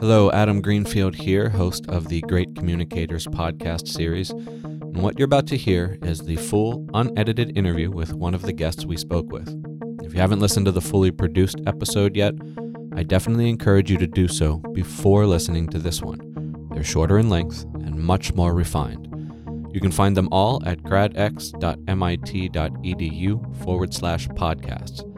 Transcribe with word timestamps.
Hello, 0.00 0.32
Adam 0.32 0.60
Greenfield 0.60 1.14
here, 1.14 1.48
host 1.48 1.86
of 1.86 2.08
the 2.08 2.22
Great 2.22 2.56
Communicators 2.56 3.26
podcast 3.28 3.86
series. 3.86 4.30
And 4.30 5.00
what 5.00 5.18
you're 5.18 5.26
about 5.26 5.46
to 5.46 5.56
hear 5.56 5.96
is 6.02 6.20
the 6.20 6.36
full, 6.36 6.86
unedited 6.92 7.56
interview 7.56 7.90
with 7.90 8.12
one 8.12 8.34
of 8.34 8.42
the 8.42 8.52
guests 8.52 8.84
we 8.84 8.96
spoke 8.96 9.30
with. 9.30 9.48
If 10.02 10.12
you 10.12 10.20
haven't 10.20 10.40
listened 10.40 10.66
to 10.66 10.72
the 10.72 10.80
fully 10.80 11.12
produced 11.12 11.60
episode 11.66 12.16
yet, 12.16 12.34
I 12.96 13.04
definitely 13.04 13.48
encourage 13.48 13.90
you 13.90 13.96
to 13.98 14.06
do 14.06 14.26
so 14.26 14.56
before 14.74 15.24
listening 15.24 15.68
to 15.68 15.78
this 15.78 16.02
one. 16.02 16.68
They're 16.72 16.82
shorter 16.82 17.18
in 17.18 17.30
length 17.30 17.64
and 17.74 18.00
much 18.00 18.34
more 18.34 18.52
refined. 18.52 19.11
You 19.72 19.80
can 19.80 19.90
find 19.90 20.16
them 20.16 20.28
all 20.30 20.62
at 20.66 20.82
gradx.mit.edu 20.82 21.54
forward 23.64 23.94
slash 23.94 24.28
podcasts. 24.28 25.08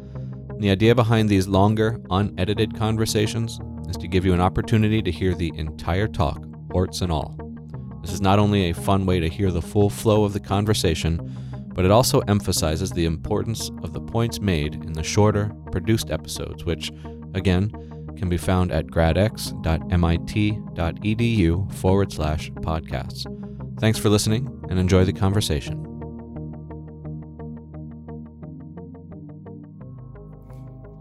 The 0.60 0.70
idea 0.70 0.94
behind 0.94 1.28
these 1.28 1.48
longer, 1.48 2.00
unedited 2.10 2.76
conversations 2.76 3.58
is 3.88 3.96
to 3.96 4.06
give 4.06 4.24
you 4.24 4.32
an 4.32 4.40
opportunity 4.40 5.02
to 5.02 5.10
hear 5.10 5.34
the 5.34 5.52
entire 5.56 6.06
talk, 6.06 6.40
warts 6.68 7.00
and 7.00 7.10
all. 7.10 7.36
This 8.02 8.12
is 8.12 8.20
not 8.20 8.38
only 8.38 8.70
a 8.70 8.74
fun 8.74 9.06
way 9.06 9.18
to 9.18 9.28
hear 9.28 9.50
the 9.50 9.60
full 9.60 9.90
flow 9.90 10.24
of 10.24 10.32
the 10.32 10.40
conversation, 10.40 11.18
but 11.74 11.84
it 11.84 11.90
also 11.90 12.20
emphasizes 12.20 12.92
the 12.92 13.06
importance 13.06 13.70
of 13.82 13.92
the 13.92 14.00
points 14.00 14.40
made 14.40 14.74
in 14.74 14.92
the 14.92 15.02
shorter, 15.02 15.50
produced 15.72 16.12
episodes, 16.12 16.64
which, 16.64 16.92
again, 17.34 17.70
can 18.16 18.28
be 18.28 18.36
found 18.36 18.70
at 18.70 18.86
gradx.mit.edu 18.86 19.52
forward 21.72 22.12
slash 22.12 22.50
podcasts. 22.52 23.43
Thanks 23.78 23.98
for 23.98 24.08
listening 24.08 24.64
and 24.70 24.78
enjoy 24.78 25.04
the 25.04 25.12
conversation. 25.12 25.80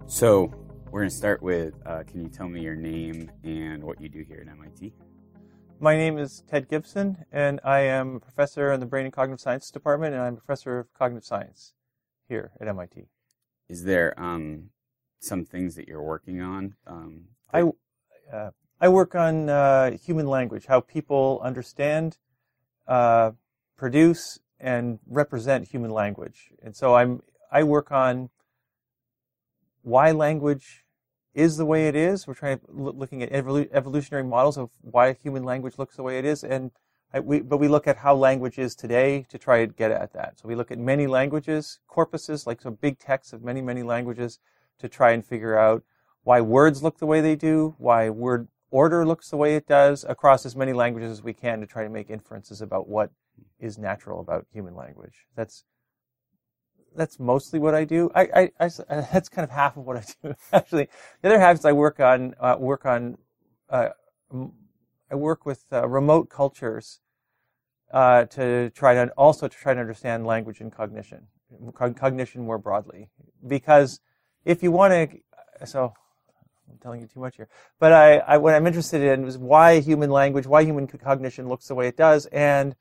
So, 0.07 0.51
we're 0.89 1.01
going 1.01 1.09
to 1.09 1.15
start 1.15 1.41
with 1.41 1.75
uh, 1.85 2.03
can 2.03 2.21
you 2.21 2.29
tell 2.29 2.47
me 2.47 2.61
your 2.61 2.75
name 2.75 3.31
and 3.43 3.83
what 3.83 4.01
you 4.01 4.09
do 4.09 4.23
here 4.27 4.43
at 4.45 4.51
MIT? 4.51 4.93
My 5.79 5.95
name 5.95 6.17
is 6.17 6.43
Ted 6.49 6.67
Gibson, 6.67 7.25
and 7.31 7.59
I 7.63 7.81
am 7.81 8.15
a 8.15 8.19
professor 8.19 8.71
in 8.71 8.79
the 8.79 8.85
Brain 8.85 9.05
and 9.05 9.13
Cognitive 9.13 9.41
Sciences 9.41 9.69
Department, 9.69 10.13
and 10.13 10.23
I'm 10.23 10.33
a 10.33 10.37
professor 10.37 10.79
of 10.79 10.93
cognitive 10.93 11.25
science 11.25 11.73
here 12.27 12.51
at 12.59 12.67
MIT. 12.67 13.07
Is 13.69 13.83
there 13.83 14.19
um, 14.19 14.69
some 15.19 15.45
things 15.45 15.75
that 15.75 15.87
you're 15.87 16.01
working 16.01 16.41
on? 16.41 16.75
Um, 16.87 17.25
I, 17.53 17.63
uh, 18.31 18.51
I 18.81 18.89
work 18.89 19.15
on 19.15 19.49
uh, 19.49 19.91
human 19.97 20.27
language, 20.27 20.65
how 20.65 20.79
people 20.79 21.39
understand, 21.43 22.17
uh, 22.87 23.31
produce, 23.77 24.39
and 24.59 24.99
represent 25.07 25.67
human 25.67 25.91
language. 25.91 26.51
And 26.63 26.75
so 26.75 26.95
I'm 26.95 27.21
I 27.51 27.63
work 27.63 27.91
on 27.91 28.29
why 29.81 30.11
language 30.11 30.85
is 31.33 31.57
the 31.57 31.65
way 31.65 31.87
it 31.87 31.95
is. 31.95 32.27
We're 32.27 32.33
trying 32.33 32.59
to 32.59 32.65
looking 32.69 33.21
at 33.23 33.31
evolutionary 33.31 34.23
models 34.23 34.57
of 34.57 34.69
why 34.81 35.13
human 35.13 35.43
language 35.43 35.77
looks 35.77 35.95
the 35.95 36.03
way 36.03 36.19
it 36.19 36.25
is, 36.25 36.43
and 36.43 36.71
I, 37.13 37.19
we, 37.19 37.41
but 37.41 37.57
we 37.57 37.67
look 37.67 37.87
at 37.87 37.97
how 37.97 38.15
language 38.15 38.57
is 38.57 38.75
today 38.75 39.25
to 39.29 39.37
try 39.37 39.65
to 39.65 39.71
get 39.71 39.91
at 39.91 40.13
that. 40.13 40.39
So 40.39 40.47
we 40.47 40.55
look 40.55 40.71
at 40.71 40.79
many 40.79 41.05
languages, 41.05 41.79
corpuses, 41.87 42.47
like 42.47 42.61
some 42.61 42.75
big 42.75 42.97
texts 42.97 43.33
of 43.33 43.43
many, 43.43 43.61
many 43.61 43.83
languages, 43.83 44.39
to 44.79 44.89
try 44.89 45.11
and 45.11 45.23
figure 45.23 45.57
out 45.57 45.83
why 46.23 46.41
words 46.41 46.81
look 46.81 46.97
the 46.97 47.05
way 47.05 47.21
they 47.21 47.35
do, 47.35 47.75
why 47.77 48.09
word 48.09 48.47
order 48.73 49.05
looks 49.05 49.29
the 49.29 49.37
way 49.37 49.55
it 49.55 49.67
does 49.67 50.03
across 50.09 50.47
as 50.47 50.55
many 50.55 50.73
languages 50.73 51.11
as 51.11 51.23
we 51.23 51.31
can 51.31 51.61
to 51.61 51.67
try 51.67 51.83
to 51.83 51.89
make 51.89 52.09
inferences 52.09 52.59
about 52.59 52.89
what 52.89 53.11
is 53.59 53.77
natural 53.77 54.19
about 54.19 54.47
human 54.51 54.75
language. 54.75 55.27
That's 55.35 55.63
that's 56.95 57.19
mostly 57.19 57.59
what 57.59 57.73
I 57.73 57.85
do. 57.85 58.11
I, 58.13 58.21
I, 58.59 58.65
I, 58.65 58.69
that's 59.11 59.29
kind 59.29 59.43
of 59.43 59.51
half 59.51 59.77
of 59.77 59.85
what 59.85 59.97
I 59.97 60.03
do. 60.23 60.33
Actually, 60.51 60.89
the 61.21 61.29
other 61.29 61.39
half 61.39 61.59
is 61.59 61.65
I 61.65 61.71
work 61.71 61.99
on 61.99 62.33
uh, 62.39 62.55
work 62.59 62.85
on 62.85 63.17
uh, 63.69 63.89
I 65.11 65.15
work 65.15 65.45
with 65.45 65.65
uh, 65.71 65.87
remote 65.87 66.29
cultures 66.29 66.99
uh, 67.91 68.25
to 68.25 68.71
try 68.71 68.95
to 68.95 69.07
also 69.11 69.47
to 69.47 69.55
try 69.55 69.75
to 69.75 69.79
understand 69.79 70.25
language 70.25 70.61
and 70.61 70.71
cognition, 70.71 71.27
cognition 71.75 72.41
more 72.41 72.57
broadly. 72.57 73.11
Because 73.45 73.99
if 74.45 74.63
you 74.63 74.71
want 74.71 74.93
to, 74.93 75.67
so 75.67 75.93
telling 76.83 77.01
you 77.01 77.07
too 77.07 77.19
much 77.19 77.37
here. 77.37 77.47
But 77.79 77.93
I, 77.93 78.17
I 78.17 78.37
what 78.37 78.53
I'm 78.53 78.67
interested 78.67 79.01
in 79.01 79.25
is 79.25 79.37
why 79.37 79.79
human 79.79 80.11
language, 80.11 80.45
why 80.45 80.63
human 80.63 80.85
cognition 80.87 81.49
looks 81.49 81.67
the 81.67 81.75
way 81.75 81.87
it 81.87 81.97
does, 81.97 82.27
and 82.27 82.75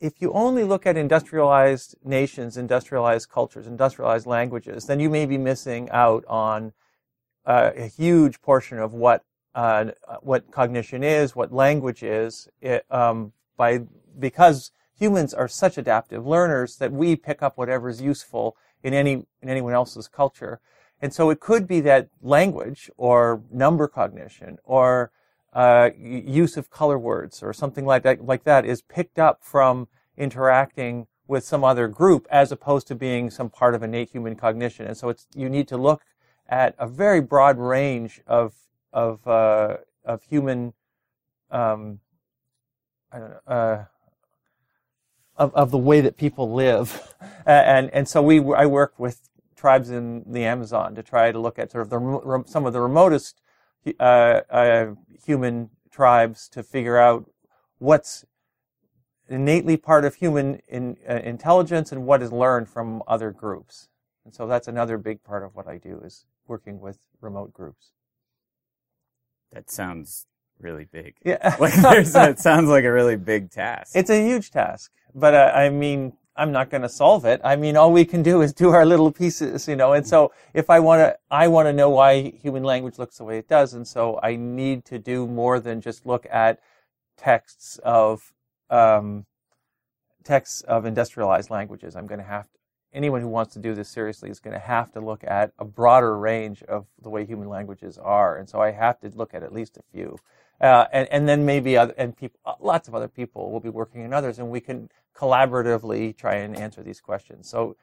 if 0.00 0.20
you 0.20 0.32
only 0.32 0.64
look 0.64 0.86
at 0.86 0.96
industrialized 0.96 1.96
nations, 2.04 2.56
industrialized 2.56 3.30
cultures, 3.30 3.66
industrialized 3.66 4.26
languages, 4.26 4.84
then 4.84 5.00
you 5.00 5.08
may 5.08 5.24
be 5.24 5.38
missing 5.38 5.88
out 5.90 6.24
on 6.28 6.72
uh, 7.46 7.70
a 7.76 7.86
huge 7.86 8.40
portion 8.42 8.78
of 8.78 8.92
what 8.92 9.24
uh, 9.54 9.86
what 10.20 10.50
cognition 10.50 11.02
is, 11.02 11.34
what 11.34 11.50
language 11.50 12.02
is, 12.02 12.46
it, 12.60 12.84
um, 12.90 13.32
by 13.56 13.80
because 14.18 14.70
humans 14.98 15.32
are 15.32 15.48
such 15.48 15.78
adaptive 15.78 16.26
learners 16.26 16.76
that 16.76 16.92
we 16.92 17.16
pick 17.16 17.42
up 17.42 17.56
whatever 17.56 17.88
is 17.88 18.02
useful 18.02 18.56
in 18.82 18.92
any 18.92 19.24
in 19.40 19.48
anyone 19.48 19.72
else's 19.72 20.08
culture, 20.08 20.60
and 21.00 21.12
so 21.12 21.30
it 21.30 21.40
could 21.40 21.66
be 21.66 21.80
that 21.80 22.08
language 22.22 22.90
or 22.96 23.42
number 23.50 23.86
cognition 23.86 24.58
or 24.64 25.10
uh, 25.52 25.90
use 25.98 26.56
of 26.56 26.70
color 26.70 26.98
words 26.98 27.42
or 27.42 27.52
something 27.52 27.84
like 27.86 28.02
that, 28.02 28.24
like 28.24 28.44
that 28.44 28.64
is 28.64 28.82
picked 28.82 29.18
up 29.18 29.42
from 29.42 29.88
interacting 30.16 31.06
with 31.28 31.44
some 31.44 31.64
other 31.64 31.88
group 31.88 32.26
as 32.30 32.52
opposed 32.52 32.86
to 32.86 32.94
being 32.94 33.30
some 33.30 33.50
part 33.50 33.74
of 33.74 33.82
innate 33.82 34.10
human 34.10 34.36
cognition. 34.36 34.86
And 34.86 34.96
so 34.96 35.08
it's, 35.08 35.26
you 35.34 35.48
need 35.48 35.68
to 35.68 35.76
look 35.76 36.02
at 36.48 36.74
a 36.78 36.86
very 36.86 37.20
broad 37.20 37.58
range 37.58 38.20
of, 38.26 38.54
of, 38.92 39.26
uh, 39.26 39.78
of 40.04 40.22
human, 40.22 40.72
um, 41.50 42.00
I 43.12 43.18
don't 43.18 43.30
know, 43.30 43.40
uh, 43.46 43.84
of, 45.36 45.54
of 45.54 45.70
the 45.70 45.78
way 45.78 46.00
that 46.00 46.16
people 46.16 46.52
live. 46.52 47.14
and, 47.46 47.90
and 47.90 48.08
so 48.08 48.22
we, 48.22 48.40
I 48.54 48.66
work 48.66 48.98
with 48.98 49.25
tribes 49.56 49.90
in 49.90 50.24
the 50.26 50.44
Amazon 50.44 50.94
to 50.94 51.02
try 51.02 51.32
to 51.32 51.38
look 51.38 51.58
at 51.58 51.72
sort 51.72 51.82
of 51.82 51.90
the, 51.90 52.44
some 52.46 52.66
of 52.66 52.72
the 52.72 52.80
remotest 52.80 53.40
uh, 54.00 54.02
uh, 54.50 54.94
human 55.24 55.70
tribes 55.90 56.48
to 56.50 56.62
figure 56.62 56.98
out 56.98 57.30
what's 57.78 58.24
innately 59.28 59.76
part 59.76 60.04
of 60.04 60.16
human 60.16 60.60
in, 60.68 60.96
uh, 61.08 61.14
intelligence 61.14 61.90
and 61.92 62.06
what 62.06 62.22
is 62.22 62.32
learned 62.32 62.68
from 62.68 63.02
other 63.06 63.30
groups. 63.30 63.88
And 64.24 64.34
so 64.34 64.46
that's 64.46 64.68
another 64.68 64.98
big 64.98 65.22
part 65.22 65.42
of 65.42 65.54
what 65.54 65.66
I 65.66 65.78
do 65.78 66.00
is 66.04 66.26
working 66.46 66.80
with 66.80 66.98
remote 67.20 67.52
groups. 67.52 67.92
That 69.52 69.70
sounds 69.70 70.26
really 70.58 70.84
big. 70.84 71.14
Yeah. 71.24 71.56
like 71.60 71.72
it 71.76 72.38
sounds 72.38 72.68
like 72.68 72.84
a 72.84 72.92
really 72.92 73.16
big 73.16 73.50
task. 73.50 73.94
It's 73.94 74.10
a 74.10 74.24
huge 74.24 74.50
task, 74.50 74.90
but 75.14 75.34
uh, 75.34 75.52
I 75.54 75.70
mean, 75.70 76.12
I'm 76.36 76.52
not 76.52 76.70
going 76.70 76.82
to 76.82 76.88
solve 76.88 77.24
it. 77.24 77.40
I 77.42 77.56
mean, 77.56 77.76
all 77.76 77.92
we 77.92 78.04
can 78.04 78.22
do 78.22 78.42
is 78.42 78.52
do 78.52 78.70
our 78.70 78.84
little 78.84 79.10
pieces, 79.10 79.66
you 79.66 79.76
know. 79.76 79.92
And 79.92 80.06
so, 80.06 80.32
if 80.54 80.68
I 80.70 80.80
want 80.80 81.00
to, 81.00 81.18
I 81.30 81.48
want 81.48 81.66
to 81.66 81.72
know 81.72 81.90
why 81.90 82.32
human 82.42 82.62
language 82.62 82.98
looks 82.98 83.18
the 83.18 83.24
way 83.24 83.38
it 83.38 83.48
does, 83.48 83.74
and 83.74 83.86
so 83.86 84.20
I 84.22 84.36
need 84.36 84.84
to 84.86 84.98
do 84.98 85.26
more 85.26 85.60
than 85.60 85.80
just 85.80 86.06
look 86.06 86.26
at 86.30 86.60
texts 87.16 87.78
of 87.82 88.34
um, 88.70 89.26
texts 90.24 90.62
of 90.62 90.84
industrialized 90.84 91.50
languages. 91.50 91.96
I'm 91.96 92.06
going 92.06 92.20
to 92.20 92.26
have 92.26 92.44
to. 92.44 92.58
Anyone 92.92 93.20
who 93.20 93.28
wants 93.28 93.52
to 93.54 93.60
do 93.60 93.74
this 93.74 93.88
seriously 93.88 94.30
is 94.30 94.40
going 94.40 94.54
to 94.54 94.60
have 94.60 94.92
to 94.92 95.00
look 95.00 95.22
at 95.24 95.52
a 95.58 95.64
broader 95.64 96.18
range 96.18 96.62
of 96.62 96.86
the 97.02 97.10
way 97.10 97.26
human 97.26 97.48
languages 97.48 97.98
are, 97.98 98.36
and 98.36 98.48
so 98.48 98.60
I 98.60 98.70
have 98.70 99.00
to 99.00 99.08
look 99.10 99.34
at 99.34 99.42
at 99.42 99.52
least 99.52 99.76
a 99.76 99.82
few. 99.92 100.18
Uh, 100.58 100.86
and, 100.90 101.06
and 101.10 101.28
then 101.28 101.44
maybe 101.44 101.76
other, 101.76 101.92
and 101.98 102.16
people, 102.16 102.40
lots 102.60 102.88
of 102.88 102.94
other 102.94 103.08
people 103.08 103.50
will 103.50 103.60
be 103.60 103.68
working 103.68 104.02
in 104.02 104.14
others, 104.14 104.38
and 104.38 104.50
we 104.50 104.60
can 104.60 104.88
collaboratively 105.16 106.16
try 106.16 106.36
and 106.36 106.56
answer 106.56 106.82
these 106.82 107.00
questions. 107.00 107.48
So 107.48 107.76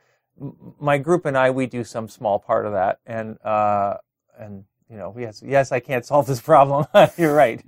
my 0.79 0.97
group 0.97 1.25
and 1.25 1.37
I, 1.37 1.51
we 1.51 1.65
do 1.65 1.83
some 1.83 2.07
small 2.07 2.39
part 2.39 2.65
of 2.65 2.73
that. 2.73 2.99
And, 3.05 3.37
uh, 3.43 3.97
and, 4.37 4.65
you 4.89 4.97
know, 4.97 5.15
yes, 5.17 5.43
yes, 5.45 5.71
I 5.71 5.79
can't 5.79 6.05
solve 6.05 6.27
this 6.27 6.41
problem. 6.41 6.85
You're 7.17 7.35
right. 7.35 7.63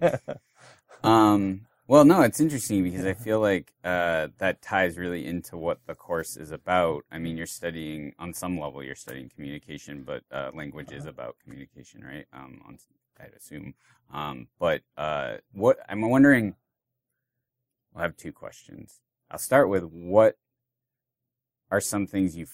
um, 1.04 1.66
well, 1.88 2.04
no, 2.04 2.22
it's 2.22 2.40
interesting 2.40 2.84
because 2.84 3.06
I 3.06 3.14
feel 3.14 3.40
like 3.40 3.72
uh, 3.84 4.30
that 4.40 4.62
ties 4.64 4.98
really 4.98 5.26
into 5.26 5.56
what 5.56 5.80
the 5.86 5.94
course 5.94 6.36
is 6.36 6.50
about. 6.50 7.06
I 7.12 7.20
mean, 7.20 7.38
you're 7.38 7.46
studying 7.46 8.14
on 8.18 8.34
some 8.34 8.60
level, 8.60 8.82
you're 8.82 8.96
studying 8.96 9.30
communication, 9.30 10.02
but 10.04 10.24
uh, 10.32 10.50
language 10.56 10.92
is 10.92 11.06
about 11.06 11.36
communication, 11.44 12.04
right? 12.04 12.26
Um, 12.34 12.60
on, 12.68 12.80
I'd 13.20 13.34
assume. 13.38 13.76
Um, 14.12 14.48
but 14.60 14.82
uh, 14.98 15.36
what 15.54 15.78
I'm 15.88 16.02
wondering, 16.02 16.56
I 17.96 18.02
have 18.02 18.18
two 18.18 18.32
questions. 18.32 19.00
I'll 19.36 19.40
start 19.40 19.68
with 19.68 19.84
what 19.84 20.38
are 21.70 21.82
some 21.82 22.08
things 22.08 22.38
you 22.38 22.48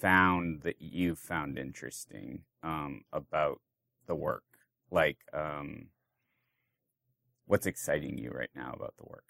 found 0.00 0.62
that 0.62 0.80
you 0.80 1.14
found 1.14 1.58
interesting 1.58 2.44
um, 2.62 3.02
about 3.12 3.60
the 4.06 4.14
work? 4.14 4.44
Like, 4.90 5.18
um, 5.34 5.88
what's 7.44 7.66
exciting 7.66 8.16
you 8.16 8.30
right 8.30 8.48
now 8.56 8.72
about 8.74 8.94
the 8.96 9.04
work? 9.04 9.26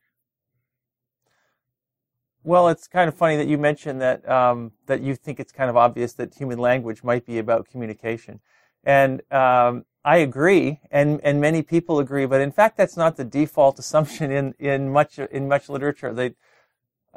well, 2.44 2.68
it's 2.68 2.86
kind 2.86 3.08
of 3.08 3.14
funny 3.16 3.36
that 3.36 3.48
you 3.48 3.58
mentioned 3.58 4.00
that 4.00 4.26
um, 4.28 4.70
that 4.86 5.00
you 5.00 5.16
think 5.16 5.40
it's 5.40 5.50
kind 5.50 5.68
of 5.68 5.76
obvious 5.76 6.12
that 6.12 6.32
human 6.34 6.58
language 6.58 7.02
might 7.02 7.26
be 7.26 7.38
about 7.38 7.68
communication, 7.68 8.38
and 8.84 9.20
um, 9.32 9.84
I 10.04 10.18
agree, 10.18 10.80
and 10.90 11.20
and 11.24 11.40
many 11.40 11.62
people 11.62 11.98
agree. 11.98 12.24
But 12.24 12.40
in 12.40 12.52
fact, 12.52 12.76
that's 12.76 12.96
not 12.96 13.16
the 13.16 13.24
default 13.24 13.78
assumption 13.84 14.30
in 14.30 14.54
in 14.58 14.90
much 14.90 15.18
in 15.18 15.48
much 15.48 15.68
literature. 15.68 16.14
They 16.14 16.34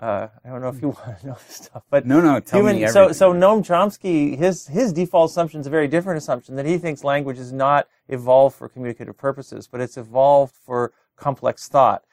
uh, 0.01 0.27
I 0.43 0.49
don't 0.49 0.61
know 0.61 0.69
if 0.69 0.81
you 0.81 0.89
want 1.07 1.19
to 1.21 1.27
know 1.27 1.37
this 1.47 1.57
stuff, 1.57 1.83
but 1.89 2.05
no, 2.05 2.19
no, 2.19 2.39
tell 2.39 2.59
human, 2.59 2.77
me 2.77 2.83
everything. 2.85 3.13
So, 3.13 3.33
so 3.33 3.33
Noam 3.33 3.65
Chomsky, 3.65 4.37
his 4.37 4.67
his 4.67 4.91
default 4.91 5.29
assumption 5.29 5.61
is 5.61 5.67
a 5.67 5.69
very 5.69 5.87
different 5.87 6.17
assumption 6.17 6.55
that 6.55 6.65
he 6.65 6.77
thinks 6.77 7.03
language 7.03 7.37
is 7.37 7.53
not 7.53 7.87
evolved 8.09 8.55
for 8.55 8.67
communicative 8.67 9.17
purposes, 9.17 9.67
but 9.67 9.79
it's 9.79 9.97
evolved 9.97 10.55
for 10.55 10.91
complex 11.15 11.67
thought, 11.67 12.03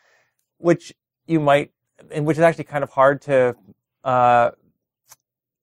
which 0.59 0.93
you 1.27 1.41
might, 1.41 1.73
and 2.11 2.27
which 2.27 2.37
is 2.37 2.43
actually 2.43 2.65
kind 2.65 2.85
of 2.85 2.91
hard 2.91 3.23
to 3.23 3.57
uh, 4.05 4.51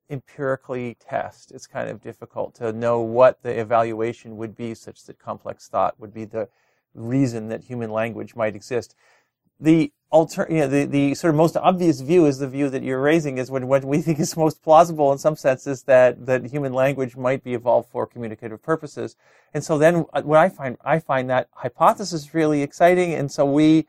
empirically 0.09 0.97
test. 0.99 1.51
It's 1.51 1.67
kind 1.67 1.89
of 1.89 2.01
difficult 2.01 2.55
to 2.55 2.73
know 2.73 3.01
what 3.01 3.43
the 3.43 3.59
evaluation 3.59 4.37
would 4.37 4.55
be, 4.55 4.73
such 4.73 5.03
that 5.03 5.19
complex 5.19 5.67
thought 5.67 5.99
would 5.99 6.13
be 6.13 6.25
the 6.25 6.49
reason 6.95 7.49
that 7.49 7.63
human 7.65 7.91
language 7.91 8.35
might 8.35 8.55
exist. 8.55 8.95
The 9.59 9.91
alter, 10.15 10.47
you 10.49 10.59
know, 10.61 10.67
the, 10.67 10.85
the 10.85 11.13
sort 11.13 11.31
of 11.33 11.35
most 11.35 11.57
obvious 11.57 11.99
view 11.99 12.25
is 12.25 12.37
the 12.37 12.47
view 12.47 12.69
that 12.69 12.83
you're 12.83 13.01
raising 13.01 13.37
is 13.37 13.51
what, 13.51 13.65
what 13.65 13.83
we 13.83 14.01
think 14.01 14.17
is 14.17 14.37
most 14.37 14.63
plausible 14.63 15.11
in 15.11 15.17
some 15.17 15.35
senses 15.35 15.83
that, 15.83 16.25
that 16.25 16.45
human 16.45 16.71
language 16.71 17.17
might 17.17 17.43
be 17.43 17.53
evolved 17.53 17.89
for 17.89 18.07
communicative 18.07 18.63
purposes. 18.63 19.17
And 19.53 19.61
so 19.61 19.77
then 19.77 20.05
uh, 20.13 20.21
what 20.21 20.39
I 20.39 20.47
find, 20.47 20.77
I 20.85 20.99
find 20.99 21.29
that 21.29 21.49
hypothesis 21.51 22.33
really 22.33 22.61
exciting. 22.61 23.13
And 23.13 23.29
so 23.29 23.45
we 23.45 23.87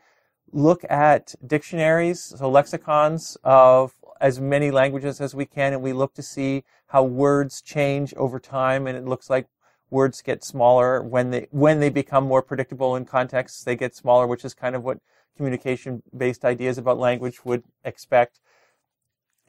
look 0.51 0.83
at 0.89 1.33
dictionaries, 1.45 2.19
so 2.37 2.49
lexicons 2.49 3.37
of 3.45 3.93
as 4.19 4.41
many 4.41 4.69
languages 4.69 5.21
as 5.21 5.33
we 5.33 5.45
can, 5.45 5.71
and 5.71 5.81
we 5.81 5.93
look 5.93 6.13
to 6.15 6.23
see 6.23 6.65
how 6.87 7.03
words 7.03 7.61
change 7.61 8.13
over 8.15 8.37
time. 8.37 8.85
And 8.85 8.97
it 8.97 9.05
looks 9.05 9.29
like 9.29 9.47
words 9.89 10.21
get 10.21 10.43
smaller 10.43 11.01
when 11.01 11.31
they 11.31 11.47
when 11.51 11.79
they 11.79 11.89
become 11.89 12.25
more 12.25 12.41
predictable 12.41 12.97
in 12.97 13.05
contexts. 13.05 13.63
They 13.63 13.77
get 13.77 13.95
smaller, 13.95 14.27
which 14.27 14.43
is 14.43 14.53
kind 14.53 14.75
of 14.75 14.83
what 14.83 14.99
communication-based 15.37 16.43
ideas 16.43 16.77
about 16.77 16.97
language 16.97 17.45
would 17.45 17.63
expect. 17.83 18.39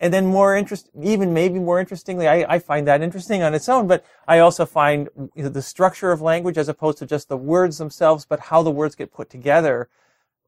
And 0.01 0.13
then 0.15 0.27
more 0.27 0.57
interest, 0.57 0.91
even 1.03 1.35
maybe 1.35 1.59
more 1.59 1.81
interestingly, 1.81 2.29
I, 2.29 2.55
I 2.55 2.59
find 2.61 2.87
that 2.87 3.03
interesting 3.03 3.43
on 3.43 3.53
its 3.53 3.69
own, 3.69 3.89
but 3.89 4.05
I 4.29 4.39
also 4.39 4.65
find 4.65 5.09
you 5.35 5.43
know, 5.43 5.49
the 5.49 5.63
structure 5.63 6.13
of 6.13 6.21
language 6.21 6.57
as 6.57 6.69
opposed 6.69 6.99
to 6.99 7.07
just 7.07 7.29
the 7.29 7.37
words 7.37 7.79
themselves, 7.79 8.25
but 8.25 8.39
how 8.41 8.63
the 8.63 8.71
words 8.71 8.95
get 8.95 9.13
put 9.13 9.29
together. 9.29 9.89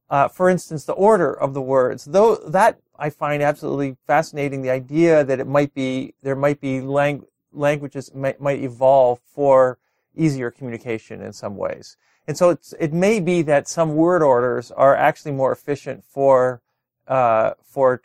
Uh, 0.08 0.28
for 0.28 0.48
instance, 0.48 0.84
the 0.84 0.92
order 0.92 1.32
of 1.32 1.54
the 1.54 1.62
words, 1.62 2.04
though 2.04 2.36
that 2.36 2.78
I 3.00 3.10
find 3.10 3.42
absolutely 3.42 3.96
fascinating. 4.06 4.60
The 4.60 4.70
idea 4.70 5.24
that 5.24 5.40
it 5.40 5.46
might 5.46 5.72
be 5.72 6.14
there 6.22 6.36
might 6.36 6.60
be 6.60 6.80
lang- 6.80 7.24
languages 7.52 8.14
might, 8.14 8.40
might 8.40 8.60
evolve 8.60 9.20
for 9.34 9.78
easier 10.14 10.50
communication 10.50 11.22
in 11.22 11.32
some 11.32 11.56
ways. 11.56 11.96
And 12.30 12.38
so 12.38 12.56
it 12.78 12.92
may 12.92 13.18
be 13.18 13.42
that 13.42 13.66
some 13.66 13.96
word 13.96 14.22
orders 14.22 14.70
are 14.70 14.94
actually 14.94 15.32
more 15.32 15.50
efficient 15.50 16.04
for 16.04 16.62
uh, 17.08 17.54
for 17.64 18.02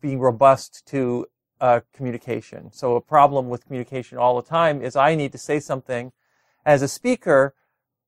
being 0.00 0.18
robust 0.18 0.84
to 0.86 1.26
uh, 1.60 1.82
communication. 1.94 2.72
So 2.72 2.96
a 2.96 3.00
problem 3.00 3.48
with 3.48 3.66
communication 3.66 4.18
all 4.18 4.34
the 4.34 4.48
time 4.48 4.82
is 4.82 4.96
I 4.96 5.14
need 5.14 5.30
to 5.30 5.38
say 5.38 5.60
something 5.60 6.10
as 6.66 6.82
a 6.82 6.88
speaker 6.88 7.54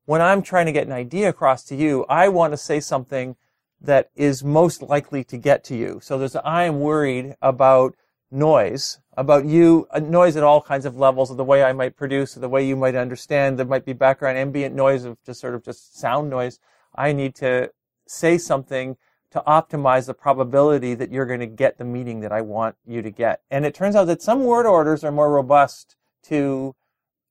when 0.07 0.21
I'm 0.21 0.43
trying 0.43 0.67
to 0.67 0.73
get 0.73 0.89
an 0.89 0.93
idea 0.93 1.29
across 1.29 1.63
to 1.67 1.77
you. 1.77 2.05
I 2.09 2.27
want 2.27 2.53
to 2.53 2.57
say 2.57 2.81
something 2.81 3.37
that 3.81 4.11
is 4.17 4.43
most 4.43 4.83
likely 4.83 5.23
to 5.23 5.37
get 5.37 5.63
to 5.67 5.77
you. 5.77 6.01
So 6.03 6.19
there's 6.19 6.35
I 6.35 6.65
am 6.65 6.81
worried 6.81 7.37
about 7.41 7.95
noise 8.31 9.01
about 9.17 9.45
you, 9.45 9.87
uh, 9.91 9.99
noise 9.99 10.37
at 10.37 10.43
all 10.43 10.63
kinds 10.63 10.87
of 10.87 10.97
levels 10.97 11.31
of 11.31 11.37
the 11.37 11.45
way 11.45 11.63
I 11.63 11.73
might 11.73 11.97
produce, 11.97 12.35
the 12.35 12.49
way 12.49 12.67
you 12.67 12.77
might 12.77 12.95
understand. 12.95 13.59
There 13.59 13.67
might 13.67 13.85
be 13.85 13.93
background 13.93 14.39
ambient 14.39 14.75
noise 14.75 15.05
of 15.05 15.23
just 15.25 15.41
sort 15.41 15.55
of 15.55 15.65
just 15.65 15.99
sound 15.99 16.31
noise. 16.31 16.59
I 16.95 17.13
need 17.13 17.35
to 17.37 17.71
say 18.07 18.39
something 18.39 18.97
to 19.31 19.43
optimize 19.47 20.07
the 20.07 20.15
probability 20.15 20.95
that 20.95 21.13
you're 21.13 21.27
going 21.27 21.41
to 21.41 21.47
get 21.47 21.79
the 21.79 21.85
meaning 21.85 22.21
that 22.21 22.33
I 22.33 22.41
want 22.41 22.77
you 22.85 23.01
to 23.03 23.11
get. 23.11 23.43
And 23.51 23.65
it 23.65 23.75
turns 23.75 23.95
out 23.95 24.07
that 24.07 24.23
some 24.23 24.45
word 24.45 24.67
orders 24.67 25.05
are 25.05 25.13
more 25.13 25.31
robust 25.31 25.97
to 26.25 26.75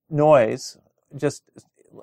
noise. 0.09 0.77
Just 1.15 1.43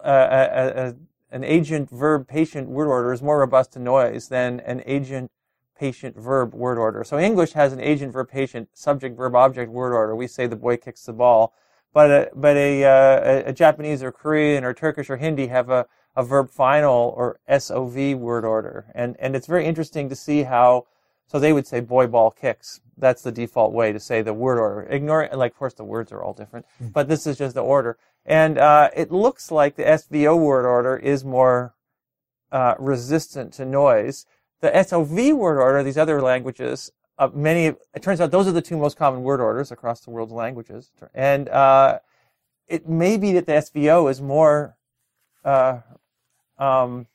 uh, 0.04 0.08
a, 0.08 0.88
a, 0.88 0.94
an 1.31 1.44
agent 1.44 1.90
verb 1.90 2.28
patient 2.28 2.69
word 2.69 2.88
order 2.88 3.12
is 3.12 3.22
more 3.22 3.38
robust 3.38 3.72
to 3.72 3.78
noise 3.78 4.28
than 4.28 4.60
an 4.60 4.82
agent 4.84 5.31
patient 5.78 6.17
verb 6.17 6.55
word 6.55 6.78
order. 6.78 7.05
So 7.05 7.19
English 7.19 7.52
has 7.52 7.73
an 7.73 7.81
agent 7.81 8.12
verb 8.12 8.31
patient 8.31 8.69
subject 8.73 9.17
verb 9.17 9.34
object 9.34 9.70
word 9.70 9.93
order. 9.94 10.14
We 10.14 10.26
say 10.26 10.46
the 10.46 10.56
boy 10.56 10.76
kicks 10.76 11.05
the 11.05 11.12
ball, 11.12 11.55
but 11.93 12.11
a, 12.11 12.31
but 12.34 12.56
a, 12.56 12.84
uh, 12.84 13.43
a 13.46 13.52
Japanese 13.52 14.02
or 14.02 14.12
Korean 14.12 14.64
or 14.64 14.75
Turkish 14.75 15.11
or 15.11 15.17
Hindi 15.17 15.46
have 15.49 15.70
a, 15.70 15.87
a 16.14 16.23
verb 16.23 16.50
final 16.50 17.14
or 17.17 17.38
SOV 17.49 18.19
word 18.19 18.44
order, 18.44 18.87
and 18.94 19.17
and 19.19 19.37
it's 19.37 19.46
very 19.46 19.67
interesting 19.67 20.08
to 20.08 20.17
see 20.17 20.44
how. 20.44 20.87
So 21.28 21.40
they 21.40 21.52
would 21.52 21.67
say 21.67 21.81
boy 21.81 22.06
ball 22.06 22.31
kicks. 22.31 22.81
That's 22.96 23.23
the 23.23 23.32
default 23.32 23.73
way 23.73 23.93
to 23.93 23.99
say 23.99 24.23
the 24.23 24.32
word 24.32 24.61
order. 24.61 24.82
Ignore 24.88 25.28
like 25.32 25.52
of 25.52 25.58
course 25.58 25.75
the 25.75 25.84
words 25.84 26.12
are 26.12 26.23
all 26.23 26.32
different, 26.32 26.67
mm. 26.81 26.93
but 26.93 27.08
this 27.08 27.26
is 27.26 27.37
just 27.37 27.55
the 27.55 27.62
order. 27.62 27.99
And 28.25 28.58
uh, 28.58 28.90
it 28.94 29.11
looks 29.11 29.50
like 29.50 29.76
the 29.76 29.84
SVO 29.84 30.38
word 30.38 30.67
order 30.67 30.96
is 30.96 31.25
more 31.25 31.75
uh, 32.52 32.75
resistant 32.78 33.52
to 33.55 33.64
noise 33.64 34.26
the 34.60 34.82
SOV 34.82 35.36
word 35.36 35.60
order, 35.60 35.82
these 35.82 35.98
other 35.98 36.20
languages, 36.22 36.90
uh, 37.18 37.28
many, 37.32 37.66
it 37.66 38.02
turns 38.02 38.20
out 38.20 38.30
those 38.30 38.46
are 38.46 38.52
the 38.52 38.62
two 38.62 38.76
most 38.76 38.96
common 38.96 39.22
word 39.22 39.40
orders 39.40 39.72
across 39.72 40.00
the 40.00 40.10
world's 40.10 40.32
languages. 40.32 40.90
And 41.14 41.48
uh, 41.48 42.00
it 42.68 42.88
may 42.88 43.16
be 43.16 43.32
that 43.32 43.46
the 43.46 43.52
SVO 43.52 44.10
is 44.10 44.20
more 44.20 44.76
uh, 45.44 45.80
um, 46.58 47.06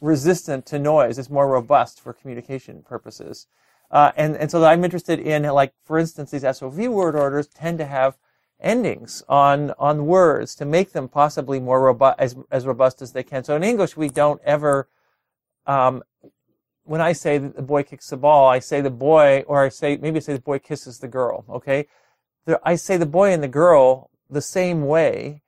resistant 0.00 0.66
to 0.66 0.78
noise, 0.78 1.18
it's 1.18 1.30
more 1.30 1.48
robust 1.48 2.00
for 2.00 2.12
communication 2.12 2.82
purposes. 2.82 3.46
Uh, 3.90 4.12
and, 4.16 4.36
and 4.36 4.50
so 4.50 4.62
I'm 4.64 4.84
interested 4.84 5.18
in, 5.18 5.44
like, 5.44 5.72
for 5.84 5.98
instance, 5.98 6.30
these 6.30 6.42
SOV 6.42 6.76
word 6.88 7.16
orders 7.16 7.46
tend 7.46 7.78
to 7.78 7.86
have 7.86 8.18
endings 8.60 9.22
on, 9.28 9.72
on 9.78 10.06
words 10.06 10.54
to 10.56 10.64
make 10.64 10.92
them 10.92 11.08
possibly 11.08 11.58
more 11.58 11.80
robust, 11.80 12.18
as, 12.18 12.36
as 12.50 12.66
robust 12.66 13.00
as 13.00 13.12
they 13.12 13.22
can. 13.22 13.44
So 13.44 13.56
in 13.56 13.64
English, 13.64 13.96
we 13.96 14.08
don't 14.08 14.42
ever 14.44 14.88
um, 15.66 16.02
when 16.88 17.02
I 17.02 17.12
say 17.12 17.36
that 17.36 17.54
the 17.54 17.62
boy 17.62 17.82
kicks 17.82 18.08
the 18.08 18.16
ball, 18.16 18.48
I 18.48 18.60
say 18.60 18.80
the 18.80 18.90
boy, 18.90 19.44
or 19.46 19.62
I 19.62 19.68
say, 19.68 19.98
maybe 19.98 20.16
I 20.16 20.20
say 20.20 20.32
the 20.32 20.40
boy 20.40 20.58
kisses 20.58 20.98
the 20.98 21.08
girl, 21.08 21.44
okay? 21.50 21.86
I 22.64 22.76
say 22.76 22.96
the 22.96 23.04
boy 23.04 23.30
and 23.30 23.42
the 23.42 23.48
girl 23.48 24.10
the 24.30 24.40
same 24.40 24.86
way 24.86 25.42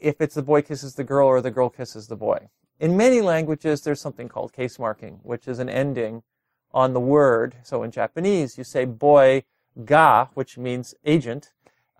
if 0.00 0.20
it's 0.20 0.36
the 0.36 0.42
boy 0.42 0.62
kisses 0.62 0.94
the 0.94 1.02
girl 1.02 1.26
or 1.26 1.40
the 1.40 1.50
girl 1.50 1.70
kisses 1.70 2.06
the 2.06 2.14
boy. 2.16 2.48
In 2.78 2.96
many 2.96 3.20
languages, 3.20 3.80
there's 3.80 4.00
something 4.00 4.28
called 4.28 4.52
case 4.52 4.78
marking, 4.78 5.18
which 5.24 5.48
is 5.48 5.58
an 5.58 5.68
ending 5.68 6.22
on 6.72 6.92
the 6.92 7.00
word. 7.00 7.56
So 7.64 7.82
in 7.82 7.90
Japanese, 7.90 8.56
you 8.56 8.62
say 8.62 8.84
boy 8.84 9.42
ga, 9.84 10.26
which 10.34 10.56
means 10.56 10.94
agent, 11.04 11.50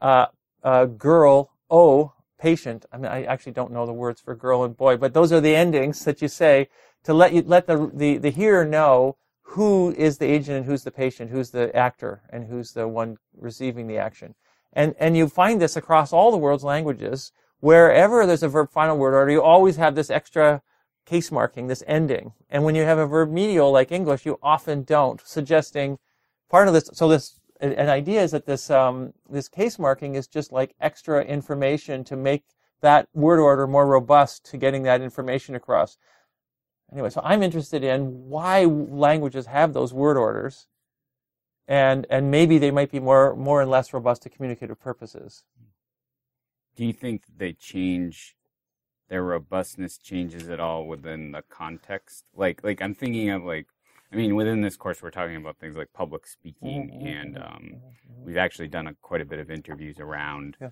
uh, 0.00 0.26
uh, 0.62 0.84
girl 0.84 1.50
o, 1.68 2.12
patient. 2.38 2.86
I 2.92 2.98
mean, 2.98 3.06
I 3.06 3.24
actually 3.24 3.52
don't 3.52 3.72
know 3.72 3.84
the 3.84 3.92
words 3.92 4.20
for 4.20 4.36
girl 4.36 4.62
and 4.62 4.76
boy, 4.76 4.96
but 4.96 5.12
those 5.12 5.32
are 5.32 5.40
the 5.40 5.56
endings 5.56 6.04
that 6.04 6.22
you 6.22 6.28
say 6.28 6.68
to 7.06 7.14
let 7.14 7.32
you 7.32 7.42
let 7.42 7.66
the, 7.66 7.90
the, 7.92 8.18
the 8.18 8.30
hearer 8.30 8.64
know 8.64 9.16
who 9.42 9.94
is 9.96 10.18
the 10.18 10.26
agent 10.26 10.58
and 10.58 10.66
who's 10.66 10.82
the 10.82 10.90
patient, 10.90 11.30
who's 11.30 11.50
the 11.50 11.74
actor, 11.74 12.20
and 12.30 12.46
who's 12.46 12.72
the 12.72 12.86
one 12.86 13.16
receiving 13.36 13.86
the 13.86 13.96
action. 13.96 14.34
And 14.72 14.94
and 14.98 15.16
you 15.16 15.28
find 15.28 15.60
this 15.60 15.76
across 15.76 16.12
all 16.12 16.30
the 16.30 16.36
world's 16.36 16.64
languages. 16.64 17.32
Wherever 17.60 18.26
there's 18.26 18.42
a 18.42 18.48
verb 18.48 18.70
final 18.70 18.98
word 18.98 19.14
order, 19.14 19.32
you 19.32 19.42
always 19.42 19.76
have 19.76 19.94
this 19.94 20.10
extra 20.10 20.62
case 21.06 21.30
marking, 21.30 21.68
this 21.68 21.84
ending. 21.86 22.32
And 22.50 22.64
when 22.64 22.74
you 22.74 22.82
have 22.82 22.98
a 22.98 23.06
verb 23.06 23.30
medial 23.30 23.70
like 23.72 23.92
English, 23.92 24.26
you 24.26 24.38
often 24.42 24.82
don't, 24.82 25.22
suggesting 25.24 25.98
part 26.50 26.68
of 26.68 26.74
this. 26.74 26.90
So 26.92 27.08
this 27.08 27.40
an 27.60 27.88
idea 27.88 28.22
is 28.22 28.32
that 28.32 28.46
this 28.46 28.68
um, 28.68 29.14
this 29.30 29.48
case 29.48 29.78
marking 29.78 30.16
is 30.16 30.26
just 30.26 30.52
like 30.52 30.74
extra 30.80 31.24
information 31.24 32.04
to 32.04 32.16
make 32.16 32.44
that 32.82 33.08
word 33.14 33.40
order 33.40 33.66
more 33.66 33.86
robust 33.86 34.44
to 34.50 34.56
getting 34.56 34.82
that 34.82 35.00
information 35.00 35.54
across. 35.54 35.96
Anyway, 36.92 37.10
so 37.10 37.20
I'm 37.24 37.42
interested 37.42 37.82
in 37.82 38.28
why 38.28 38.64
languages 38.64 39.46
have 39.46 39.72
those 39.72 39.92
word 39.92 40.16
orders, 40.16 40.66
and 41.66 42.06
and 42.10 42.30
maybe 42.30 42.58
they 42.58 42.70
might 42.70 42.92
be 42.92 43.00
more 43.00 43.34
more 43.34 43.60
and 43.60 43.70
less 43.70 43.92
robust 43.92 44.22
to 44.22 44.30
communicative 44.30 44.78
purposes. 44.78 45.44
Do 46.76 46.84
you 46.84 46.92
think 46.92 47.22
they 47.36 47.52
change 47.52 48.36
their 49.08 49.22
robustness 49.22 49.98
changes 49.98 50.48
at 50.48 50.60
all 50.60 50.86
within 50.86 51.32
the 51.32 51.42
context? 51.42 52.24
Like 52.34 52.62
like 52.62 52.80
I'm 52.80 52.94
thinking 52.94 53.30
of 53.30 53.42
like 53.42 53.66
I 54.12 54.16
mean 54.16 54.36
within 54.36 54.60
this 54.60 54.76
course 54.76 55.02
we're 55.02 55.10
talking 55.10 55.36
about 55.36 55.58
things 55.58 55.76
like 55.76 55.92
public 55.92 56.26
speaking 56.26 56.90
mm-hmm. 56.92 57.06
and 57.06 57.38
um, 57.38 57.80
we've 58.24 58.36
actually 58.36 58.68
done 58.68 58.86
a, 58.86 58.94
quite 59.02 59.20
a 59.20 59.26
bit 59.26 59.40
of 59.40 59.50
interviews 59.50 59.98
around 59.98 60.56
yeah. 60.60 60.70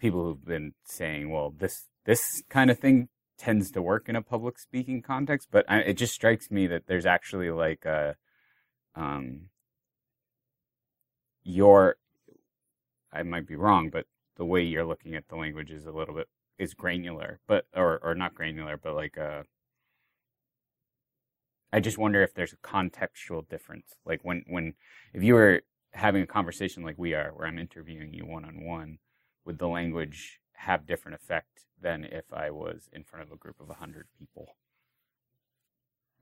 people 0.00 0.24
who've 0.24 0.44
been 0.44 0.74
saying, 0.84 1.30
well, 1.30 1.54
this 1.56 1.84
this 2.06 2.42
kind 2.48 2.70
of 2.70 2.78
thing 2.80 3.08
tends 3.38 3.70
to 3.72 3.82
work 3.82 4.08
in 4.08 4.16
a 4.16 4.22
public 4.22 4.58
speaking 4.58 5.02
context, 5.02 5.48
but 5.50 5.64
I, 5.68 5.80
it 5.80 5.94
just 5.94 6.14
strikes 6.14 6.50
me 6.50 6.66
that 6.68 6.86
there's 6.86 7.06
actually 7.06 7.50
like 7.50 7.84
a, 7.84 8.16
um, 8.94 9.48
your 11.44 11.96
I 13.12 13.22
might 13.22 13.46
be 13.46 13.56
wrong, 13.56 13.90
but 13.90 14.06
the 14.36 14.44
way 14.44 14.62
you're 14.62 14.84
looking 14.84 15.14
at 15.14 15.28
the 15.28 15.36
language 15.36 15.70
is 15.70 15.86
a 15.86 15.92
little 15.92 16.14
bit 16.14 16.28
is 16.58 16.74
granular, 16.74 17.40
but 17.46 17.66
or 17.74 17.98
or 18.02 18.14
not 18.14 18.34
granular, 18.34 18.76
but 18.76 18.94
like 18.94 19.16
uh 19.18 19.44
I 21.72 21.80
just 21.80 21.98
wonder 21.98 22.22
if 22.22 22.34
there's 22.34 22.52
a 22.52 22.56
contextual 22.56 23.48
difference. 23.48 23.94
Like 24.04 24.20
when 24.24 24.44
when 24.48 24.74
if 25.12 25.22
you 25.22 25.34
were 25.34 25.62
having 25.92 26.22
a 26.22 26.26
conversation 26.26 26.82
like 26.82 26.98
we 26.98 27.14
are, 27.14 27.30
where 27.30 27.46
I'm 27.46 27.58
interviewing 27.58 28.12
you 28.12 28.26
one 28.26 28.44
on 28.44 28.64
one, 28.64 28.98
would 29.44 29.58
the 29.58 29.68
language 29.68 30.40
have 30.54 30.86
different 30.86 31.16
effect 31.16 31.66
than 31.80 32.04
if 32.04 32.32
I 32.32 32.50
was 32.50 32.88
in 32.92 33.04
front 33.04 33.26
of 33.26 33.32
a 33.32 33.36
group 33.36 33.60
of 33.60 33.70
a 33.70 33.74
hundred 33.74 34.06
people? 34.18 34.56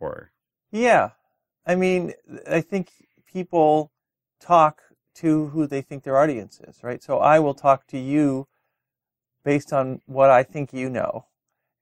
Or 0.01 0.33
yeah, 0.71 1.11
I 1.67 1.75
mean, 1.75 2.13
I 2.51 2.61
think 2.61 2.91
people 3.27 3.93
talk 4.41 4.83
to 5.17 5.49
who 5.49 5.67
they 5.67 5.83
think 5.83 6.03
their 6.03 6.19
audience 6.19 6.61
is, 6.67 6.83
right? 6.83 7.03
So 7.03 7.19
I 7.19 7.39
will 7.39 7.55
talk 7.55 7.87
to 7.89 7.99
you 7.99 8.49
based 9.45 9.73
on 9.73 10.01
what 10.07 10.31
I 10.31 10.43
think 10.43 10.73
you 10.73 10.89
know, 10.89 11.27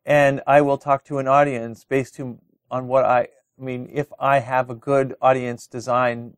and 0.04 0.42
I 0.46 0.60
will 0.60 0.78
talk 0.78 1.04
to 1.04 1.18
an 1.18 1.28
audience 1.28 1.84
based 1.84 2.20
on 2.20 2.88
what 2.88 3.04
I. 3.04 3.28
I 3.58 3.62
mean, 3.62 3.90
if 3.92 4.08
I 4.18 4.38
have 4.38 4.70
a 4.70 4.74
good 4.74 5.14
audience 5.20 5.66
design 5.66 6.34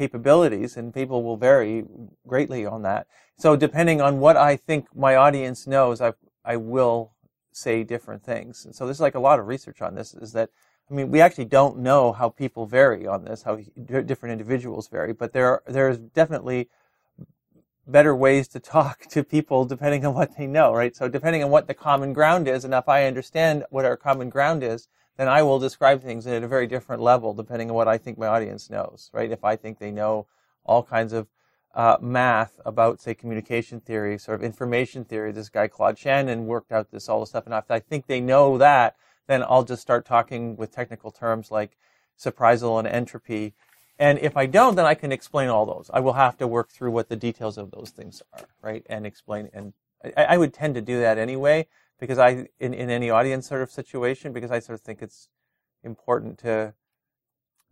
capabilities, 0.00 0.78
and 0.78 0.94
people 0.94 1.22
will 1.22 1.36
vary 1.36 1.84
greatly 2.26 2.64
on 2.64 2.80
that. 2.80 3.06
So 3.36 3.54
depending 3.54 4.00
on 4.00 4.18
what 4.18 4.34
I 4.34 4.56
think 4.56 4.86
my 4.96 5.14
audience 5.14 5.66
knows, 5.66 6.00
I 6.00 6.14
I 6.42 6.56
will 6.56 7.12
say 7.52 7.84
different 7.84 8.22
things. 8.24 8.64
And 8.64 8.74
so 8.74 8.86
there's 8.86 9.06
like 9.06 9.14
a 9.14 9.26
lot 9.28 9.38
of 9.38 9.46
research 9.46 9.82
on 9.82 9.94
this. 9.94 10.14
Is 10.14 10.32
that 10.32 10.48
I 10.90 10.94
mean, 10.94 11.10
we 11.10 11.20
actually 11.20 11.44
don't 11.44 11.78
know 11.78 12.12
how 12.12 12.30
people 12.30 12.64
vary 12.64 13.06
on 13.06 13.24
this, 13.24 13.42
how 13.42 13.58
different 14.08 14.32
individuals 14.32 14.88
vary, 14.88 15.12
but 15.12 15.34
there 15.34 15.60
there's 15.66 15.98
definitely 15.98 16.70
better 17.86 18.16
ways 18.16 18.48
to 18.48 18.60
talk 18.60 19.00
to 19.14 19.22
people 19.22 19.66
depending 19.66 20.06
on 20.06 20.14
what 20.14 20.38
they 20.38 20.46
know, 20.46 20.72
right? 20.72 20.96
So 20.96 21.08
depending 21.08 21.44
on 21.44 21.50
what 21.50 21.66
the 21.68 21.74
common 21.74 22.14
ground 22.14 22.48
is, 22.48 22.64
and 22.64 22.72
if 22.72 22.88
I 22.88 23.04
understand 23.04 23.64
what 23.68 23.84
our 23.84 23.98
common 23.98 24.30
ground 24.30 24.62
is, 24.62 24.88
then 25.20 25.28
I 25.28 25.42
will 25.42 25.58
describe 25.58 26.02
things 26.02 26.26
at 26.26 26.42
a 26.42 26.48
very 26.48 26.66
different 26.66 27.02
level 27.02 27.34
depending 27.34 27.68
on 27.68 27.76
what 27.76 27.86
I 27.86 27.98
think 27.98 28.16
my 28.16 28.26
audience 28.26 28.70
knows, 28.70 29.10
right? 29.12 29.30
If 29.30 29.44
I 29.44 29.54
think 29.54 29.78
they 29.78 29.90
know 29.90 30.26
all 30.64 30.82
kinds 30.82 31.12
of 31.12 31.26
uh, 31.74 31.98
math 32.00 32.58
about, 32.64 33.02
say, 33.02 33.12
communication 33.12 33.80
theory, 33.80 34.16
sort 34.16 34.40
of 34.40 34.44
information 34.44 35.04
theory, 35.04 35.30
this 35.30 35.50
guy 35.50 35.68
Claude 35.68 35.98
Shannon 35.98 36.46
worked 36.46 36.72
out 36.72 36.90
this 36.90 37.06
all 37.06 37.20
the 37.20 37.26
stuff, 37.26 37.44
and 37.44 37.54
if 37.54 37.70
I 37.70 37.80
think 37.80 38.06
they 38.06 38.22
know 38.22 38.56
that, 38.56 38.96
then 39.28 39.42
I'll 39.42 39.62
just 39.62 39.82
start 39.82 40.06
talking 40.06 40.56
with 40.56 40.72
technical 40.72 41.10
terms 41.10 41.50
like 41.50 41.76
surprisal 42.18 42.78
and 42.78 42.88
entropy. 42.88 43.52
And 43.98 44.18
if 44.20 44.38
I 44.38 44.46
don't, 44.46 44.74
then 44.74 44.86
I 44.86 44.94
can 44.94 45.12
explain 45.12 45.50
all 45.50 45.66
those. 45.66 45.90
I 45.92 46.00
will 46.00 46.14
have 46.14 46.38
to 46.38 46.46
work 46.46 46.70
through 46.70 46.92
what 46.92 47.10
the 47.10 47.16
details 47.16 47.58
of 47.58 47.72
those 47.72 47.90
things 47.90 48.22
are, 48.32 48.48
right? 48.62 48.86
And 48.88 49.04
explain. 49.04 49.50
And 49.52 49.74
I, 50.16 50.24
I 50.24 50.36
would 50.38 50.54
tend 50.54 50.76
to 50.76 50.80
do 50.80 50.98
that 51.00 51.18
anyway, 51.18 51.66
because 52.00 52.18
I, 52.18 52.48
in, 52.58 52.74
in 52.74 52.90
any 52.90 53.10
audience 53.10 53.46
sort 53.46 53.62
of 53.62 53.70
situation, 53.70 54.32
because 54.32 54.50
I 54.50 54.58
sort 54.58 54.78
of 54.78 54.80
think 54.80 55.02
it's 55.02 55.28
important 55.84 56.38
to 56.38 56.74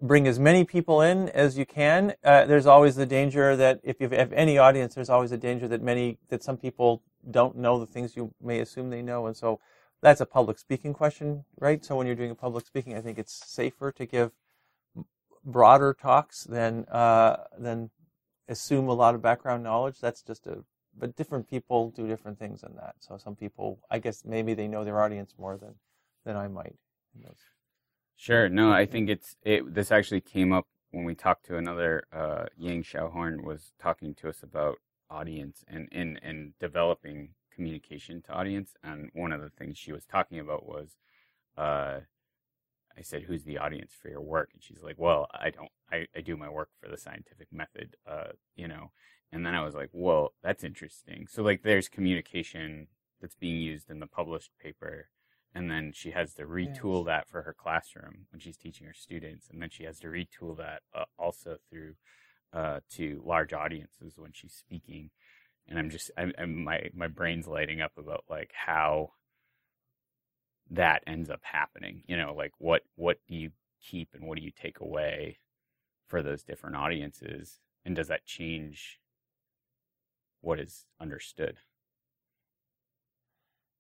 bring 0.01 0.29
as 0.29 0.39
many 0.39 0.65
people 0.65 1.01
in 1.01 1.29
as 1.31 1.59
you 1.59 1.67
can. 1.67 2.15
Uh, 2.23 2.45
there's 2.45 2.67
always 2.67 2.95
the 2.95 3.07
danger 3.07 3.57
that 3.57 3.81
if 3.83 4.01
you 4.01 4.09
have 4.11 4.33
any 4.33 4.57
audience, 4.57 4.95
there's 4.95 5.11
always 5.11 5.33
a 5.33 5.39
danger 5.39 5.67
that 5.67 5.83
many, 5.83 6.19
that 6.29 6.43
some 6.43 6.57
people 6.57 7.03
don't 7.29 7.57
know 7.57 7.81
the 7.81 7.87
things 7.87 8.17
you 8.17 8.33
may 8.41 8.61
assume 8.61 8.91
they 8.91 9.03
know. 9.03 9.27
And 9.27 9.37
so 9.37 9.59
that's 10.01 10.21
a 10.21 10.27
public 10.27 10.59
speaking 10.59 10.95
question, 10.95 11.45
right? 11.59 11.85
So 11.85 11.97
when 11.97 12.07
you're 12.07 12.15
doing 12.15 12.31
a 12.31 12.37
public 12.37 12.67
speaking, 12.67 12.95
I 12.97 13.01
think 13.01 13.19
it's 13.19 13.33
safer 13.33 13.91
to 13.93 14.07
give 14.07 14.31
broader 15.45 15.95
talks 15.95 16.45
than 16.45 16.85
uh, 16.87 17.45
than 17.59 17.91
assume 18.49 18.89
a 18.89 18.95
lot 18.95 19.15
of 19.15 19.23
background 19.23 19.65
knowledge. 19.65 20.01
That's 20.01 20.23
just 20.23 20.47
a 20.47 20.65
but 20.99 21.17
different 21.17 21.49
people 21.49 21.91
do 21.91 22.07
different 22.07 22.39
things 22.39 22.63
in 22.63 22.75
that. 22.77 22.97
So 23.01 23.17
some 23.17 23.37
people, 23.37 23.81
I 23.91 23.99
guess, 23.99 24.25
maybe 24.25 24.55
they 24.55 24.69
know 24.69 24.85
their 24.85 25.01
audience 25.01 25.35
more 25.39 25.57
than 25.57 25.75
than 26.25 26.37
I 26.37 26.49
might. 26.49 26.77
Sure. 28.17 28.49
No, 28.49 28.73
I 28.73 28.87
think 28.87 29.09
it's 29.09 29.37
it. 29.43 29.75
This 29.75 29.93
actually 29.93 30.21
came 30.21 30.53
up 30.53 30.67
when 30.91 31.05
we 31.05 31.15
talked 31.15 31.47
to 31.47 31.57
another 31.57 32.05
uh, 32.13 32.47
Yang 32.57 32.83
Shao-Horn 32.83 33.45
was 33.45 33.73
talking 33.79 34.15
to 34.17 34.29
us 34.29 34.43
about 34.43 34.77
audience 35.11 35.65
and 35.69 35.89
and 35.93 36.19
and 36.23 36.53
developing 36.59 37.31
communication 37.55 38.23
to 38.23 38.33
audience. 38.33 38.75
And 38.83 39.11
one 39.15 39.33
of 39.33 39.41
the 39.41 39.51
things 39.51 39.79
she 39.79 39.93
was 39.93 40.05
talking 40.05 40.39
about 40.41 40.67
was, 40.67 40.97
uh, 41.57 42.01
I 42.97 43.03
said, 43.03 43.23
"Who's 43.23 43.45
the 43.45 43.59
audience 43.59 43.93
for 44.01 44.09
your 44.09 44.21
work?" 44.23 44.51
And 44.53 44.63
she's 44.63 44.83
like, 44.83 44.99
"Well, 44.99 45.29
I 45.33 45.51
don't. 45.51 45.71
I, 45.91 46.07
I 46.17 46.21
do 46.21 46.37
my 46.37 46.49
work 46.51 46.71
for 46.81 46.89
the 46.89 46.99
scientific 46.99 47.49
method, 47.53 47.97
uh, 48.07 48.33
you 48.57 48.69
know." 48.69 48.91
And 49.31 49.45
then 49.45 49.55
I 49.55 49.65
was 49.65 49.75
like, 49.75 49.91
"Well, 49.93 50.33
that's 50.43 50.65
interesting." 50.65 51.27
So 51.29 51.43
like, 51.43 51.63
there's 51.63 51.89
communication 51.89 52.89
that's 53.21 53.35
being 53.35 53.61
used 53.61 53.91
in 53.91 54.01
the 54.01 54.07
published 54.07 54.53
paper, 54.63 55.09
and 55.55 55.71
then 55.71 55.93
she 55.93 56.13
has 56.13 56.35
to 56.35 56.45
retool 56.45 57.01
yes. 57.01 57.07
that 57.07 57.29
for 57.29 57.43
her 57.43 57.55
classroom 57.55 58.27
when 58.31 58.41
she's 58.41 58.57
teaching 58.57 58.87
her 58.87 58.95
students, 58.95 59.49
and 59.51 59.61
then 59.61 59.71
she 59.71 59.85
has 59.85 59.99
to 60.01 60.09
retool 60.09 60.57
that 60.57 60.83
uh, 60.95 61.05
also 61.19 61.59
through 61.69 61.95
uh, 62.53 62.81
to 62.91 63.23
large 63.25 63.53
audiences 63.53 64.15
when 64.17 64.33
she's 64.33 64.55
speaking 64.55 65.11
and 65.69 65.79
I'm 65.79 65.91
just 65.91 66.11
I'm, 66.17 66.33
I'm, 66.39 66.65
my 66.65 66.89
my 66.95 67.09
brain's 67.09 67.47
lighting 67.47 67.81
up 67.81 67.93
about 67.99 68.25
like 68.29 68.51
how 68.55 69.13
that 70.71 71.03
ends 71.07 71.31
up 71.31 71.41
happening. 71.43 72.03
You 72.07 72.17
know, 72.17 72.35
like 72.35 72.53
what 72.59 72.83
what 72.97 73.19
do 73.29 73.35
you 73.35 73.51
keep 73.83 74.11
and 74.15 74.27
what 74.27 74.39
do 74.39 74.45
you 74.45 74.51
take 74.51 74.81
away 74.81 75.39
for 76.07 76.23
those 76.23 76.43
different 76.43 76.77
audiences, 76.77 77.61
and 77.85 77.95
does 77.95 78.09
that 78.09 78.25
change 78.25 78.99
what 80.41 80.61
is 80.61 80.87
understood? 81.01 81.59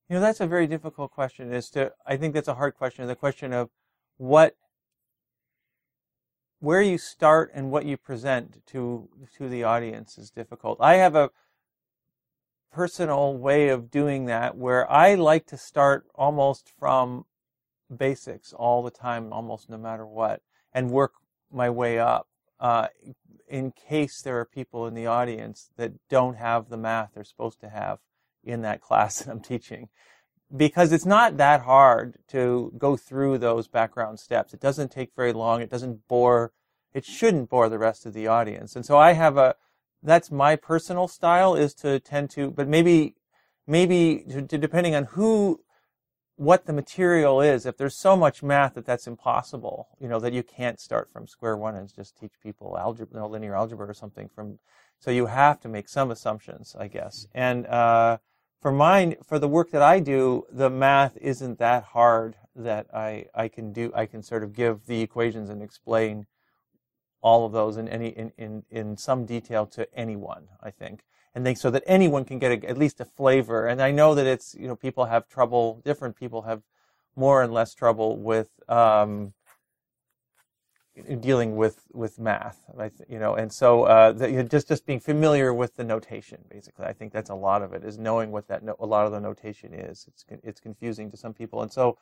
You 0.09 0.17
know, 0.17 0.21
that's 0.21 0.41
a 0.41 0.47
very 0.47 0.67
difficult 0.67 1.11
question. 1.11 1.53
Is 1.53 1.69
to 1.71 1.93
I 2.07 2.17
think 2.17 2.35
that's 2.35 2.49
a 2.49 2.55
hard 2.55 2.75
question. 2.75 3.07
The 3.07 3.15
question 3.15 3.53
of 3.53 3.71
what 4.17 4.57
where 6.61 6.83
you 6.83 6.99
start 6.99 7.51
and 7.55 7.71
what 7.71 7.85
you 7.85 7.97
present 7.97 8.67
to 8.69 9.09
to 9.37 9.49
the 9.49 9.65
audience 9.65 10.19
is 10.19 10.31
difficult. 10.31 10.79
I 10.81 10.95
have 10.95 11.15
a 11.15 11.31
personal 12.73 13.37
way 13.37 13.69
of 13.69 13.91
doing 13.91 14.27
that 14.27 14.57
where 14.57 14.91
I 14.91 15.15
like 15.15 15.47
to 15.47 15.57
start 15.57 16.07
almost 16.15 16.73
from 16.79 17.27
basics 17.95 18.53
all 18.53 18.83
the 18.83 18.91
time, 18.91 19.33
almost 19.33 19.71
no 19.71 19.79
matter 19.79 20.07
what, 20.07 20.43
and 20.73 20.91
work 20.91 21.15
my 21.51 21.71
way 21.71 21.99
up. 21.99 22.29
Uh, 22.61 22.89
in 23.51 23.73
case 23.73 24.21
there 24.23 24.39
are 24.39 24.45
people 24.45 24.87
in 24.87 24.95
the 24.95 25.07
audience 25.07 25.71
that 25.77 25.93
don't 26.09 26.37
have 26.37 26.69
the 26.69 26.77
math 26.77 27.11
they're 27.15 27.25
supposed 27.25 27.61
to 27.61 27.69
have 27.69 27.99
in 28.45 28.63
that 28.63 28.81
class 28.89 29.21
that 29.21 29.31
I'm 29.31 29.41
teaching. 29.41 29.89
Because 30.55 30.93
it's 30.93 31.05
not 31.05 31.37
that 31.37 31.63
hard 31.63 32.19
to 32.29 32.73
go 32.79 32.97
through 32.97 33.39
those 33.39 33.69
background 33.69 34.19
steps. 34.19 34.55
It 34.55 34.61
doesn't 34.61 34.91
take 34.91 35.15
very 35.15 35.33
long. 35.33 35.61
It 35.61 35.71
doesn't 35.71 36.09
bore, 36.09 36.53
it 36.95 37.05
shouldn't 37.05 37.51
bore 37.51 37.69
the 37.69 37.79
rest 37.79 38.07
of 38.07 38.15
the 38.15 38.27
audience. 38.27 38.75
And 38.75 38.87
so 38.87 38.97
I 38.97 39.13
have 39.13 39.37
a, 39.37 39.57
that's 40.03 40.31
my 40.31 40.57
personal 40.57 41.07
style 41.07 41.55
is 41.55 41.75
to 41.75 42.01
tend 42.01 42.31
to, 42.31 42.51
but 42.51 42.67
maybe, 42.67 43.17
maybe 43.67 44.25
depending 44.47 44.95
on 44.95 45.05
who, 45.05 45.61
what 46.39 46.67
the 46.67 46.73
material 46.73 47.41
is, 47.41 47.67
if 47.67 47.77
there's 47.77 47.97
so 47.97 48.17
much 48.17 48.43
math 48.43 48.75
that 48.75 48.87
that's 48.87 49.07
impossible, 49.07 49.89
you 50.01 50.09
know, 50.09 50.21
that 50.21 50.33
you 50.33 50.43
can't 50.43 50.79
start 50.79 51.11
from 51.13 51.27
square 51.27 51.57
one 51.57 51.75
and 51.75 51.93
just 51.93 52.17
teach 52.17 52.33
people 52.43 52.79
algebra, 52.79 53.27
linear 53.27 53.57
algebra 53.57 53.89
or 53.89 53.95
something 53.95 54.29
from, 54.29 54.59
so 55.01 55.11
you 55.11 55.27
have 55.27 55.61
to 55.61 55.69
make 55.69 55.89
some 55.89 56.11
assumptions, 56.11 56.77
I 56.79 56.87
guess. 56.87 57.27
And, 57.35 57.67
uh, 57.67 58.19
for 58.61 58.73
mine, 58.73 59.17
for 59.25 59.39
the 59.39 59.49
work 59.49 59.71
that 59.71 59.83
I 59.83 60.01
do, 60.01 60.45
the 60.51 60.71
math 60.71 61.17
isn't 61.21 61.59
that 61.59 61.85
hard 61.85 62.37
that 62.57 62.87
I, 62.93 63.27
I 63.35 63.49
can 63.49 63.73
do, 63.73 63.93
I 63.95 64.07
can 64.07 64.23
sort 64.23 64.43
of 64.43 64.53
give 64.53 64.87
the 64.87 65.01
equations 65.01 65.49
and 65.49 65.63
explain 65.63 66.27
all 67.21 67.47
of 67.47 67.53
those 67.53 67.77
in 67.77 67.89
any 67.89 68.09
in, 68.09 68.33
in, 68.37 68.63
in 68.71 68.97
some 68.97 69.27
detail 69.27 69.67
to 69.67 69.93
anyone, 69.95 70.49
I 70.63 70.71
think. 70.71 71.03
And 71.35 71.47
they, 71.47 71.55
so 71.55 71.71
that 71.71 71.85
anyone 71.87 72.25
can 72.25 72.39
get 72.39 72.65
a, 72.65 72.69
at 72.69 72.79
least 72.79 73.01
a 73.01 73.05
flavor. 73.05 73.67
And 73.67 73.81
I 73.81 73.91
know 73.91 74.15
that 74.15 74.27
it's, 74.27 74.55
you 74.55 74.67
know, 74.67 74.77
people 74.77 75.05
have 75.07 75.29
trouble, 75.29 75.81
different 75.85 76.17
people 76.17 76.43
have 76.43 76.63
more 77.15 77.43
and 77.43 77.53
less 77.53 77.75
trouble 77.75 78.17
with, 78.17 78.49
um, 78.69 79.35
dealing 81.21 81.55
with, 81.55 81.87
with 81.93 82.19
math, 82.19 82.59
you 83.09 83.21
know, 83.21 83.35
and 83.35 83.53
so, 83.53 83.85
uh, 83.85 84.13
you 84.21 84.39
know, 84.39 84.43
just, 84.43 84.67
just 84.67 84.85
being 84.85 84.99
familiar 84.99 85.55
with 85.55 85.77
the 85.77 85.85
notation, 85.85 86.39
basically. 86.51 86.87
I 86.87 86.93
think 86.93 87.13
that's 87.13 87.31
a 87.31 87.37
lot 87.37 87.63
of 87.63 87.73
it 87.73 87.85
is 87.85 87.99
knowing 87.99 88.33
what 88.33 88.49
that, 88.49 88.65
no, 88.65 88.75
a 88.81 88.87
lot 88.87 89.07
of 89.07 89.13
the 89.13 89.21
notation 89.21 89.73
is. 89.73 90.07
It's, 90.09 90.25
it's 90.43 90.61
confusing 90.61 91.09
to 91.13 91.17
some 91.17 91.35
people. 91.35 91.63
And 91.63 91.73
so, 91.73 91.99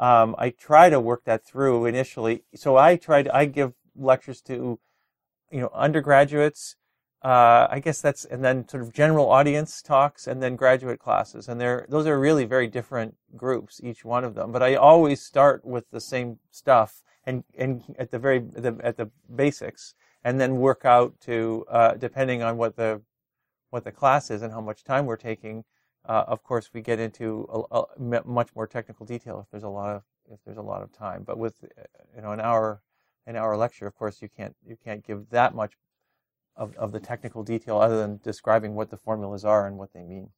um, 0.00 0.34
I 0.38 0.50
try 0.50 0.90
to 0.90 0.98
work 0.98 1.24
that 1.24 1.44
through 1.44 1.86
initially. 1.86 2.42
So 2.54 2.76
I 2.76 2.96
tried, 2.96 3.28
I 3.28 3.44
give 3.44 3.74
lectures 3.94 4.40
to, 4.42 4.80
you 5.52 5.60
know, 5.60 5.70
undergraduates. 5.72 6.76
Uh, 7.24 7.68
I 7.70 7.78
guess 7.78 8.00
that's 8.00 8.24
and 8.24 8.44
then 8.44 8.68
sort 8.68 8.82
of 8.82 8.92
general 8.92 9.30
audience 9.30 9.80
talks 9.80 10.26
and 10.26 10.42
then 10.42 10.56
graduate 10.56 10.98
classes, 10.98 11.48
and 11.48 11.60
they're 11.60 11.86
those 11.88 12.06
are 12.06 12.18
really 12.18 12.44
very 12.44 12.66
different 12.66 13.14
groups, 13.36 13.80
each 13.84 14.04
one 14.04 14.24
of 14.24 14.34
them. 14.34 14.50
But 14.50 14.62
I 14.62 14.74
always 14.74 15.22
start 15.22 15.64
with 15.64 15.88
the 15.92 16.00
same 16.00 16.40
stuff 16.50 17.02
and 17.24 17.44
and 17.56 17.94
at 17.96 18.10
the 18.10 18.18
very 18.18 18.40
the, 18.40 18.76
at 18.82 18.96
the 18.96 19.08
basics, 19.34 19.94
and 20.24 20.40
then 20.40 20.56
work 20.56 20.84
out 20.84 21.20
to 21.22 21.64
uh, 21.70 21.94
depending 21.94 22.42
on 22.42 22.56
what 22.56 22.74
the 22.76 23.02
what 23.70 23.84
the 23.84 23.92
class 23.92 24.30
is 24.30 24.42
and 24.42 24.52
how 24.52 24.60
much 24.60 24.82
time 24.82 25.06
we're 25.06 25.16
taking. 25.16 25.64
Uh, 26.04 26.24
of 26.26 26.42
course, 26.42 26.70
we 26.74 26.80
get 26.80 26.98
into 26.98 27.46
a, 27.70 27.78
a, 27.78 28.24
much 28.26 28.48
more 28.56 28.66
technical 28.66 29.06
detail 29.06 29.38
if 29.40 29.50
there's 29.52 29.62
a 29.62 29.68
lot 29.68 29.94
of 29.94 30.02
if 30.32 30.40
there's 30.44 30.58
a 30.58 30.62
lot 30.62 30.82
of 30.82 30.92
time. 30.92 31.22
But 31.22 31.38
with 31.38 31.64
you 32.16 32.22
know 32.22 32.32
an 32.32 32.40
hour 32.40 32.82
an 33.28 33.36
hour 33.36 33.56
lecture, 33.56 33.86
of 33.86 33.94
course, 33.94 34.20
you 34.20 34.28
can't 34.28 34.56
you 34.66 34.76
can't 34.84 35.06
give 35.06 35.30
that 35.30 35.54
much 35.54 35.74
of, 36.56 36.74
of 36.76 36.92
the 36.92 37.00
technical 37.00 37.42
detail 37.42 37.78
other 37.78 37.98
than 37.98 38.20
describing 38.22 38.74
what 38.74 38.90
the 38.90 38.96
formulas 38.96 39.44
are 39.44 39.66
and 39.66 39.78
what 39.78 39.92
they 39.92 40.02
mean. 40.02 40.30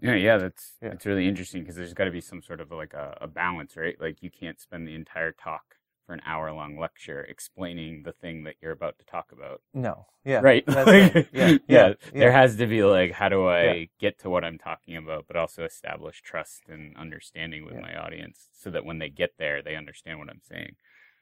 Yeah, 0.00 0.14
yeah, 0.14 0.36
that's 0.38 0.74
yeah. 0.80 0.90
it's 0.90 1.06
really 1.06 1.26
interesting 1.26 1.62
because 1.62 1.76
there's 1.76 1.94
got 1.94 2.04
to 2.04 2.10
be 2.10 2.20
some 2.20 2.40
sort 2.40 2.60
of 2.60 2.70
like 2.70 2.94
a, 2.94 3.18
a, 3.20 3.26
balance, 3.26 3.76
right? 3.76 4.00
Like 4.00 4.22
you 4.22 4.30
can't 4.30 4.60
spend 4.60 4.86
the 4.86 4.94
entire 4.94 5.32
talk 5.32 5.74
for 6.06 6.12
an 6.14 6.20
hour 6.24 6.52
long 6.52 6.78
lecture 6.78 7.22
explaining 7.22 8.04
the 8.04 8.12
thing 8.12 8.44
that 8.44 8.54
you're 8.62 8.72
about 8.72 8.98
to 9.00 9.04
talk 9.04 9.32
about. 9.32 9.60
No, 9.74 10.06
yeah, 10.24 10.40
right. 10.40 10.62
right. 10.68 11.28
Yeah. 11.32 11.48
yeah. 11.48 11.58
yeah, 11.68 11.94
there 12.12 12.30
has 12.32 12.56
to 12.56 12.66
be 12.68 12.84
like, 12.84 13.10
how 13.10 13.28
do 13.28 13.48
I 13.48 13.88
get 13.98 14.20
to 14.20 14.30
what 14.30 14.44
I'm 14.44 14.58
talking 14.58 14.96
about, 14.96 15.26
but 15.26 15.36
also 15.36 15.64
establish 15.64 16.22
trust 16.22 16.62
and 16.68 16.96
understanding 16.96 17.64
with 17.64 17.74
my 17.74 17.96
audience, 17.96 18.46
so 18.52 18.70
that 18.70 18.84
when 18.84 19.00
they 19.00 19.08
get 19.08 19.32
there, 19.36 19.62
they 19.62 19.74
understand 19.74 20.20
what 20.20 20.30
I'm 20.30 20.42
saying. 20.48 20.76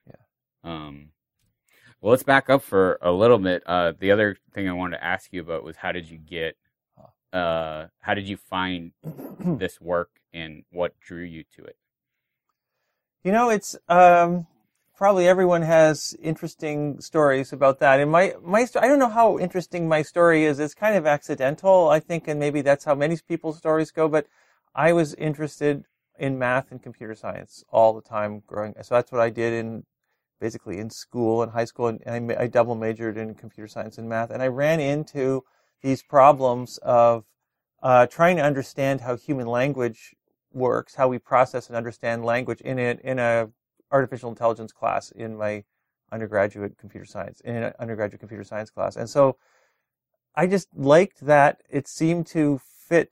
Yeah. 0.06 0.70
Um. 0.70 1.08
Well, 2.00 2.10
let's 2.10 2.22
back 2.22 2.50
up 2.50 2.62
for 2.62 2.98
a 3.00 3.10
little 3.10 3.38
bit. 3.38 3.62
Uh, 3.66 3.92
the 3.98 4.10
other 4.10 4.36
thing 4.52 4.68
I 4.68 4.72
wanted 4.72 4.98
to 4.98 5.04
ask 5.04 5.32
you 5.32 5.40
about 5.40 5.64
was 5.64 5.76
how 5.76 5.92
did 5.92 6.10
you 6.10 6.18
get 6.18 6.56
uh, 7.32 7.88
how 8.00 8.14
did 8.14 8.28
you 8.28 8.36
find 8.36 8.92
this 9.40 9.80
work 9.80 10.10
and 10.32 10.64
what 10.70 10.98
drew 11.00 11.22
you 11.22 11.44
to 11.56 11.64
it? 11.64 11.76
You 13.22 13.32
know, 13.32 13.50
it's 13.50 13.76
um, 13.88 14.46
probably 14.96 15.28
everyone 15.28 15.62
has 15.62 16.16
interesting 16.22 17.00
stories 17.00 17.52
about 17.52 17.78
that. 17.80 18.00
And 18.00 18.10
my 18.10 18.34
my 18.42 18.66
I 18.76 18.86
don't 18.86 18.98
know 18.98 19.08
how 19.08 19.38
interesting 19.38 19.88
my 19.88 20.02
story 20.02 20.44
is. 20.44 20.58
It's 20.58 20.74
kind 20.74 20.96
of 20.96 21.06
accidental, 21.06 21.88
I 21.88 22.00
think, 22.00 22.28
and 22.28 22.40
maybe 22.40 22.62
that's 22.62 22.84
how 22.84 22.94
many 22.94 23.18
people's 23.28 23.58
stories 23.58 23.90
go. 23.90 24.08
But 24.08 24.26
I 24.74 24.92
was 24.92 25.14
interested 25.14 25.84
in 26.18 26.38
math 26.38 26.70
and 26.70 26.82
computer 26.82 27.14
science 27.14 27.64
all 27.70 27.92
the 27.92 28.00
time 28.00 28.42
growing. 28.46 28.74
So 28.82 28.94
that's 28.94 29.12
what 29.12 29.20
I 29.20 29.28
did 29.28 29.52
in 29.52 29.84
basically 30.40 30.78
in 30.78 30.90
school 30.90 31.42
in 31.42 31.50
high 31.50 31.64
school, 31.64 31.88
and 31.88 32.32
I, 32.32 32.42
I 32.42 32.46
double 32.46 32.74
majored 32.74 33.16
in 33.16 33.34
computer 33.34 33.68
science 33.68 33.98
and 33.98 34.08
math. 34.08 34.30
And 34.30 34.42
I 34.42 34.48
ran 34.48 34.80
into 34.80 35.44
these 35.82 36.02
problems 36.02 36.78
of 36.82 37.24
uh, 37.82 38.06
trying 38.06 38.36
to 38.36 38.42
understand 38.42 39.02
how 39.02 39.16
human 39.16 39.46
language 39.46 40.14
works, 40.52 40.94
how 40.94 41.08
we 41.08 41.18
process 41.18 41.68
and 41.68 41.76
understand 41.76 42.24
language 42.24 42.60
in 42.60 42.78
a, 42.78 42.98
in 43.04 43.18
a 43.18 43.48
artificial 43.92 44.30
intelligence 44.30 44.72
class 44.72 45.10
in 45.10 45.36
my 45.36 45.64
undergraduate 46.12 46.78
computer 46.78 47.04
science 47.04 47.40
in 47.40 47.56
an 47.56 47.72
undergraduate 47.78 48.20
computer 48.20 48.44
science 48.44 48.70
class, 48.70 48.96
and 48.96 49.10
so 49.10 49.36
I 50.34 50.46
just 50.46 50.68
liked 50.74 51.26
that 51.26 51.62
it 51.70 51.88
seemed 51.88 52.26
to 52.28 52.60
fit. 52.88 53.10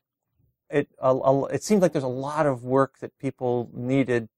It 0.71 0.89
a, 0.99 1.15
a, 1.15 1.45
it 1.47 1.63
seemed 1.63 1.83
like 1.83 1.93
there's 1.93 2.05
a 2.05 2.09
lot 2.09 2.47
of 2.47 2.65
work 2.65 2.99
that 3.01 3.19
people 3.19 3.71
needed 3.73 4.29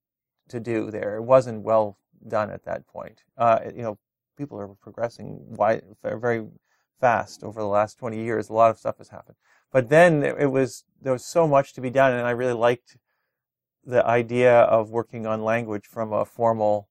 to 0.49 0.61
do 0.61 0.90
there. 0.90 1.16
It 1.16 1.23
wasn't 1.23 1.62
well 1.62 1.99
done 2.28 2.50
at 2.50 2.64
that 2.64 2.87
point. 2.87 3.23
Uh, 3.37 3.61
you 3.75 3.83
know, 3.83 3.99
people 4.37 4.59
are 4.59 4.68
progressing 4.68 5.38
wide, 5.49 5.83
very 6.02 6.47
fast 7.00 7.42
over 7.42 7.61
the 7.61 7.66
last 7.66 7.99
20 7.99 8.23
years. 8.23 8.49
A 8.49 8.52
lot 8.52 8.71
of 8.71 8.78
stuff 8.78 8.99
has 8.99 9.09
happened. 9.09 9.37
But 9.73 9.88
then 9.88 10.23
it 10.23 10.50
was, 10.50 10.85
there 11.00 11.12
was 11.12 11.25
so 11.25 11.47
much 11.47 11.73
to 11.75 11.80
be 11.80 11.90
done 11.90 12.12
and 12.12 12.26
I 12.26 12.30
really 12.30 12.54
liked 12.54 12.97
the 13.85 14.04
idea 14.04 14.61
of 14.62 14.90
working 14.90 15.26
on 15.26 15.45
language 15.45 15.87
from 15.87 16.12
a 16.12 16.25
formal, 16.25 16.88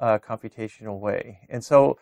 uh, 0.00 0.18
computational 0.18 0.98
way. 0.98 1.40
And 1.48 1.64
so 1.64 1.98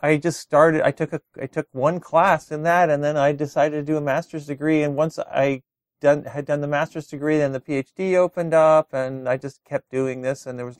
I 0.00 0.16
just 0.16 0.40
started, 0.40 0.82
I 0.82 0.90
took 0.90 1.12
a, 1.12 1.20
I 1.40 1.46
took 1.46 1.68
one 1.72 2.00
class 2.00 2.50
in 2.50 2.62
that 2.64 2.90
and 2.90 3.02
then 3.04 3.16
I 3.16 3.32
decided 3.32 3.76
to 3.76 3.92
do 3.92 3.96
a 3.96 4.00
master's 4.00 4.46
degree. 4.46 4.82
And 4.82 4.96
once 4.96 5.18
I 5.18 5.62
done, 6.00 6.24
had 6.24 6.44
done 6.44 6.60
the 6.60 6.66
master's 6.66 7.06
degree, 7.06 7.38
then 7.38 7.52
the 7.52 7.60
PhD 7.60 8.16
opened 8.16 8.54
up 8.54 8.92
and 8.92 9.28
I 9.28 9.36
just 9.36 9.64
kept 9.64 9.90
doing 9.90 10.22
this 10.22 10.46
and 10.46 10.58
there 10.58 10.66
was 10.66 10.78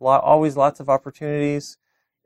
lot, 0.00 0.22
always 0.22 0.56
lots 0.56 0.80
of 0.80 0.88
opportunities 0.88 1.78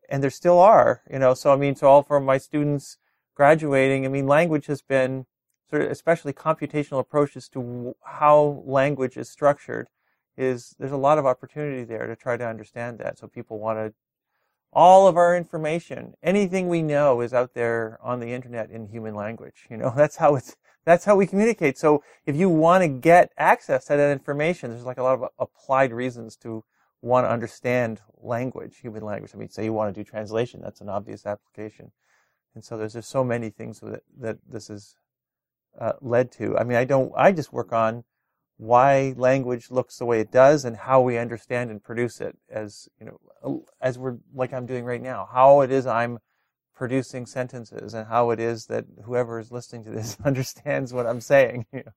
and 0.09 0.23
there 0.23 0.31
still 0.31 0.59
are, 0.59 1.03
you 1.11 1.19
know. 1.19 1.35
So 1.35 1.53
I 1.53 1.57
mean, 1.57 1.75
to 1.77 1.87
all 1.87 2.03
for 2.03 2.19
my 2.21 2.39
students 2.39 2.97
graduating, 3.35 4.05
I 4.05 4.09
mean, 4.09 4.27
language 4.27 4.67
has 4.67 4.83
been 4.83 5.27
sort 5.69 5.83
of, 5.83 5.91
especially 5.91 6.33
computational 6.33 7.01
approaches 7.01 7.49
to 7.51 7.95
how 8.05 8.63
language 8.65 9.17
is 9.17 9.29
structured. 9.29 9.89
Is 10.37 10.75
there's 10.79 10.93
a 10.93 10.97
lot 10.97 11.19
of 11.19 11.27
opportunity 11.27 11.85
there 11.85 12.07
to 12.07 12.17
try 12.17 12.37
to 12.37 12.47
understand 12.47 12.99
that. 12.99 13.19
So 13.19 13.27
people 13.27 13.59
want 13.59 13.79
to, 13.79 13.95
all 14.73 15.09
of 15.09 15.17
our 15.17 15.37
information, 15.37 16.15
anything 16.23 16.69
we 16.69 16.81
know, 16.81 17.21
is 17.21 17.35
out 17.35 17.55
there 17.55 17.99
on 18.01 18.21
the 18.21 18.33
internet 18.33 18.71
in 18.71 18.87
human 18.87 19.17
language. 19.17 19.67
You 19.69 19.77
know, 19.77 19.93
that's 19.97 20.17
how 20.17 20.37
it's 20.37 20.57
that's 20.85 21.05
how 21.05 21.17
we 21.17 21.27
communicate. 21.27 21.77
So 21.77 22.03
if 22.25 22.35
you 22.35 22.49
want 22.49 22.83
to 22.83 22.89
get 22.89 23.33
access 23.37 23.87
to 23.87 23.97
that 23.97 24.11
information, 24.11 24.71
there's 24.71 24.85
like 24.85 24.97
a 24.97 25.03
lot 25.03 25.21
of 25.21 25.29
applied 25.39 25.93
reasons 25.93 26.35
to 26.37 26.65
want 27.01 27.27
to 27.27 27.31
understand 27.31 28.01
language, 28.21 28.79
human 28.79 29.03
language. 29.03 29.33
I 29.35 29.39
mean, 29.39 29.49
say 29.49 29.65
you 29.65 29.73
want 29.73 29.95
to 29.95 30.01
do 30.01 30.09
translation, 30.09 30.61
that's 30.63 30.81
an 30.81 30.89
obvious 30.89 31.27
application. 31.27 31.93
And 32.55 32.65
so 32.65 32.77
there's 32.77 32.95
just 32.95 33.11
so 33.11 33.23
many 33.23 33.51
things 33.51 33.81
that, 33.81 34.03
that 34.19 34.39
this 34.49 34.69
has 34.69 34.97
uh, 35.79 35.93
led 36.01 36.33
to. 36.33 36.57
I 36.59 36.65
mean, 36.65 36.77
I 36.77 36.85
don't, 36.85 37.13
I 37.17 37.33
just 37.33 37.53
work 37.53 37.73
on 37.73 38.05
why 38.57 39.15
language 39.17 39.71
looks 39.71 39.99
the 39.99 40.05
way 40.05 40.21
it 40.21 40.33
does 40.33 40.65
and 40.65 40.77
how 40.77 41.01
we 41.01 41.17
understand 41.17 41.71
and 41.71 41.83
produce 41.83 42.21
it 42.21 42.37
as, 42.51 42.89
you 42.99 43.07
know, 43.07 43.65
as 43.81 43.97
we're, 43.97 44.17
like 44.35 44.53
I'm 44.53 44.67
doing 44.67 44.85
right 44.85 45.03
now, 45.03 45.29
how 45.33 45.61
it 45.61 45.71
is 45.71 45.87
I'm 45.87 46.19
producing 46.75 47.27
sentences 47.27 47.95
and 47.95 48.09
how 48.09 48.31
it 48.31 48.41
is 48.41 48.67
that 48.67 48.87
whoever 49.05 49.39
is 49.39 49.53
listening 49.53 49.85
to 49.85 49.91
this 49.91 50.17
understands 50.25 50.93
what 50.93 51.07
I'm 51.07 51.21
saying. 51.21 51.67
You 51.73 51.85
know? 51.85 51.93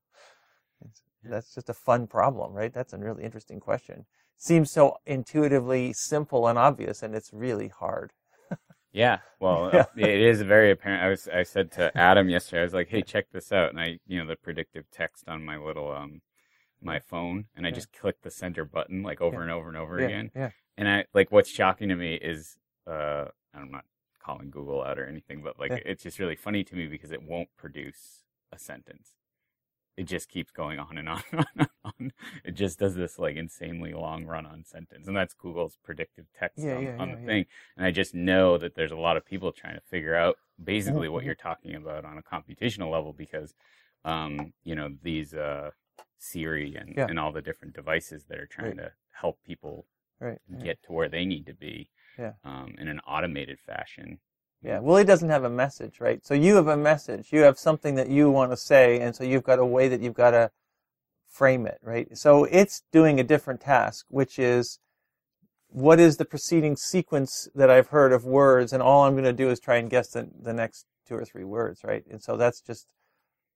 That's 1.24 1.54
just 1.54 1.70
a 1.70 1.74
fun 1.76 2.08
problem, 2.08 2.52
right? 2.52 2.74
That's 2.74 2.94
a 2.94 2.98
really 2.98 3.24
interesting 3.24 3.60
question 3.60 4.06
seems 4.42 4.72
so 4.72 4.98
intuitively 5.06 5.94
simple 5.94 6.48
and 6.48 6.58
obvious, 6.58 7.04
and 7.04 7.14
it's 7.14 7.32
really 7.32 7.68
hard. 7.68 8.12
yeah, 8.92 9.20
well, 9.40 9.70
yeah. 9.74 9.86
it 9.96 10.20
is 10.20 10.42
very 10.42 10.72
apparent. 10.72 11.04
I 11.04 11.10
was 11.10 11.28
I 11.28 11.44
said 11.44 11.72
to 11.74 11.96
Adam 11.96 12.28
yesterday, 12.28 12.62
I 12.62 12.64
was 12.64 12.74
like, 12.74 12.90
"Hey, 12.90 13.04
check 13.04 13.28
this 13.32 13.52
out," 13.52 13.70
and 13.70 13.80
I, 13.80 14.00
you 14.08 14.20
know, 14.20 14.26
the 14.26 14.36
predictive 14.36 14.86
text 14.92 15.30
on 15.30 15.46
my 15.46 15.58
little 15.58 15.92
um 15.92 16.22
my 16.82 17.00
phone, 17.00 17.46
and 17.56 17.68
I 17.68 17.70
yeah. 17.70 17.76
just 17.76 17.94
click 17.94 18.18
the 18.24 18.32
center 18.32 18.66
button 18.66 19.04
like 19.04 19.22
over 19.22 19.38
yeah. 19.38 19.44
and 19.44 19.52
over 19.52 19.68
and 19.68 19.78
over 19.78 20.00
again. 20.00 20.32
Yeah. 20.36 20.50
And 20.76 20.90
I 20.90 21.06
like 21.14 21.32
what's 21.32 21.50
shocking 21.50 21.90
to 21.90 21.96
me 21.96 22.16
is 22.16 22.58
uh 22.88 23.26
I'm 23.54 23.70
not 23.70 23.86
calling 24.24 24.50
Google 24.50 24.84
out 24.84 24.98
or 24.98 25.06
anything, 25.06 25.44
but 25.44 25.60
like 25.60 25.84
it's 25.86 26.02
just 26.02 26.18
really 26.18 26.36
funny 26.36 26.64
to 26.64 26.76
me 26.76 26.88
because 26.88 27.12
it 27.12 27.22
won't 27.22 27.50
produce 27.58 28.24
a 28.52 28.58
sentence 28.58 29.14
it 29.98 30.04
just 30.04 30.30
keeps 30.30 30.52
going 30.52 30.80
on 30.80 30.98
and 30.98 31.10
on 31.10 31.24
and 31.32 31.40
on, 31.40 31.46
and 31.58 31.70
on. 31.84 32.14
It 32.44 32.56
just 32.56 32.80
does 32.80 32.96
this 32.96 33.20
like 33.20 33.36
insanely 33.36 33.94
long 33.94 34.26
run 34.26 34.46
on 34.46 34.64
sentence. 34.64 35.08
And 35.08 35.16
that's 35.16 35.34
Google's 35.34 35.78
predictive 35.84 36.26
text 36.38 36.64
yeah, 36.64 36.76
on, 36.76 36.84
yeah, 36.84 36.98
on 36.98 37.10
yeah, 37.10 37.16
the 37.16 37.26
thing. 37.26 37.46
And 37.78 37.86
I 37.86 37.92
just 37.92 38.14
know 38.14 38.58
that 38.58 38.76
there's 38.76 38.92
a 38.92 38.98
lot 38.98 39.18
of 39.18 39.26
people 39.26 39.52
trying 39.52 39.76
to 39.76 39.82
figure 39.82 40.16
out 40.16 40.38
basically 40.64 41.10
what 41.10 41.20
mm-hmm. 41.20 41.28
you're 41.28 41.36
talking 41.36 41.76
about 41.76 42.06
on 42.06 42.18
a 42.18 42.22
computational 42.22 42.92
level 42.92 43.14
because, 43.14 43.54
um, 44.06 44.54
you 44.64 44.76
know, 44.76 44.90
these, 45.02 45.34
uh, 45.34 45.72
Siri 46.18 46.76
and, 46.76 46.98
and 46.98 47.20
all 47.20 47.32
the 47.32 47.42
different 47.42 47.74
devices 47.74 48.26
that 48.30 48.38
are 48.38 48.46
trying 48.46 48.78
right. 48.78 48.86
to 48.86 48.92
help 49.12 49.40
people 49.44 49.88
right. 50.20 50.38
get 50.64 50.84
to 50.84 50.92
where 50.92 51.10
they 51.10 51.26
need 51.26 51.48
to 51.48 51.54
be 51.54 51.90
um, 52.44 52.76
in 52.78 52.88
an 52.88 53.00
automated 53.08 53.60
fashion. 53.60 54.20
Yeah, 54.64 54.80
well, 54.80 54.98
he 54.98 55.04
doesn't 55.04 55.30
have 55.30 55.44
a 55.44 55.50
message, 55.50 56.00
right? 56.00 56.24
So 56.24 56.36
you 56.36 56.56
have 56.56 56.68
a 56.68 56.78
message. 56.78 57.30
You 57.32 57.42
have 57.42 57.58
something 57.58 57.96
that 57.96 58.10
you 58.10 58.30
want 58.30 58.52
to 58.52 58.58
say, 58.58 59.00
and 59.00 59.16
so 59.16 59.24
you've 59.24 59.44
got 59.44 59.58
a 59.58 59.66
way 59.66 59.88
that 59.88 60.02
you've 60.02 60.14
got 60.14 60.32
to 60.32 60.52
frame 61.28 61.66
it, 61.66 61.80
right? 61.82 62.16
So 62.16 62.44
it's 62.44 62.84
doing 62.92 63.20
a 63.20 63.24
different 63.24 63.62
task, 63.62 64.06
which 64.10 64.38
is 64.38 64.80
what 65.70 66.00
is 66.00 66.18
the 66.18 66.26
preceding 66.26 66.76
sequence 66.76 67.48
that 67.56 67.72
I've 67.72 67.88
heard 67.88 68.14
of 68.14 68.24
words, 68.24 68.72
and 68.72 68.84
all 68.84 69.06
I'm 69.06 69.14
going 69.14 69.24
to 69.24 69.34
do 69.34 69.50
is 69.50 69.60
try 69.60 69.78
and 69.78 69.90
guess 69.90 70.10
the, 70.10 70.30
the 70.40 70.54
next 70.54 70.86
two 71.08 71.16
or 71.16 71.26
three 71.26 71.46
words, 71.46 71.84
right? 71.84 72.04
And 72.12 72.22
so 72.22 72.38
that's 72.38 72.62
just, 72.62 72.94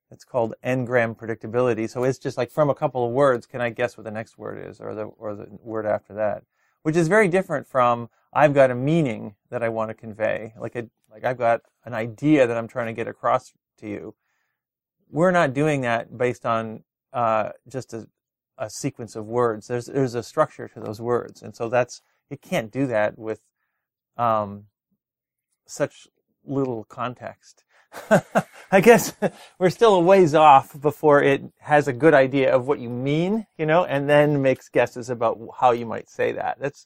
it's 0.10 0.24
called 0.24 0.56
n-gram 0.64 1.14
predictability. 1.14 1.88
So 1.88 2.04
it's 2.04 2.18
just 2.18 2.38
like 2.38 2.50
from 2.50 2.70
a 2.70 2.76
couple 2.76 3.06
of 3.06 3.12
words, 3.12 3.46
can 3.46 3.62
I 3.62 3.70
guess 3.70 3.96
what 3.96 4.06
the 4.06 4.12
next 4.12 4.38
word 4.38 4.66
is, 4.66 4.80
or 4.80 4.96
the, 4.96 5.04
or 5.04 5.36
the 5.36 5.48
word 5.62 5.86
after 5.86 6.16
that? 6.16 6.44
Which 6.82 6.96
is 6.96 7.08
very 7.08 7.28
different 7.28 7.68
from, 7.68 8.10
I've 8.36 8.54
got 8.54 8.70
a 8.70 8.76
meaning 8.76 9.36
that 9.50 9.64
I 9.64 9.70
want 9.70 9.90
to 9.90 9.94
convey, 9.94 10.54
like 10.60 10.76
a 10.76 10.90
like 11.10 11.24
I've 11.24 11.38
got 11.38 11.62
an 11.86 11.94
idea 11.94 12.46
that 12.46 12.58
I'm 12.58 12.68
trying 12.68 12.88
to 12.88 12.94
get 12.94 13.08
across 13.08 13.54
to 13.80 13.88
you. 13.88 14.14
We're 15.10 15.32
not 15.32 15.54
doing 15.54 15.82
that 15.82 16.18
based 16.18 16.46
on 16.46 16.84
uh, 17.14 17.52
just 17.70 17.94
a, 17.94 18.10
a 18.58 18.70
sequence 18.70 19.16
of 19.16 19.26
words. 19.26 19.68
There's 19.68 19.86
there's 19.86 20.16
a 20.16 20.22
structure 20.22 20.68
to 20.68 20.80
those 20.82 21.00
words, 21.00 21.42
and 21.42 21.56
so 21.56 21.70
that's 21.70 22.02
it 22.30 22.42
can't 22.42 22.72
do 22.72 22.86
that 22.88 23.18
with 23.18 23.40
um, 24.18 24.66
such 25.66 26.10
little 26.44 26.84
context. 26.84 27.64
I 28.72 28.82
guess 28.82 29.14
we're 29.60 29.70
still 29.70 29.96
a 29.96 30.02
ways 30.02 30.36
off 30.36 30.80
before 30.82 31.24
it 31.24 31.42
has 31.60 31.88
a 31.88 31.94
good 31.94 32.14
idea 32.14 32.54
of 32.54 32.68
what 32.68 32.80
you 32.80 32.90
mean, 32.90 33.48
you 33.58 33.66
know, 33.66 33.86
and 33.86 34.10
then 34.10 34.42
makes 34.42 34.68
guesses 34.68 35.10
about 35.10 35.40
how 35.62 35.72
you 35.72 35.86
might 35.86 36.10
say 36.10 36.34
that. 36.34 36.58
That's 36.60 36.86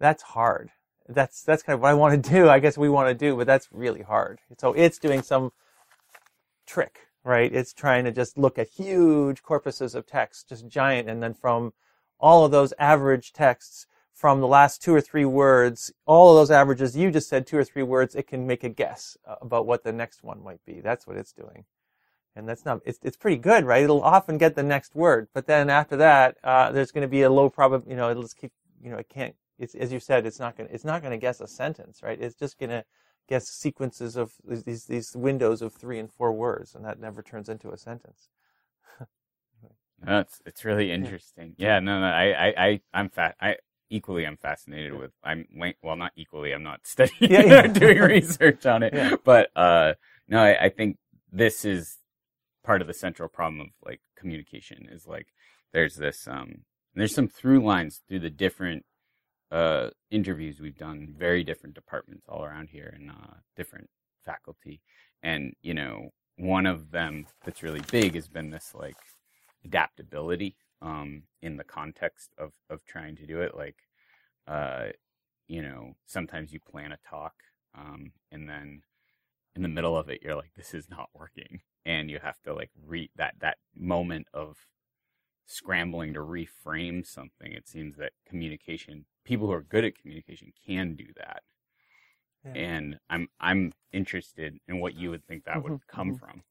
that's 0.00 0.22
hard 0.22 0.70
that's 1.08 1.42
that's 1.42 1.62
kind 1.62 1.74
of 1.74 1.80
what 1.80 1.90
I 1.90 1.94
want 1.94 2.22
to 2.22 2.30
do. 2.30 2.48
I 2.48 2.58
guess 2.58 2.78
we 2.78 2.88
want 2.88 3.08
to 3.08 3.14
do, 3.14 3.36
but 3.36 3.46
that's 3.46 3.68
really 3.72 4.02
hard. 4.02 4.40
So 4.58 4.72
it's 4.72 4.98
doing 4.98 5.22
some 5.22 5.52
trick, 6.66 7.00
right? 7.24 7.52
It's 7.52 7.72
trying 7.72 8.04
to 8.04 8.12
just 8.12 8.36
look 8.36 8.58
at 8.58 8.68
huge 8.68 9.42
corpuses 9.42 9.94
of 9.94 10.06
text, 10.06 10.48
just 10.48 10.68
giant, 10.68 11.08
and 11.08 11.22
then 11.22 11.34
from 11.34 11.72
all 12.20 12.44
of 12.44 12.50
those 12.50 12.72
average 12.78 13.32
texts, 13.32 13.86
from 14.12 14.40
the 14.40 14.48
last 14.48 14.82
two 14.82 14.92
or 14.92 15.00
three 15.00 15.24
words, 15.24 15.92
all 16.04 16.30
of 16.30 16.36
those 16.36 16.50
averages, 16.50 16.96
you 16.96 17.10
just 17.10 17.28
said 17.28 17.46
two 17.46 17.56
or 17.56 17.64
three 17.64 17.84
words, 17.84 18.16
it 18.16 18.26
can 18.26 18.46
make 18.46 18.64
a 18.64 18.68
guess 18.68 19.16
about 19.40 19.64
what 19.64 19.84
the 19.84 19.92
next 19.92 20.24
one 20.24 20.42
might 20.42 20.64
be. 20.66 20.80
That's 20.80 21.06
what 21.06 21.16
it's 21.16 21.32
doing. 21.32 21.64
And 22.34 22.48
that's 22.48 22.64
not, 22.64 22.80
it's, 22.84 22.98
it's 23.04 23.16
pretty 23.16 23.36
good, 23.36 23.64
right? 23.64 23.84
It'll 23.84 24.02
often 24.02 24.36
get 24.36 24.56
the 24.56 24.62
next 24.64 24.96
word, 24.96 25.28
but 25.32 25.46
then 25.46 25.70
after 25.70 25.96
that, 25.96 26.36
uh, 26.42 26.72
there's 26.72 26.90
going 26.90 27.02
to 27.02 27.08
be 27.08 27.22
a 27.22 27.30
low 27.30 27.48
probability, 27.48 27.90
you 27.90 27.96
know, 27.96 28.10
it'll 28.10 28.24
just 28.24 28.36
keep, 28.36 28.52
you 28.82 28.90
know, 28.90 28.98
it 28.98 29.08
can't, 29.08 29.36
it's, 29.58 29.74
as 29.74 29.92
you 29.92 30.00
said, 30.00 30.26
it's 30.26 30.38
not 30.38 30.56
going 30.56 30.68
to, 30.68 30.74
it's 30.74 30.84
not 30.84 31.02
going 31.02 31.12
to 31.12 31.18
guess 31.18 31.40
a 31.40 31.46
sentence, 31.46 32.02
right? 32.02 32.20
It's 32.20 32.36
just 32.36 32.58
going 32.58 32.70
to 32.70 32.84
guess 33.28 33.48
sequences 33.48 34.16
of 34.16 34.32
these, 34.46 34.86
these 34.86 35.14
windows 35.14 35.62
of 35.62 35.74
three 35.74 35.98
and 35.98 36.10
four 36.10 36.32
words, 36.32 36.74
and 36.74 36.84
that 36.84 37.00
never 37.00 37.22
turns 37.22 37.48
into 37.48 37.70
a 37.70 37.76
sentence. 37.76 38.28
no, 40.06 40.20
it's, 40.20 40.40
it's 40.46 40.64
really 40.64 40.90
interesting. 40.90 41.54
Yeah, 41.58 41.80
no, 41.80 42.00
no, 42.00 42.06
I, 42.06 42.48
I, 42.48 42.66
I 42.66 42.80
I'm 42.94 43.08
fat. 43.10 43.36
I, 43.40 43.56
equally 43.90 44.26
I'm 44.26 44.36
fascinated 44.36 44.94
with. 44.94 45.12
I'm 45.22 45.46
well, 45.82 45.96
not 45.96 46.12
equally. 46.16 46.52
I'm 46.52 46.62
not 46.62 46.80
studying 46.86 47.32
yeah, 47.32 47.44
yeah. 47.44 47.66
doing 47.66 47.98
research 48.00 48.66
on 48.66 48.82
it, 48.82 48.94
yeah. 48.94 49.16
but 49.24 49.50
uh, 49.56 49.94
no, 50.28 50.40
I, 50.40 50.66
I 50.66 50.68
think 50.68 50.96
this 51.30 51.64
is 51.64 51.98
part 52.64 52.80
of 52.80 52.86
the 52.86 52.94
central 52.94 53.28
problem 53.28 53.60
of 53.60 53.68
like 53.84 54.00
communication. 54.16 54.88
Is 54.90 55.06
like 55.06 55.28
there's 55.72 55.96
this 55.96 56.26
um, 56.28 56.62
there's 56.94 57.14
some 57.14 57.28
through 57.28 57.64
lines 57.64 58.00
through 58.08 58.20
the 58.20 58.30
different 58.30 58.84
uh 59.50 59.90
interviews 60.10 60.60
we've 60.60 60.76
done, 60.76 61.14
very 61.18 61.44
different 61.44 61.74
departments 61.74 62.26
all 62.28 62.44
around 62.44 62.68
here 62.68 62.92
and 62.96 63.10
uh, 63.10 63.34
different 63.56 63.88
faculty, 64.24 64.80
and 65.22 65.54
you 65.62 65.74
know 65.74 66.10
one 66.36 66.66
of 66.66 66.90
them 66.90 67.26
that's 67.44 67.62
really 67.62 67.82
big 67.90 68.14
has 68.14 68.28
been 68.28 68.50
this 68.50 68.72
like 68.74 68.96
adaptability 69.64 70.56
um, 70.82 71.22
in 71.42 71.56
the 71.56 71.64
context 71.64 72.30
of 72.38 72.52
of 72.70 72.84
trying 72.84 73.16
to 73.16 73.26
do 73.26 73.40
it. 73.40 73.54
Like, 73.56 73.76
uh, 74.46 74.88
you 75.48 75.62
know, 75.62 75.94
sometimes 76.06 76.52
you 76.52 76.60
plan 76.60 76.92
a 76.92 76.98
talk, 77.08 77.34
um, 77.76 78.12
and 78.30 78.48
then 78.48 78.82
in 79.56 79.62
the 79.62 79.68
middle 79.68 79.96
of 79.96 80.08
it, 80.08 80.20
you're 80.22 80.36
like, 80.36 80.52
"This 80.56 80.74
is 80.74 80.88
not 80.88 81.08
working," 81.14 81.60
and 81.84 82.10
you 82.10 82.18
have 82.22 82.40
to 82.44 82.54
like 82.54 82.70
re 82.86 83.10
that 83.16 83.34
that 83.40 83.58
moment 83.76 84.28
of 84.32 84.56
scrambling 85.46 86.14
to 86.14 86.20
reframe 86.20 87.06
something. 87.06 87.52
It 87.52 87.68
seems 87.68 87.96
that 87.96 88.12
communication, 88.28 89.06
people 89.28 89.46
who 89.46 89.52
are 89.52 89.62
good 89.62 89.84
at 89.84 89.98
communication, 90.00 90.52
can 90.66 90.94
do 90.94 91.04
that. 91.16 91.42
Yeah. 92.44 92.52
And 92.54 92.98
I'm 93.10 93.28
I'm 93.38 93.74
interested 93.92 94.58
in 94.66 94.80
what 94.80 94.94
you 94.94 95.10
would 95.10 95.24
think 95.26 95.44
that 95.44 95.62
would 95.62 95.72
mm-hmm. 95.72 95.96
come 95.96 96.08
mm-hmm. 96.08 96.24
from. 96.24 96.42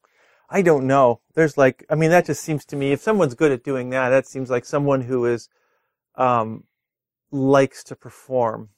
I 0.49 0.61
don't 0.61 0.87
know. 0.87 1.19
There's 1.33 1.57
like, 1.57 1.85
I 1.89 1.95
mean, 1.95 2.09
that 2.11 2.25
just 2.25 2.41
seems 2.41 2.63
to 2.65 2.77
me, 2.77 2.93
if 2.93 3.01
someone's 3.01 3.35
good 3.35 3.51
at 3.51 3.65
doing 3.65 3.89
that, 3.89 4.09
that 4.09 4.27
seems 4.27 4.49
like 4.49 4.63
someone 4.63 5.01
who 5.01 5.25
is, 5.25 5.49
um, 6.15 6.63
likes 7.31 7.83
to 7.83 7.97
perform 7.97 8.69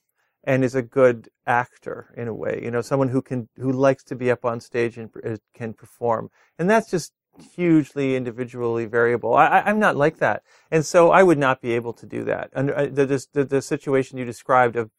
and 0.44 0.64
is 0.64 0.74
a 0.74 0.82
good 0.82 1.30
actor 1.46 2.12
in 2.18 2.28
a 2.28 2.34
way. 2.34 2.60
You 2.64 2.72
know, 2.72 2.82
someone 2.82 3.10
who 3.10 3.22
can, 3.22 3.50
who 3.58 3.72
likes 3.72 4.04
to 4.06 4.16
be 4.16 4.32
up 4.32 4.46
on 4.46 4.60
stage 4.60 4.98
and 4.98 5.12
uh, 5.24 5.38
can 5.54 5.74
perform. 5.74 6.32
And 6.58 6.68
that's 6.68 6.90
just 6.90 7.14
hugely 7.42 8.16
individually 8.16 8.86
variable. 8.86 9.34
I, 9.34 9.64
am 9.66 9.80
not 9.80 9.96
like 9.96 10.18
that. 10.18 10.44
And 10.72 10.86
so 10.86 11.12
I 11.12 11.24
would 11.24 11.38
not 11.38 11.62
be 11.62 11.74
able 11.74 11.94
to 11.94 12.06
do 12.06 12.24
that. 12.26 12.50
And 12.54 12.72
uh, 12.72 12.86
the, 12.86 13.26
the, 13.34 13.46
the 13.46 13.62
situation 13.62 14.18
you 14.18 14.26
described 14.26 14.76
of 14.76 14.92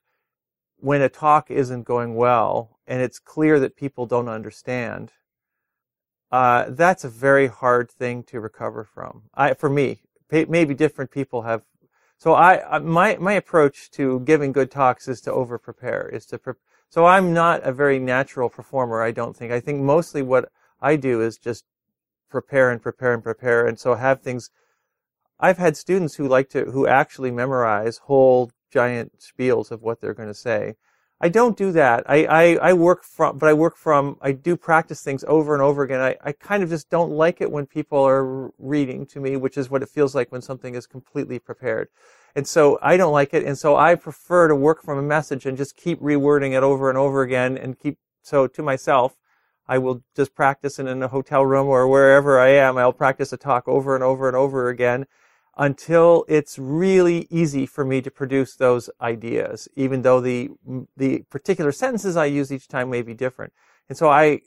when 0.78 1.02
a 1.02 1.08
talk 1.08 1.50
isn't 1.50 1.84
going 1.84 2.14
well 2.14 2.78
and 2.86 3.02
it's 3.02 3.18
clear 3.18 3.60
that 3.60 3.76
people 3.76 4.06
don't 4.06 4.28
understand, 4.28 5.12
uh, 6.32 6.66
that's 6.68 7.04
a 7.04 7.08
very 7.08 7.48
hard 7.48 7.90
thing 7.90 8.22
to 8.24 8.40
recover 8.40 8.84
from. 8.84 9.22
I, 9.34 9.54
for 9.54 9.68
me, 9.68 10.02
maybe 10.30 10.74
different 10.74 11.10
people 11.10 11.42
have. 11.42 11.62
So 12.18 12.34
I, 12.34 12.78
my, 12.78 13.16
my 13.16 13.32
approach 13.32 13.90
to 13.92 14.20
giving 14.20 14.52
good 14.52 14.70
talks 14.70 15.08
is 15.08 15.20
to 15.22 15.32
over 15.32 15.58
prepare, 15.58 16.08
is 16.08 16.26
to, 16.26 16.38
pre- 16.38 16.54
so 16.88 17.06
I'm 17.06 17.32
not 17.32 17.62
a 17.62 17.72
very 17.72 17.98
natural 17.98 18.48
performer, 18.48 19.02
I 19.02 19.10
don't 19.10 19.36
think. 19.36 19.52
I 19.52 19.60
think 19.60 19.80
mostly 19.80 20.22
what 20.22 20.50
I 20.80 20.96
do 20.96 21.20
is 21.20 21.38
just 21.38 21.64
prepare 22.30 22.70
and 22.70 22.80
prepare 22.80 23.12
and 23.12 23.22
prepare. 23.22 23.66
And 23.66 23.78
so 23.78 23.94
have 23.94 24.22
things, 24.22 24.50
I've 25.38 25.58
had 25.58 25.76
students 25.76 26.14
who 26.14 26.28
like 26.28 26.48
to, 26.50 26.66
who 26.66 26.86
actually 26.86 27.30
memorize 27.30 27.98
whole 27.98 28.50
giant 28.72 29.18
spiels 29.18 29.70
of 29.70 29.82
what 29.82 30.00
they're 30.00 30.14
going 30.14 30.28
to 30.28 30.34
say. 30.34 30.74
I 31.22 31.28
don't 31.28 31.56
do 31.56 31.70
that. 31.72 32.04
I, 32.08 32.24
I, 32.24 32.70
I, 32.70 32.72
work 32.72 33.04
from, 33.04 33.36
but 33.36 33.46
I 33.46 33.52
work 33.52 33.76
from, 33.76 34.16
I 34.22 34.32
do 34.32 34.56
practice 34.56 35.02
things 35.02 35.22
over 35.28 35.52
and 35.52 35.62
over 35.62 35.82
again. 35.82 36.00
I, 36.00 36.16
I 36.24 36.32
kind 36.32 36.62
of 36.62 36.70
just 36.70 36.88
don't 36.88 37.10
like 37.10 37.42
it 37.42 37.50
when 37.50 37.66
people 37.66 37.98
are 38.02 38.50
reading 38.58 39.04
to 39.06 39.20
me, 39.20 39.36
which 39.36 39.58
is 39.58 39.68
what 39.68 39.82
it 39.82 39.90
feels 39.90 40.14
like 40.14 40.32
when 40.32 40.40
something 40.40 40.74
is 40.74 40.86
completely 40.86 41.38
prepared. 41.38 41.88
And 42.34 42.46
so 42.46 42.78
I 42.80 42.96
don't 42.96 43.12
like 43.12 43.34
it. 43.34 43.44
And 43.44 43.58
so 43.58 43.76
I 43.76 43.96
prefer 43.96 44.48
to 44.48 44.56
work 44.56 44.82
from 44.82 44.96
a 44.96 45.02
message 45.02 45.44
and 45.44 45.58
just 45.58 45.76
keep 45.76 46.00
rewording 46.00 46.56
it 46.56 46.62
over 46.62 46.88
and 46.88 46.96
over 46.96 47.20
again 47.20 47.58
and 47.58 47.78
keep, 47.78 47.98
so 48.22 48.46
to 48.46 48.62
myself, 48.62 49.16
I 49.70 49.78
will 49.78 50.02
just 50.16 50.34
practice 50.34 50.80
in 50.80 50.88
a 50.88 51.06
hotel 51.06 51.46
room 51.46 51.68
or 51.68 51.86
wherever 51.86 52.40
I 52.40 52.48
am. 52.48 52.76
I'll 52.76 52.92
practice 52.92 53.32
a 53.32 53.36
talk 53.36 53.68
over 53.68 53.94
and 53.94 54.02
over 54.02 54.26
and 54.26 54.36
over 54.36 54.68
again 54.68 55.06
until 55.56 56.24
it's 56.26 56.58
really 56.58 57.28
easy 57.30 57.66
for 57.66 57.84
me 57.84 58.02
to 58.02 58.10
produce 58.10 58.56
those 58.56 58.90
ideas, 59.00 59.68
even 59.76 60.02
though 60.02 60.20
the 60.20 60.50
the 60.96 61.20
particular 61.30 61.70
sentences 61.70 62.16
I 62.16 62.24
use 62.24 62.50
each 62.50 62.66
time 62.66 62.90
may 62.90 63.02
be 63.02 63.14
different. 63.14 63.52
And 63.88 63.96
so 63.96 64.08
I 64.08 64.40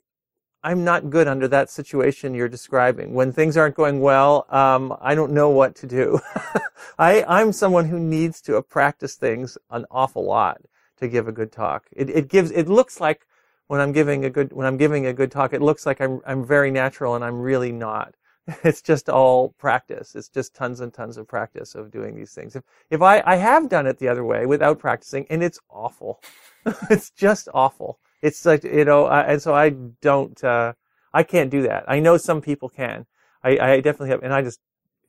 I'm 0.61 0.83
not 0.83 1.09
good 1.09 1.29
under 1.29 1.47
that 1.47 1.69
situation 1.69 2.35
you're 2.35 2.49
describing. 2.49 3.13
When 3.13 3.31
things 3.31 3.55
aren't 3.55 3.75
going 3.75 4.01
well, 4.01 4.45
um, 4.49 4.93
I 4.99 5.15
don't 5.15 5.31
know 5.31 5.49
what 5.49 5.73
to 5.75 5.87
do. 5.87 6.19
I 6.99 7.23
I'm 7.29 7.53
someone 7.53 7.85
who 7.85 7.97
needs 7.97 8.41
to 8.41 8.61
practice 8.61 9.15
things 9.15 9.57
an 9.71 9.85
awful 9.89 10.25
lot 10.25 10.61
to 10.97 11.07
give 11.07 11.29
a 11.29 11.31
good 11.39 11.53
talk. 11.53 11.85
It 11.93 12.09
it 12.09 12.27
gives 12.27 12.51
it 12.51 12.67
looks 12.67 12.99
like 12.99 13.25
when 13.67 13.79
I'm 13.79 13.91
giving 13.91 14.25
a 14.25 14.29
good 14.29 14.53
when 14.53 14.67
I'm 14.67 14.77
giving 14.77 15.05
a 15.05 15.13
good 15.13 15.31
talk, 15.31 15.53
it 15.53 15.61
looks 15.61 15.85
like 15.85 16.01
I'm 16.01 16.21
I'm 16.25 16.45
very 16.45 16.71
natural 16.71 17.15
and 17.15 17.23
I'm 17.23 17.39
really 17.39 17.71
not. 17.71 18.15
It's 18.63 18.81
just 18.81 19.09
all 19.09 19.49
practice. 19.57 20.15
It's 20.15 20.27
just 20.29 20.53
tons 20.53 20.81
and 20.81 20.93
tons 20.93 21.17
of 21.17 21.27
practice 21.27 21.75
of 21.75 21.91
doing 21.91 22.15
these 22.15 22.33
things. 22.33 22.55
If, 22.55 22.63
if 22.89 23.01
I, 23.01 23.23
I 23.25 23.35
have 23.37 23.69
done 23.69 23.87
it 23.87 23.99
the 23.99 24.09
other 24.09 24.25
way 24.25 24.45
without 24.45 24.79
practicing 24.79 25.25
and 25.29 25.41
it's 25.41 25.59
awful. 25.69 26.21
it's 26.89 27.09
just 27.11 27.47
awful. 27.53 27.99
It's 28.21 28.45
like, 28.45 28.63
you 28.63 28.85
know, 28.85 29.05
I, 29.05 29.21
and 29.21 29.41
so 29.41 29.53
I 29.53 29.69
don't, 30.01 30.41
uh, 30.43 30.73
I 31.13 31.23
can't 31.23 31.49
do 31.49 31.61
that. 31.63 31.85
I 31.87 31.99
know 31.99 32.17
some 32.17 32.41
people 32.41 32.69
can. 32.69 33.05
I, 33.43 33.57
I 33.59 33.75
definitely 33.81 34.09
have, 34.09 34.23
and 34.23 34.33
I 34.33 34.41
just, 34.41 34.59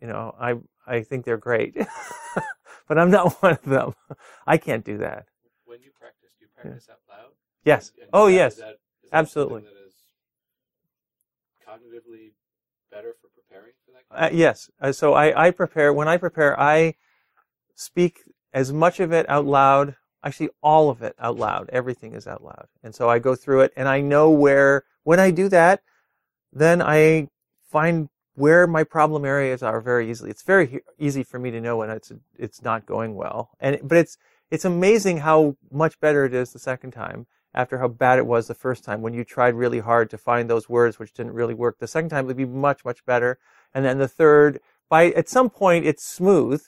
you 0.00 0.08
know, 0.08 0.34
I, 0.38 0.56
I 0.86 1.02
think 1.02 1.24
they're 1.24 1.36
great, 1.38 1.76
but 2.88 2.98
I'm 2.98 3.10
not 3.10 3.40
one 3.42 3.52
of 3.52 3.62
them. 3.62 3.94
I 4.46 4.58
can't 4.58 4.84
do 4.84 4.98
that. 4.98 5.26
When 5.64 5.80
you 5.80 5.90
practice, 5.98 6.30
do 6.38 6.44
you 6.44 6.48
practice 6.54 6.86
yeah. 6.88 6.94
out? 6.94 7.00
Yes. 7.64 7.92
And 8.00 8.10
oh, 8.12 8.26
that, 8.26 8.32
yes. 8.32 8.52
Is 8.54 8.58
that, 8.58 8.68
is 8.70 9.10
that 9.10 9.16
Absolutely. 9.16 9.62
That 9.62 9.68
is 9.86 9.94
cognitively 11.66 12.32
better 12.90 13.14
for 13.20 13.28
preparing 13.34 13.72
for 13.84 13.92
that? 13.92 14.24
Uh, 14.26 14.30
yes. 14.32 14.70
Uh, 14.80 14.92
so 14.92 15.14
I, 15.14 15.46
I 15.46 15.50
prepare, 15.50 15.92
when 15.92 16.08
I 16.08 16.16
prepare, 16.16 16.58
I 16.58 16.94
speak 17.74 18.20
as 18.52 18.72
much 18.72 19.00
of 19.00 19.12
it 19.12 19.28
out 19.28 19.46
loud, 19.46 19.96
actually 20.22 20.50
all 20.62 20.90
of 20.90 21.02
it 21.02 21.14
out 21.18 21.36
loud. 21.36 21.68
Everything 21.72 22.14
is 22.14 22.26
out 22.26 22.42
loud. 22.42 22.66
And 22.82 22.94
so 22.94 23.08
I 23.08 23.18
go 23.18 23.34
through 23.34 23.62
it 23.62 23.72
and 23.76 23.88
I 23.88 24.00
know 24.00 24.30
where, 24.30 24.84
when 25.02 25.20
I 25.20 25.30
do 25.30 25.48
that, 25.48 25.82
then 26.52 26.80
I 26.80 27.28
find 27.70 28.08
where 28.36 28.66
my 28.66 28.84
problem 28.84 29.24
areas 29.24 29.62
are 29.62 29.80
very 29.80 30.10
easily. 30.10 30.30
It's 30.30 30.42
very 30.42 30.80
easy 30.98 31.22
for 31.22 31.38
me 31.38 31.50
to 31.50 31.60
know 31.60 31.76
when 31.76 31.90
it's, 31.90 32.12
it's 32.38 32.62
not 32.62 32.86
going 32.86 33.14
well. 33.14 33.50
And, 33.60 33.80
but 33.82 33.98
it's, 33.98 34.16
it's 34.50 34.64
amazing 34.64 35.18
how 35.18 35.56
much 35.70 35.98
better 36.00 36.24
it 36.24 36.34
is 36.34 36.52
the 36.52 36.58
second 36.58 36.92
time 36.92 37.26
after 37.54 37.78
how 37.78 37.88
bad 37.88 38.18
it 38.18 38.26
was 38.26 38.46
the 38.46 38.54
first 38.54 38.84
time 38.84 39.00
when 39.00 39.14
you 39.14 39.24
tried 39.24 39.54
really 39.54 39.78
hard 39.78 40.10
to 40.10 40.18
find 40.18 40.50
those 40.50 40.68
words 40.68 40.98
which 40.98 41.12
didn't 41.12 41.32
really 41.32 41.54
work. 41.54 41.78
The 41.78 41.86
second 41.86 42.10
time 42.10 42.24
it 42.24 42.28
would 42.28 42.36
be 42.36 42.44
much, 42.44 42.84
much 42.84 43.04
better. 43.06 43.38
And 43.72 43.84
then 43.84 43.98
the 43.98 44.08
third, 44.08 44.60
by, 44.88 45.10
at 45.12 45.28
some 45.28 45.50
point 45.50 45.86
it's 45.86 46.04
smooth 46.04 46.62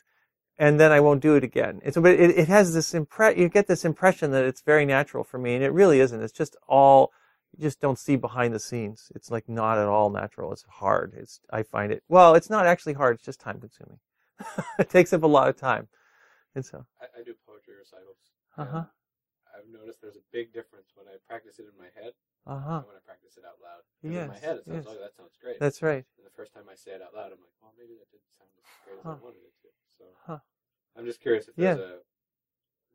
and 0.58 0.80
then 0.80 0.92
I 0.92 1.00
won't 1.00 1.20
do 1.20 1.34
it 1.34 1.44
again. 1.44 1.80
It's, 1.84 1.96
but 1.96 2.12
it, 2.12 2.30
it 2.38 2.48
has 2.48 2.72
this 2.72 2.92
impre- 2.92 3.36
you 3.36 3.48
get 3.48 3.66
this 3.66 3.84
impression 3.84 4.30
that 4.30 4.44
it's 4.44 4.62
very 4.62 4.86
natural 4.86 5.24
for 5.24 5.38
me 5.38 5.54
and 5.54 5.64
it 5.64 5.72
really 5.72 6.00
isn't. 6.00 6.22
It's 6.22 6.32
just 6.32 6.56
all, 6.68 7.12
you 7.56 7.62
just 7.62 7.80
don't 7.80 7.98
see 7.98 8.16
behind 8.16 8.54
the 8.54 8.60
scenes. 8.60 9.10
It's 9.14 9.30
like 9.30 9.48
not 9.48 9.78
at 9.78 9.86
all 9.86 10.10
natural. 10.10 10.52
It's 10.52 10.64
hard. 10.68 11.14
It's, 11.16 11.40
I 11.50 11.62
find 11.62 11.92
it, 11.92 12.04
well, 12.08 12.34
it's 12.34 12.50
not 12.50 12.66
actually 12.66 12.94
hard. 12.94 13.16
It's 13.16 13.24
just 13.24 13.40
time 13.40 13.60
consuming. 13.60 13.98
it 14.78 14.88
takes 14.88 15.12
up 15.12 15.24
a 15.24 15.26
lot 15.26 15.48
of 15.48 15.56
time. 15.56 15.88
And 16.54 16.64
so. 16.64 16.86
I, 17.00 17.20
I 17.20 17.24
do 17.24 17.34
poetry 17.46 17.74
recitals. 17.78 18.16
Uh 18.56 18.64
huh. 18.64 18.84
I've 19.76 19.84
noticed 19.84 20.00
there's 20.00 20.16
a 20.16 20.28
big 20.32 20.56
difference 20.56 20.96
when 20.96 21.04
I 21.04 21.20
practice 21.28 21.60
it 21.60 21.68
in 21.68 21.76
my 21.76 21.92
head 21.92 22.16
uh-huh. 22.48 22.80
and 22.80 22.88
when 22.88 22.96
I 22.96 23.04
practice 23.04 23.36
it 23.36 23.44
out 23.44 23.60
loud. 23.60 23.84
Yes, 24.00 24.24
in 24.24 24.32
my 24.32 24.40
head, 24.40 24.56
it 24.56 24.64
sounds, 24.64 24.80
yes. 24.80 24.84
oh, 24.88 24.96
that 24.96 25.12
sounds 25.12 25.36
great. 25.36 25.60
That's 25.60 25.84
right. 25.84 26.04
And 26.16 26.24
the 26.24 26.32
first 26.32 26.56
time 26.56 26.64
I 26.72 26.74
say 26.74 26.96
it 26.96 27.04
out 27.04 27.12
loud, 27.12 27.36
I'm 27.36 27.42
like, 27.44 27.52
well, 27.60 27.76
maybe 27.76 28.00
that 28.00 28.08
didn't 28.08 28.32
sound 28.32 28.48
as 28.56 28.64
great 28.88 28.96
as. 28.96 29.04
I 29.04 29.20
wanted 29.20 29.44
it 29.44 29.52
to. 29.60 29.68
So 30.00 30.04
huh. 30.24 30.40
I'm 30.96 31.04
just 31.04 31.20
curious 31.20 31.48
if 31.48 31.56
there's 31.56 31.76
yeah. 31.76 32.00
a 32.00 32.00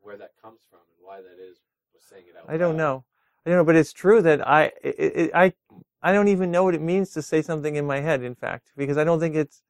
where 0.02 0.18
that 0.18 0.34
comes 0.42 0.60
from 0.66 0.82
and 0.82 0.98
why 0.98 1.22
that 1.22 1.38
is 1.38 1.62
with 1.94 2.02
saying 2.02 2.24
it 2.26 2.34
out 2.34 2.50
I 2.50 2.58
don't 2.58 2.76
know. 2.76 3.04
I 3.46 3.50
don't 3.50 3.58
know, 3.58 3.64
but 3.64 3.76
it's 3.76 3.92
true 3.92 4.22
that 4.22 4.46
I, 4.46 4.72
it, 4.82 4.96
it, 4.98 5.30
I, 5.34 5.52
I 6.02 6.12
don't 6.12 6.28
even 6.28 6.50
know 6.50 6.64
what 6.64 6.74
it 6.74 6.80
means 6.82 7.10
to 7.10 7.22
say 7.22 7.42
something 7.42 7.76
in 7.76 7.86
my 7.86 8.00
head. 8.00 8.22
In 8.22 8.34
fact, 8.34 8.70
because 8.76 8.98
I 8.98 9.04
don't 9.04 9.20
think 9.20 9.34
it's, 9.34 9.62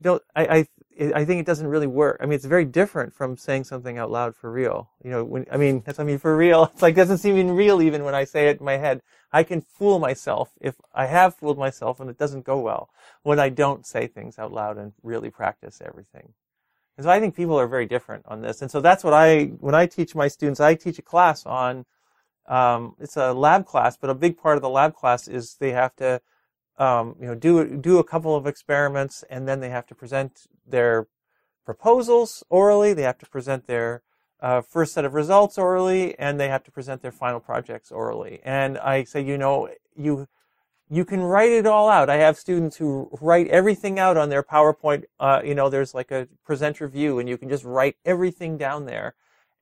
don't, 0.00 0.22
I, 0.34 0.46
I, 0.46 0.66
I 1.14 1.24
think 1.24 1.40
it 1.40 1.46
doesn't 1.46 1.66
really 1.66 1.86
work. 1.86 2.18
I 2.20 2.26
mean, 2.26 2.34
it's 2.34 2.44
very 2.44 2.64
different 2.64 3.14
from 3.14 3.36
saying 3.36 3.64
something 3.64 3.98
out 3.98 4.10
loud 4.10 4.36
for 4.36 4.52
real. 4.52 4.90
You 5.02 5.10
know, 5.10 5.24
when 5.24 5.46
I 5.50 5.56
mean, 5.56 5.82
that's 5.84 5.98
I 5.98 6.04
mean 6.04 6.18
for 6.18 6.36
real. 6.36 6.64
It's 6.72 6.82
like 6.82 6.94
doesn't 6.94 7.18
seem 7.18 7.36
even 7.36 7.52
real 7.52 7.80
even 7.82 8.04
when 8.04 8.14
I 8.14 8.24
say 8.24 8.48
it 8.48 8.60
in 8.60 8.64
my 8.64 8.76
head. 8.76 9.02
I 9.32 9.42
can 9.42 9.62
fool 9.62 9.98
myself 9.98 10.50
if 10.60 10.76
I 10.94 11.06
have 11.06 11.34
fooled 11.34 11.58
myself 11.58 12.00
and 12.00 12.10
it 12.10 12.18
doesn't 12.18 12.44
go 12.44 12.58
well 12.58 12.90
when 13.22 13.40
I 13.40 13.48
don't 13.48 13.86
say 13.86 14.06
things 14.06 14.38
out 14.38 14.52
loud 14.52 14.76
and 14.76 14.92
really 15.02 15.30
practice 15.30 15.80
everything. 15.84 16.34
And 16.96 17.04
so 17.04 17.10
I 17.10 17.20
think 17.20 17.34
people 17.34 17.58
are 17.58 17.66
very 17.66 17.86
different 17.86 18.26
on 18.26 18.42
this. 18.42 18.60
And 18.60 18.70
so 18.70 18.80
that's 18.80 19.02
what 19.02 19.14
I, 19.14 19.44
when 19.60 19.74
I 19.74 19.86
teach 19.86 20.14
my 20.14 20.28
students, 20.28 20.60
I 20.60 20.74
teach 20.74 20.98
a 20.98 21.02
class 21.02 21.46
on, 21.46 21.86
um, 22.46 22.96
it's 23.00 23.16
a 23.16 23.32
lab 23.32 23.64
class, 23.66 23.96
but 23.96 24.10
a 24.10 24.14
big 24.14 24.36
part 24.36 24.56
of 24.56 24.62
the 24.62 24.68
lab 24.68 24.94
class 24.94 25.26
is 25.26 25.54
they 25.54 25.72
have 25.72 25.96
to, 25.96 26.20
um, 26.78 27.16
you 27.20 27.26
know, 27.26 27.34
do, 27.34 27.76
do 27.76 27.98
a 27.98 28.04
couple 28.04 28.34
of 28.34 28.46
experiments 28.46 29.24
and 29.30 29.46
then 29.46 29.60
they 29.60 29.70
have 29.70 29.86
to 29.86 29.94
present 29.94 30.46
their 30.66 31.06
proposals 31.64 32.42
orally. 32.48 32.92
They 32.94 33.02
have 33.02 33.18
to 33.18 33.26
present 33.26 33.66
their 33.66 34.02
uh, 34.40 34.62
first 34.62 34.94
set 34.94 35.04
of 35.04 35.14
results 35.14 35.58
orally 35.58 36.18
and 36.18 36.40
they 36.40 36.48
have 36.48 36.64
to 36.64 36.70
present 36.70 37.02
their 37.02 37.12
final 37.12 37.40
projects 37.40 37.92
orally. 37.92 38.40
And 38.44 38.78
I 38.78 39.04
say, 39.04 39.22
you 39.22 39.38
know, 39.38 39.68
you, 39.96 40.26
you 40.92 41.06
can 41.06 41.22
write 41.22 41.50
it 41.50 41.66
all 41.66 41.88
out. 41.88 42.10
I 42.10 42.16
have 42.16 42.36
students 42.36 42.76
who 42.76 43.08
write 43.22 43.48
everything 43.48 43.98
out 43.98 44.18
on 44.18 44.28
their 44.28 44.42
PowerPoint. 44.42 45.04
Uh, 45.18 45.40
you 45.42 45.54
know, 45.54 45.70
there's 45.70 45.94
like 45.94 46.10
a 46.10 46.28
presenter 46.44 46.86
view, 46.86 47.18
and 47.18 47.26
you 47.26 47.38
can 47.38 47.48
just 47.48 47.64
write 47.64 47.96
everything 48.04 48.58
down 48.58 48.84
there. 48.84 49.14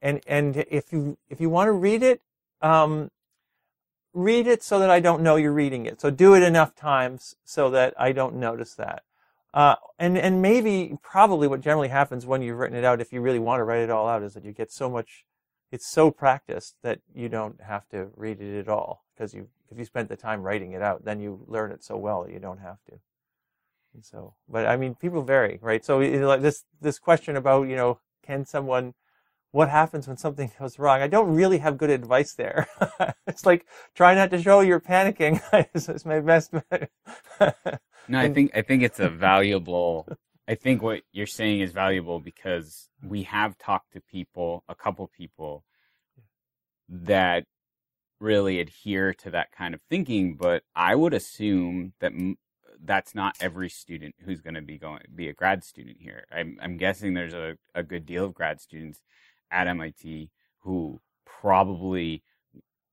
And 0.03 0.21
and 0.27 0.65
if 0.69 0.93
you 0.93 1.19
if 1.29 1.41
you 1.41 1.49
want 1.49 1.69
to 1.69 1.73
read 1.73 2.03
it, 2.03 2.21
um, 2.63 3.13
read 4.13 4.47
it 4.47 4.63
so 4.63 4.79
that 4.79 4.91
I 4.91 5.01
don't 5.01 5.23
know 5.23 5.37
you're 5.37 5.53
reading 5.53 5.87
it. 5.87 6.01
So 6.01 6.11
do 6.11 6.35
it 6.35 6.43
enough 6.43 6.75
times 6.75 7.35
so 7.45 7.71
that 7.71 7.95
I 7.99 8.13
don't 8.13 8.37
notice 8.37 8.75
that. 8.75 9.03
Uh, 9.53 9.75
and 9.99 10.17
and 10.17 10.41
maybe 10.41 10.97
probably 11.03 11.49
what 11.49 11.61
generally 11.61 11.89
happens 11.89 12.25
when 12.25 12.41
you've 12.41 12.59
written 12.59 12.77
it 12.77 12.85
out, 12.85 13.01
if 13.01 13.13
you 13.13 13.21
really 13.21 13.39
want 13.41 13.61
to 13.61 13.65
write 13.65 13.83
it 13.83 13.91
all 13.91 14.07
out, 14.07 14.23
is 14.23 14.35
that 14.35 14.45
you 14.45 14.53
get 14.53 14.71
so 14.71 14.89
much, 14.89 15.25
it's 15.73 15.91
so 15.91 16.11
practiced 16.11 16.77
that 16.83 17.01
you 17.15 17.29
don't 17.29 17.61
have 17.61 17.89
to 17.89 18.09
read 18.17 18.41
it 18.41 18.61
at 18.61 18.69
all 18.69 19.05
because 19.15 19.35
you 19.35 19.49
if 19.71 19.79
you 19.79 19.85
spent 19.85 20.09
the 20.09 20.17
time 20.17 20.43
writing 20.43 20.73
it 20.73 20.83
out, 20.83 21.05
then 21.05 21.21
you 21.21 21.45
learn 21.47 21.73
it 21.73 21.83
so 21.83 21.97
well 21.97 22.25
that 22.25 22.33
you 22.33 22.39
don't 22.39 22.61
have 22.61 22.79
to. 22.87 22.99
And 23.95 24.05
so, 24.05 24.35
but 24.49 24.67
I 24.67 24.77
mean, 24.77 24.95
people 24.95 25.23
vary, 25.23 25.59
right? 25.61 25.85
So 25.85 25.99
like 25.99 26.43
this 26.43 26.65
this 26.81 27.01
question 27.01 27.37
about 27.37 27.69
you 27.69 27.75
know, 27.75 27.99
can 28.25 28.45
someone 28.45 28.95
what 29.53 29.69
happens 29.69 30.07
when 30.07 30.17
something 30.17 30.51
goes 30.59 30.79
wrong? 30.79 31.01
I 31.01 31.09
don't 31.09 31.35
really 31.35 31.59
have 31.59 31.79
good 31.79 31.91
advice 31.91 32.35
there. 32.35 32.69
it's 33.27 33.47
like 33.47 33.67
try 33.95 34.15
not 34.15 34.31
to 34.31 34.43
show 34.43 34.61
you're 34.61 34.81
panicking. 34.81 35.41
is 35.75 36.05
my 36.05 36.21
best. 36.21 36.53
No, 38.09 38.19
I 38.19 38.33
think 38.33 38.51
I 38.57 38.63
think 38.63 38.83
it's 38.83 39.01
a 39.01 39.09
valuable. 39.09 40.09
I 40.49 40.57
think 40.57 40.83
what 40.83 41.03
you're 41.13 41.27
saying 41.27 41.61
is 41.61 41.71
valuable 41.73 42.19
because 42.19 42.89
we 43.03 43.23
have 43.23 43.57
talked 43.57 43.93
to 43.93 44.01
people, 44.01 44.65
a 44.69 44.75
couple 44.75 45.09
people, 45.17 45.65
that 46.89 47.45
really 48.19 48.59
adhere 48.59 49.15
to 49.15 49.31
that 49.31 49.53
kind 49.53 49.75
of 49.75 49.81
thinking. 49.89 50.35
But 50.35 50.65
I 50.75 50.97
would 50.97 51.15
assume 51.15 51.93
that 52.01 52.13
m- 52.13 52.39
that's 52.83 53.15
not 53.15 53.37
every 53.41 53.69
student 53.69 54.17
who's 54.25 54.41
going 54.41 54.55
to 54.55 54.63
be 54.63 54.77
going 54.79 55.03
be 55.15 55.29
a 55.29 55.33
grad 55.33 55.63
student 55.63 55.99
here. 56.01 56.25
I'm 56.33 56.59
I'm 56.61 56.77
guessing 56.77 57.15
there's 57.15 57.35
a 57.35 57.57
a 57.75 57.83
good 57.83 58.07
deal 58.07 58.25
of 58.25 58.35
grad 58.35 58.61
students 58.61 59.03
at 59.51 59.67
MIT 59.67 60.31
who 60.61 61.01
probably 61.25 62.23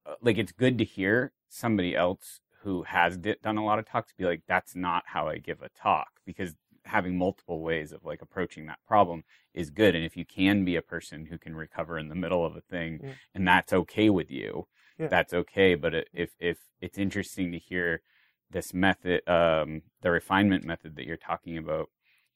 uh, 0.06 0.16
like 0.22 0.38
it's 0.38 0.52
good 0.52 0.78
to 0.78 0.84
hear 0.86 1.32
somebody 1.50 1.96
else 1.96 2.40
who 2.64 2.84
has 2.84 3.18
di- 3.18 3.36
done 3.44 3.58
a 3.58 3.66
lot 3.66 3.80
of 3.80 3.86
talks 3.86 4.14
be 4.18 4.26
like 4.26 4.42
that's 4.48 4.76
not 4.76 5.04
how 5.08 5.28
I 5.28 5.38
give 5.38 5.62
a 5.62 5.70
talk 5.70 6.08
because 6.26 6.54
having 6.86 7.18
multiple 7.18 7.62
ways 7.62 7.92
of 7.92 8.06
like 8.06 8.22
approaching 8.22 8.66
that 8.66 8.80
problem 8.88 9.24
is 9.54 9.70
good 9.70 9.94
and 9.96 10.06
if 10.06 10.16
you 10.16 10.26
can 10.26 10.64
be 10.64 10.76
a 10.78 10.82
person 10.82 11.26
who 11.26 11.38
can 11.38 11.56
recover 11.56 11.98
in 12.00 12.08
the 12.08 12.16
middle 12.16 12.46
of 12.46 12.56
a 12.56 12.62
thing 12.62 13.00
Yeah. 13.04 13.14
and 13.36 13.48
that's 13.48 13.74
okay 13.74 14.10
with 14.10 14.32
you 14.32 14.68
Yeah. 14.98 15.08
that's 15.10 15.34
okay 15.34 15.76
but 15.76 15.94
if 16.14 16.32
if 16.40 16.60
it's 16.80 16.98
interesting 16.98 17.52
to 17.52 17.60
hear 17.60 18.02
this 18.50 18.74
method 18.74 19.28
um 19.28 19.82
the 20.02 20.12
refinement 20.12 20.64
method 20.64 20.96
that 20.96 21.06
you're 21.06 21.18
talking 21.18 21.58
about 21.58 21.90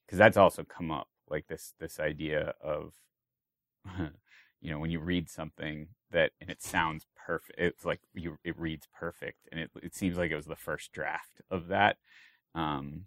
because 0.05 0.17
that's 0.17 0.35
also 0.37 0.63
come 0.65 0.91
up 0.91 1.07
like 1.29 1.47
this 1.47 1.73
this 1.79 1.97
idea 1.99 2.53
of 2.61 2.93
you 4.61 4.71
know 4.71 4.79
when 4.79 4.91
you 4.91 4.99
read 4.99 5.29
something 5.29 5.87
that 6.11 6.31
and 6.39 6.49
it 6.49 6.61
sounds 6.61 7.05
perfect 7.15 7.59
it's 7.59 7.85
like 7.85 8.01
you 8.13 8.37
it 8.43 8.57
reads 8.59 8.87
perfect 8.97 9.47
and 9.51 9.59
it 9.59 9.71
it 9.81 9.95
seems 9.95 10.17
like 10.17 10.31
it 10.31 10.35
was 10.35 10.45
the 10.45 10.55
first 10.55 10.91
draft 10.91 11.41
of 11.49 11.67
that 11.67 11.97
um 12.55 13.05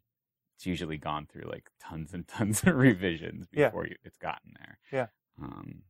it's 0.56 0.66
usually 0.66 0.96
gone 0.98 1.26
through 1.26 1.48
like 1.50 1.70
tons 1.80 2.14
and 2.14 2.26
tons 2.28 2.62
of 2.62 2.74
revisions 2.76 3.46
Yeah. 3.52 3.66
before 3.66 3.87
you, 3.87 3.96
it's 4.04 4.18
gotten 4.18 4.52
there 4.58 4.78
Yeah. 4.92 5.06
um 5.42 5.82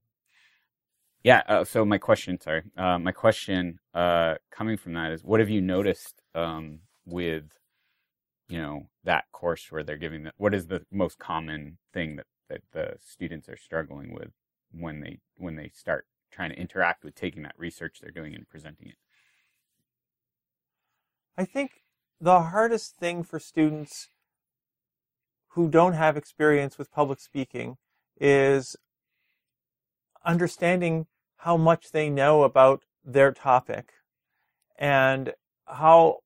yeah 1.22 1.42
uh, 1.48 1.64
so 1.64 1.84
my 1.84 1.98
question 1.98 2.40
sorry 2.40 2.62
uh, 2.76 2.98
my 2.98 3.12
question 3.12 3.78
uh 3.94 4.34
coming 4.50 4.76
from 4.76 4.94
that 4.94 5.12
is 5.12 5.24
what 5.24 5.40
have 5.40 5.50
you 5.50 5.60
noticed 5.60 6.20
um 6.34 6.80
with 7.06 7.44
you 8.48 8.60
know 8.60 8.88
that 9.04 9.24
course 9.32 9.70
where 9.70 9.82
they're 9.82 9.96
giving 9.96 10.24
the, 10.24 10.32
what 10.36 10.54
is 10.54 10.66
the 10.66 10.84
most 10.90 11.18
common 11.18 11.78
thing 11.92 12.16
that 12.16 12.26
that 12.48 12.60
the 12.72 12.94
students 13.00 13.48
are 13.48 13.56
struggling 13.56 14.12
with 14.12 14.30
when 14.78 15.00
they 15.00 15.18
when 15.36 15.56
they 15.56 15.70
start 15.74 16.06
trying 16.30 16.50
to 16.50 16.58
interact 16.58 17.04
with 17.04 17.14
taking 17.14 17.42
that 17.42 17.54
research 17.56 17.98
they're 18.00 18.10
doing 18.10 18.34
and 18.34 18.48
presenting 18.48 18.88
it. 18.88 18.96
I 21.36 21.44
think 21.44 21.70
the 22.20 22.40
hardest 22.42 22.96
thing 22.96 23.22
for 23.22 23.38
students 23.38 24.08
who 25.50 25.68
don't 25.68 25.92
have 25.92 26.16
experience 26.16 26.78
with 26.78 26.92
public 26.92 27.20
speaking 27.20 27.76
is 28.20 28.76
understanding 30.24 31.06
how 31.38 31.56
much 31.56 31.92
they 31.92 32.08
know 32.08 32.42
about 32.42 32.82
their 33.04 33.32
topic 33.32 33.92
and 34.78 35.32
how 35.66 36.18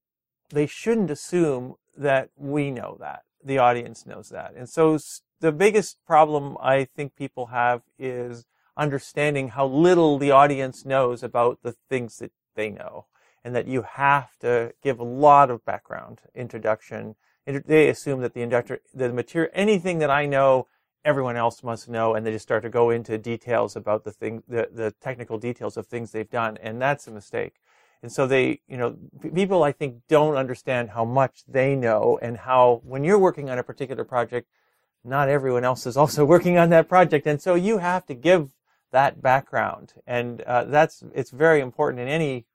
they 0.51 0.67
shouldn't 0.67 1.11
assume 1.11 1.75
that 1.97 2.31
we 2.37 2.71
know 2.71 2.97
that 3.01 3.23
the 3.45 3.59
audience 3.59 4.07
knows 4.07 4.29
that. 4.31 4.55
And 4.57 4.69
so 4.69 4.99
the 5.40 5.53
biggest 5.53 5.98
problem 6.07 6.57
i 6.61 6.85
think 6.85 7.16
people 7.16 7.46
have 7.46 7.83
is 7.98 8.46
understanding 8.77 9.48
how 9.48 9.66
little 9.66 10.18
the 10.18 10.31
audience 10.31 10.85
knows 10.85 11.22
about 11.22 11.59
the 11.62 11.72
things 11.88 12.18
that 12.18 12.33
they 12.55 12.70
know 12.70 13.07
and 13.44 13.55
that 13.55 13.66
you 13.66 13.83
have 13.83 14.37
to 14.38 14.72
give 14.83 15.01
a 15.01 15.05
lot 15.05 15.51
of 15.51 15.64
background 15.64 16.20
introduction. 16.35 17.16
They 17.46 17.88
assume 17.88 18.20
that 18.20 18.35
the 18.35 18.42
inductor 18.42 18.81
the 18.92 19.11
material 19.11 19.51
anything 19.55 19.98
that 20.01 20.11
i 20.11 20.27
know 20.27 20.66
everyone 21.05 21.37
else 21.37 21.62
must 21.62 21.88
know 21.88 22.14
and 22.14 22.27
they 22.27 22.33
just 22.33 22.42
start 22.42 22.62
to 22.62 22.68
go 22.68 22.90
into 22.90 23.16
details 23.16 23.74
about 23.74 24.05
the 24.05 24.12
thing 24.12 24.42
the, 24.46 24.68
the 24.70 24.92
technical 25.01 25.38
details 25.38 25.77
of 25.77 25.87
things 25.87 26.12
they've 26.12 26.31
done 26.31 26.59
and 26.59 26.81
that's 26.81 27.07
a 27.07 27.11
mistake. 27.11 27.55
And 28.03 28.12
so 28.12 28.27
they 28.27 28.61
you 28.68 28.77
know 28.77 28.96
people 29.35 29.62
i 29.62 29.72
think 29.72 30.03
don't 30.09 30.37
understand 30.37 30.90
how 30.90 31.05
much 31.07 31.42
they 31.48 31.74
know 31.74 32.18
and 32.20 32.37
how 32.37 32.83
when 32.85 33.03
you're 33.03 33.18
working 33.18 33.48
on 33.48 33.59
a 33.59 33.62
particular 33.62 34.05
project 34.05 34.48
not 35.05 35.29
everyone 35.29 35.65
else 35.65 35.87
is 35.87 35.97
also 35.97 36.25
working 36.35 36.59
on 36.59 36.71
that 36.71 36.89
project 36.89 37.27
and 37.27 37.41
so 37.41 37.55
you 37.55 37.79
have 37.79 38.07
to 38.07 38.15
give 38.15 38.51
that 38.91 39.21
background 39.21 39.93
and 40.07 40.41
uh, 40.43 40.65
that's 40.65 41.03
it's 41.15 41.31
very 41.31 41.61
important 41.61 42.01
in 42.01 42.09
any 42.09 42.47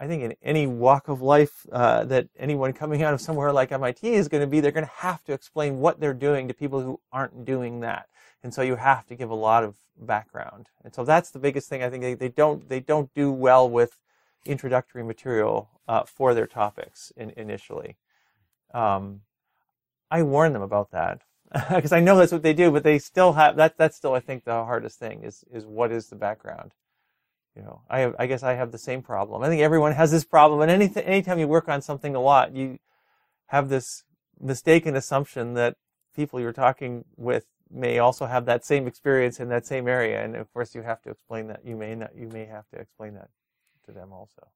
I 0.00 0.06
think 0.06 0.22
in 0.22 0.34
any 0.42 0.66
walk 0.66 1.08
of 1.08 1.20
life 1.20 1.66
uh, 1.70 2.04
that 2.04 2.28
anyone 2.38 2.72
coming 2.72 3.02
out 3.02 3.12
of 3.12 3.20
somewhere 3.20 3.52
like 3.52 3.70
MIT 3.70 4.14
is 4.14 4.28
going 4.28 4.40
to 4.40 4.46
be, 4.46 4.60
they're 4.60 4.72
going 4.72 4.86
to 4.86 4.92
have 4.92 5.22
to 5.24 5.34
explain 5.34 5.78
what 5.78 6.00
they're 6.00 6.14
doing 6.14 6.48
to 6.48 6.54
people 6.54 6.80
who 6.80 7.00
aren't 7.12 7.44
doing 7.44 7.80
that, 7.80 8.08
and 8.42 8.54
so 8.54 8.62
you 8.62 8.76
have 8.76 9.06
to 9.08 9.14
give 9.14 9.28
a 9.28 9.34
lot 9.34 9.62
of 9.62 9.74
background. 10.00 10.70
And 10.82 10.94
so 10.94 11.04
that's 11.04 11.30
the 11.30 11.38
biggest 11.38 11.68
thing. 11.68 11.82
I 11.82 11.90
think 11.90 12.02
they, 12.02 12.14
they 12.14 12.30
don't 12.30 12.66
they 12.66 12.80
don't 12.80 13.12
do 13.12 13.30
well 13.30 13.68
with 13.68 13.98
introductory 14.46 15.04
material 15.04 15.68
uh, 15.86 16.04
for 16.04 16.32
their 16.32 16.46
topics 16.46 17.12
in, 17.14 17.30
initially. 17.36 17.98
Um, 18.72 19.20
I 20.10 20.22
warn 20.22 20.52
them 20.52 20.62
about 20.62 20.90
that 20.90 21.22
because 21.74 21.92
I 21.92 22.00
know 22.00 22.16
that's 22.16 22.32
what 22.32 22.42
they 22.42 22.54
do, 22.54 22.70
but 22.70 22.84
they 22.84 22.98
still 22.98 23.34
have 23.34 23.56
that. 23.56 23.76
That's 23.76 23.96
still 23.96 24.14
I 24.14 24.20
think 24.20 24.44
the 24.44 24.64
hardest 24.64 24.98
thing 24.98 25.22
is 25.22 25.44
is 25.52 25.66
what 25.66 25.92
is 25.92 26.08
the 26.08 26.16
background 26.16 26.72
you 27.56 27.62
know, 27.62 27.82
I 27.90 28.00
have, 28.00 28.14
I 28.18 28.26
guess 28.26 28.42
I 28.42 28.54
have 28.54 28.72
the 28.72 28.78
same 28.78 29.02
problem. 29.02 29.42
I 29.42 29.48
think 29.48 29.60
everyone 29.60 29.92
has 29.92 30.10
this 30.10 30.24
problem. 30.24 30.60
And 30.60 30.70
anything, 30.70 31.04
anytime 31.04 31.38
you 31.38 31.48
work 31.48 31.68
on 31.68 31.82
something 31.82 32.14
a 32.14 32.20
lot, 32.20 32.54
you 32.54 32.78
have 33.46 33.68
this 33.68 34.04
mistaken 34.40 34.96
assumption 34.96 35.54
that 35.54 35.76
people 36.14 36.40
you're 36.40 36.52
talking 36.52 37.04
with 37.16 37.46
may 37.70 37.98
also 37.98 38.26
have 38.26 38.46
that 38.46 38.64
same 38.64 38.86
experience 38.86 39.40
in 39.40 39.48
that 39.48 39.66
same 39.66 39.88
area. 39.88 40.24
And 40.24 40.36
of 40.36 40.52
course, 40.52 40.74
you 40.74 40.82
have 40.82 41.02
to 41.02 41.10
explain 41.10 41.48
that. 41.48 41.60
You 41.64 41.76
may 41.76 41.94
not. 41.94 42.16
You 42.16 42.28
may 42.28 42.46
have 42.46 42.68
to 42.68 42.78
explain 42.78 43.14
that 43.14 43.30
to 43.86 43.92
them 43.92 44.12
also. 44.12 44.48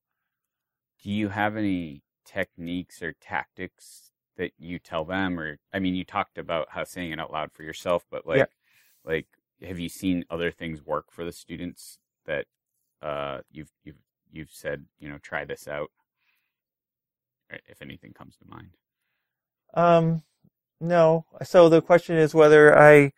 do 1.03 1.11
you 1.11 1.29
have 1.29 1.57
any 1.57 2.03
techniques 2.25 3.03
or 3.03 3.13
tactics 3.13 4.13
that 4.37 4.53
you 4.59 4.79
tell 4.79 5.05
them 5.05 5.39
or 5.39 5.59
i 5.73 5.79
mean 5.79 5.95
you 5.95 6.05
talked 6.05 6.39
about 6.39 6.69
how 6.71 6.85
saying 6.85 7.13
it 7.13 7.21
out 7.21 7.33
loud 7.33 7.53
for 7.53 7.63
yourself 7.63 8.05
but 8.11 8.27
like 8.27 8.39
Yeah. 8.39 8.47
like 9.05 9.27
have 9.67 9.79
you 9.79 9.89
seen 9.89 10.25
other 10.31 10.51
things 10.51 10.85
work 10.85 11.07
for 11.11 11.25
the 11.25 11.33
students 11.33 11.99
that 12.27 12.47
uh, 13.03 13.41
you've 13.51 13.71
you've 13.85 14.03
you've 14.33 14.51
said 14.51 14.87
you 14.99 15.09
know 15.09 15.19
try 15.19 15.45
this 15.45 15.69
out? 15.69 15.91
If 17.69 17.81
anything 17.83 18.13
comes 18.13 18.37
to 18.37 18.45
mind. 18.49 18.71
Um, 19.75 20.23
no. 20.81 21.27
So 21.45 21.69
the 21.69 21.83
question 21.83 22.17
is 22.17 22.35
whether 22.35 22.77
I, 22.79 23.13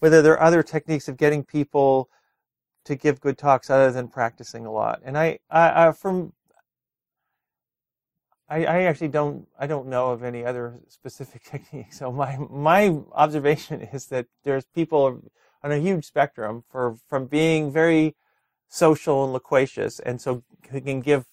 whether 0.00 0.22
there 0.22 0.34
are 0.34 0.42
other 0.42 0.62
techniques 0.62 1.08
of 1.08 1.16
getting 1.16 1.44
people 1.44 2.08
to 2.84 2.96
give 2.96 3.20
good 3.20 3.38
talks 3.38 3.70
other 3.70 3.92
than 3.92 4.08
practicing 4.08 4.66
a 4.66 4.72
lot. 4.72 5.00
And 5.04 5.16
I, 5.18 5.38
I, 5.50 5.88
I 5.88 5.92
from, 5.92 6.32
I, 8.48 8.64
I 8.64 8.82
actually 8.82 9.08
don't, 9.08 9.46
I 9.58 9.66
don't 9.66 9.88
know 9.88 10.10
of 10.10 10.22
any 10.22 10.44
other 10.44 10.80
specific 10.88 11.44
techniques. 11.50 11.98
So 11.98 12.12
my, 12.12 12.38
my 12.50 12.98
observation 13.12 13.80
is 13.80 14.06
that 14.06 14.26
there's 14.44 14.64
people 14.74 15.22
on 15.62 15.72
a 15.72 15.78
huge 15.78 16.04
spectrum 16.04 16.64
for, 16.70 16.96
from 17.08 17.26
being 17.26 17.72
very 17.72 18.16
social 18.68 19.24
and 19.24 19.32
loquacious. 19.32 19.98
And 20.00 20.20
so 20.20 20.42
can 20.62 21.00
give, 21.00 21.26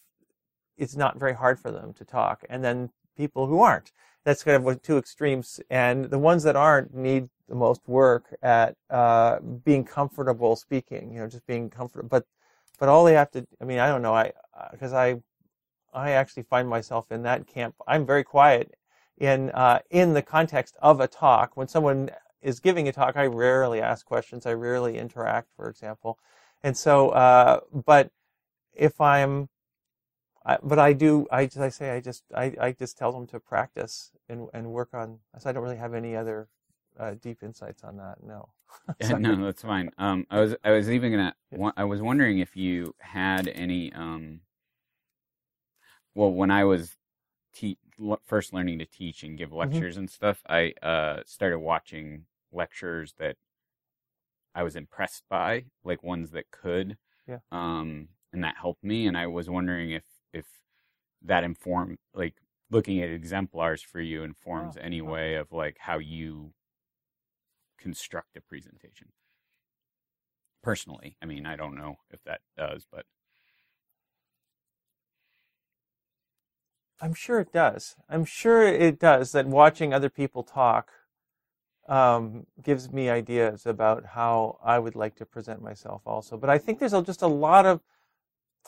it's 0.77 0.95
not 0.95 1.17
very 1.17 1.33
hard 1.33 1.59
for 1.59 1.71
them 1.71 1.93
to 1.93 2.05
talk. 2.05 2.43
And 2.49 2.63
then 2.63 2.89
people 3.15 3.47
who 3.47 3.61
aren't 3.61 3.91
that's 4.25 4.43
kind 4.43 4.67
of 4.67 4.81
two 4.81 4.97
extremes. 4.97 5.61
And 5.69 6.05
the 6.05 6.19
ones 6.19 6.43
that 6.43 6.55
aren't 6.55 6.93
need 6.93 7.29
the 7.47 7.55
most 7.55 7.81
work 7.87 8.35
at 8.41 8.75
uh, 8.89 9.39
being 9.39 9.85
comfortable 9.85 10.55
speaking. 10.55 11.13
You 11.13 11.19
know, 11.21 11.27
just 11.27 11.45
being 11.47 11.69
comfortable. 11.69 12.09
But 12.09 12.25
but 12.79 12.89
all 12.89 13.05
they 13.05 13.13
have 13.13 13.31
to. 13.31 13.47
I 13.61 13.65
mean, 13.65 13.79
I 13.79 13.87
don't 13.87 14.01
know. 14.01 14.15
I 14.15 14.33
because 14.71 14.91
uh, 14.91 14.97
I 14.97 15.15
I 15.95 16.11
actually 16.11 16.43
find 16.43 16.67
myself 16.67 17.11
in 17.11 17.23
that 17.23 17.47
camp. 17.47 17.75
I'm 17.87 18.05
very 18.05 18.23
quiet 18.23 18.75
in 19.17 19.49
uh, 19.51 19.79
in 19.89 20.13
the 20.13 20.21
context 20.21 20.75
of 20.81 20.99
a 20.99 21.07
talk. 21.07 21.55
When 21.55 21.67
someone 21.67 22.11
is 22.41 22.59
giving 22.59 22.87
a 22.87 22.91
talk, 22.91 23.15
I 23.15 23.25
rarely 23.25 23.81
ask 23.81 24.05
questions. 24.05 24.45
I 24.45 24.53
rarely 24.53 24.97
interact, 24.97 25.49
for 25.55 25.69
example. 25.69 26.19
And 26.63 26.75
so, 26.75 27.09
uh, 27.09 27.61
but 27.71 28.11
if 28.73 28.99
I'm 28.99 29.49
I, 30.45 30.57
but 30.61 30.77
I 30.77 30.93
do. 30.93 31.27
I 31.31 31.43
as 31.43 31.57
I 31.57 31.69
say, 31.69 31.91
I 31.91 32.01
just 32.01 32.23
I, 32.35 32.53
I 32.59 32.71
just 32.73 32.97
tell 32.97 33.11
them 33.11 33.25
to 33.27 33.39
practice 33.39 34.11
and 34.29 34.47
and 34.53 34.71
work 34.71 34.93
on. 34.93 35.19
So 35.39 35.49
I 35.49 35.53
don't 35.53 35.63
really 35.63 35.77
have 35.77 35.93
any 35.93 36.15
other 36.15 36.49
uh, 36.99 37.15
deep 37.19 37.41
insights 37.41 37.83
on 37.83 37.97
that. 37.97 38.23
No. 38.23 38.49
yeah, 38.99 39.17
no, 39.17 39.45
that's 39.45 39.61
fine. 39.63 39.91
Um, 39.97 40.27
I 40.29 40.39
was 40.41 40.55
I 40.63 40.71
was 40.71 40.89
even 40.89 41.11
gonna. 41.11 41.35
I 41.77 41.83
was 41.85 42.01
wondering 42.01 42.39
if 42.39 42.55
you 42.55 42.93
had 42.99 43.47
any. 43.47 43.91
Um, 43.93 44.41
well, 46.15 46.31
when 46.31 46.49
I 46.49 46.63
was 46.63 46.95
te- 47.53 47.77
first 48.25 48.53
learning 48.53 48.79
to 48.79 48.85
teach 48.85 49.23
and 49.23 49.37
give 49.37 49.49
mm-hmm. 49.49 49.71
lectures 49.71 49.93
mm-hmm. 49.93 50.01
and 50.01 50.09
stuff, 50.09 50.41
I 50.47 50.73
uh, 50.81 51.21
started 51.25 51.59
watching 51.59 52.25
lectures 52.51 53.13
that 53.19 53.35
I 54.55 54.63
was 54.63 54.75
impressed 54.75 55.23
by, 55.29 55.65
like 55.83 56.01
ones 56.01 56.31
that 56.31 56.49
could. 56.49 56.97
Yeah. 57.27 57.39
Um, 57.51 58.07
and 58.31 58.43
that 58.43 58.55
helped 58.59 58.83
me. 58.83 59.05
And 59.07 59.17
I 59.17 59.27
was 59.27 59.49
wondering 59.49 59.91
if 59.91 60.03
if 60.33 60.45
that 61.21 61.43
inform 61.43 61.97
like 62.13 62.35
looking 62.71 63.01
at 63.01 63.09
exemplars 63.09 63.81
for 63.81 63.99
you 63.99 64.23
informs 64.23 64.75
oh, 64.77 64.81
any 64.81 65.01
oh. 65.01 65.05
way 65.05 65.35
of 65.35 65.51
like 65.51 65.77
how 65.79 65.97
you 65.97 66.51
construct 67.77 68.35
a 68.37 68.41
presentation 68.41 69.07
personally 70.63 71.15
i 71.21 71.25
mean 71.25 71.45
i 71.45 71.55
don't 71.55 71.75
know 71.75 71.95
if 72.11 72.23
that 72.23 72.41
does 72.57 72.87
but 72.91 73.05
i'm 77.01 77.13
sure 77.13 77.39
it 77.39 77.51
does 77.51 77.95
i'm 78.09 78.25
sure 78.25 78.63
it 78.63 78.99
does 78.99 79.31
that 79.31 79.47
watching 79.47 79.93
other 79.93 80.09
people 80.09 80.43
talk 80.43 80.91
um, 81.87 82.47
gives 82.63 82.91
me 82.91 83.09
ideas 83.09 83.65
about 83.65 84.05
how 84.13 84.57
i 84.63 84.79
would 84.79 84.95
like 84.95 85.15
to 85.15 85.25
present 85.25 85.61
myself 85.61 86.01
also 86.05 86.37
but 86.37 86.49
i 86.49 86.57
think 86.57 86.79
there's 86.79 86.93
just 87.03 87.21
a 87.21 87.27
lot 87.27 87.65
of 87.65 87.81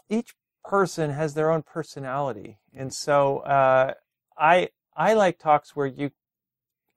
each 0.10 0.36
person 0.68 1.12
has 1.12 1.34
their 1.34 1.50
own 1.50 1.64
personality, 1.64 2.58
and 2.74 2.94
so 2.94 3.40
uh, 3.40 3.94
I 4.38 4.70
I 4.96 5.14
like 5.14 5.40
talks 5.40 5.76
where 5.76 5.88
you 5.88 6.12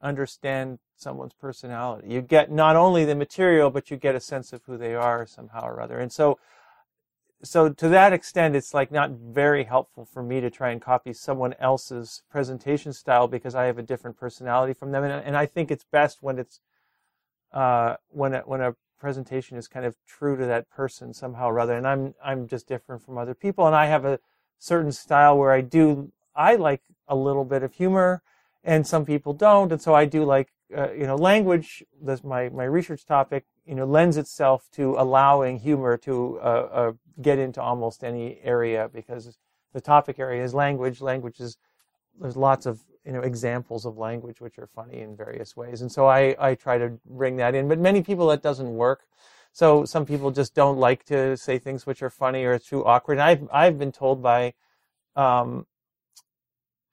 understand 0.03 0.79
someone's 0.97 1.35
personality. 1.35 2.09
You 2.09 2.21
get 2.21 2.51
not 2.51 2.77
only 2.77 3.05
the 3.05 3.15
material, 3.15 3.71
but 3.71 3.91
you 3.91 3.97
get 3.97 4.15
a 4.15 4.21
sense 4.21 4.53
of 4.53 4.63
who 4.65 4.77
they 4.77 4.95
are 4.95 5.27
somehow 5.27 5.63
or 5.63 5.81
other. 5.81 5.99
And 5.99 6.13
so, 6.13 6.39
so 7.43 7.71
to 7.71 7.89
that 7.89 8.13
extent, 8.13 8.55
it's 8.55 8.75
like 8.75 8.93
not 8.93 9.11
very 9.11 9.65
helpful 9.65 10.05
for 10.05 10.23
me 10.23 10.41
to 10.41 10.51
try 10.51 10.71
and 10.71 10.81
copy 10.81 11.13
someone 11.13 11.55
else's 11.59 12.23
presentation 12.31 12.93
style 12.93 13.29
because 13.29 13.55
I 13.55 13.65
have 13.65 13.79
a 13.79 13.83
different 13.83 14.19
personality 14.19 14.75
from 14.75 14.93
them. 14.93 15.05
And, 15.05 15.13
and 15.25 15.37
I 15.37 15.47
think 15.47 15.71
it's 15.71 15.85
best 15.85 16.19
when 16.23 16.39
it's 16.39 16.61
uh, 17.53 17.97
when 18.09 18.35
a, 18.35 18.41
when 18.41 18.61
a 18.61 18.77
presentation 18.99 19.57
is 19.57 19.67
kind 19.67 19.87
of 19.87 19.97
true 20.07 20.37
to 20.37 20.47
that 20.47 20.69
person 20.71 21.15
somehow 21.15 21.49
or 21.49 21.59
other. 21.59 21.75
And 21.75 21.87
I'm 21.87 22.15
I'm 22.23 22.47
just 22.47 22.69
different 22.69 23.03
from 23.03 23.19
other 23.19 23.35
people, 23.35 23.67
and 23.67 23.75
I 23.75 23.87
have 23.87 24.05
a 24.05 24.21
certain 24.59 24.93
style 24.93 25.39
where 25.39 25.53
I 25.53 25.63
do 25.63 26.13
I 26.37 26.57
like 26.57 26.83
a 27.09 27.17
little 27.17 27.45
bit 27.45 27.63
of 27.63 27.75
humor, 27.75 28.23
and 28.63 28.87
some 28.87 29.05
people 29.05 29.33
don't, 29.33 29.73
and 29.73 29.81
so 29.81 29.95
I 29.95 30.05
do 30.05 30.25
like 30.25 30.49
uh, 30.77 30.93
you 30.93 31.07
know 31.07 31.17
language. 31.17 31.83
That's 32.03 32.23
my 32.23 32.51
my 32.51 32.65
research 32.65 33.07
topic. 33.07 33.47
You 33.71 33.77
know, 33.77 33.85
lends 33.85 34.17
itself 34.17 34.69
to 34.73 34.97
allowing 34.99 35.61
humor 35.61 35.97
to 35.99 36.41
uh, 36.43 36.69
uh, 36.73 36.93
get 37.23 37.39
into 37.39 37.63
almost 37.63 38.03
any 38.03 38.41
area 38.43 38.91
because 38.93 39.39
the 39.73 39.81
topic 39.81 40.19
area 40.19 40.43
is 40.43 40.53
language. 40.53 41.01
Language 41.01 41.39
is 41.39 41.57
there's 42.21 42.37
lots 42.37 42.67
of 42.67 42.81
you 43.05 43.13
know 43.13 43.21
examples 43.21 43.87
of 43.87 43.97
language 43.97 44.41
which 44.41 44.59
are 44.59 44.67
funny 44.67 45.03
in 45.03 45.17
various 45.17 45.57
ways. 45.57 45.83
And 45.83 45.93
so 45.93 46.09
i 46.09 46.35
i 46.41 46.57
try 46.57 46.79
to 46.79 46.99
bring 47.07 47.37
that 47.37 47.55
in 47.55 47.69
but 47.69 47.79
many 47.79 48.03
people 48.03 48.27
that 48.31 48.43
doesn't 48.43 48.75
work. 48.75 49.05
So 49.53 49.85
some 49.85 50.05
people 50.05 50.33
just 50.33 50.53
don't 50.53 50.79
like 50.79 51.05
to 51.05 51.37
say 51.37 51.61
things 51.61 51.87
which 51.87 52.03
are 52.03 52.11
funny 52.11 52.45
or 52.45 52.55
it's 52.55 52.67
too 52.67 52.85
awkward. 52.85 53.19
And 53.19 53.23
i've 53.23 53.49
i've 53.53 53.79
been 53.79 53.93
told 53.93 54.21
by 54.21 54.55
um, 55.15 55.67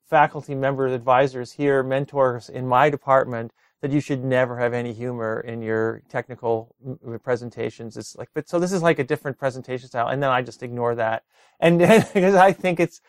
faculty 0.07 0.53
members 0.53 0.93
advisors 0.93 1.53
here 1.53 1.81
mentors 1.81 2.49
in 2.49 2.67
my 2.67 2.91
department 2.91 3.51
that 3.81 3.91
you 3.91 3.99
should 3.99 4.23
never 4.23 4.57
have 4.57 4.73
any 4.73 4.91
humor 4.93 5.39
in 5.41 5.61
your 5.61 6.01
technical 6.09 6.75
presentations. 7.23 7.95
It's 7.95 8.15
like, 8.15 8.29
but 8.33 8.49
so 8.49 8.59
this 8.59 8.71
is 8.71 8.81
like 8.81 8.99
a 8.99 9.03
different 9.03 9.37
presentation 9.37 9.87
style, 9.87 10.07
and 10.07 10.21
then 10.21 10.31
I 10.31 10.41
just 10.41 10.63
ignore 10.63 10.95
that, 10.95 11.23
and 11.59 11.77
because 12.13 12.35
I 12.35 12.53
think 12.53 12.79
it's 12.79 13.01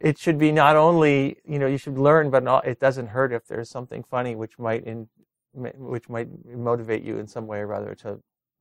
it 0.00 0.18
should 0.18 0.38
be 0.38 0.52
not 0.52 0.76
only 0.76 1.36
you 1.44 1.58
know 1.58 1.66
you 1.66 1.78
should 1.78 1.98
learn, 1.98 2.30
but 2.30 2.42
not, 2.42 2.66
it 2.66 2.80
doesn't 2.80 3.08
hurt 3.08 3.32
if 3.32 3.46
there's 3.46 3.70
something 3.70 4.02
funny 4.02 4.34
which 4.34 4.58
might 4.58 4.84
in 4.84 5.08
which 5.54 6.08
might 6.08 6.28
motivate 6.46 7.02
you 7.02 7.18
in 7.18 7.26
some 7.26 7.46
way 7.46 7.58
or 7.58 7.72
other 7.74 7.94
to 7.94 8.20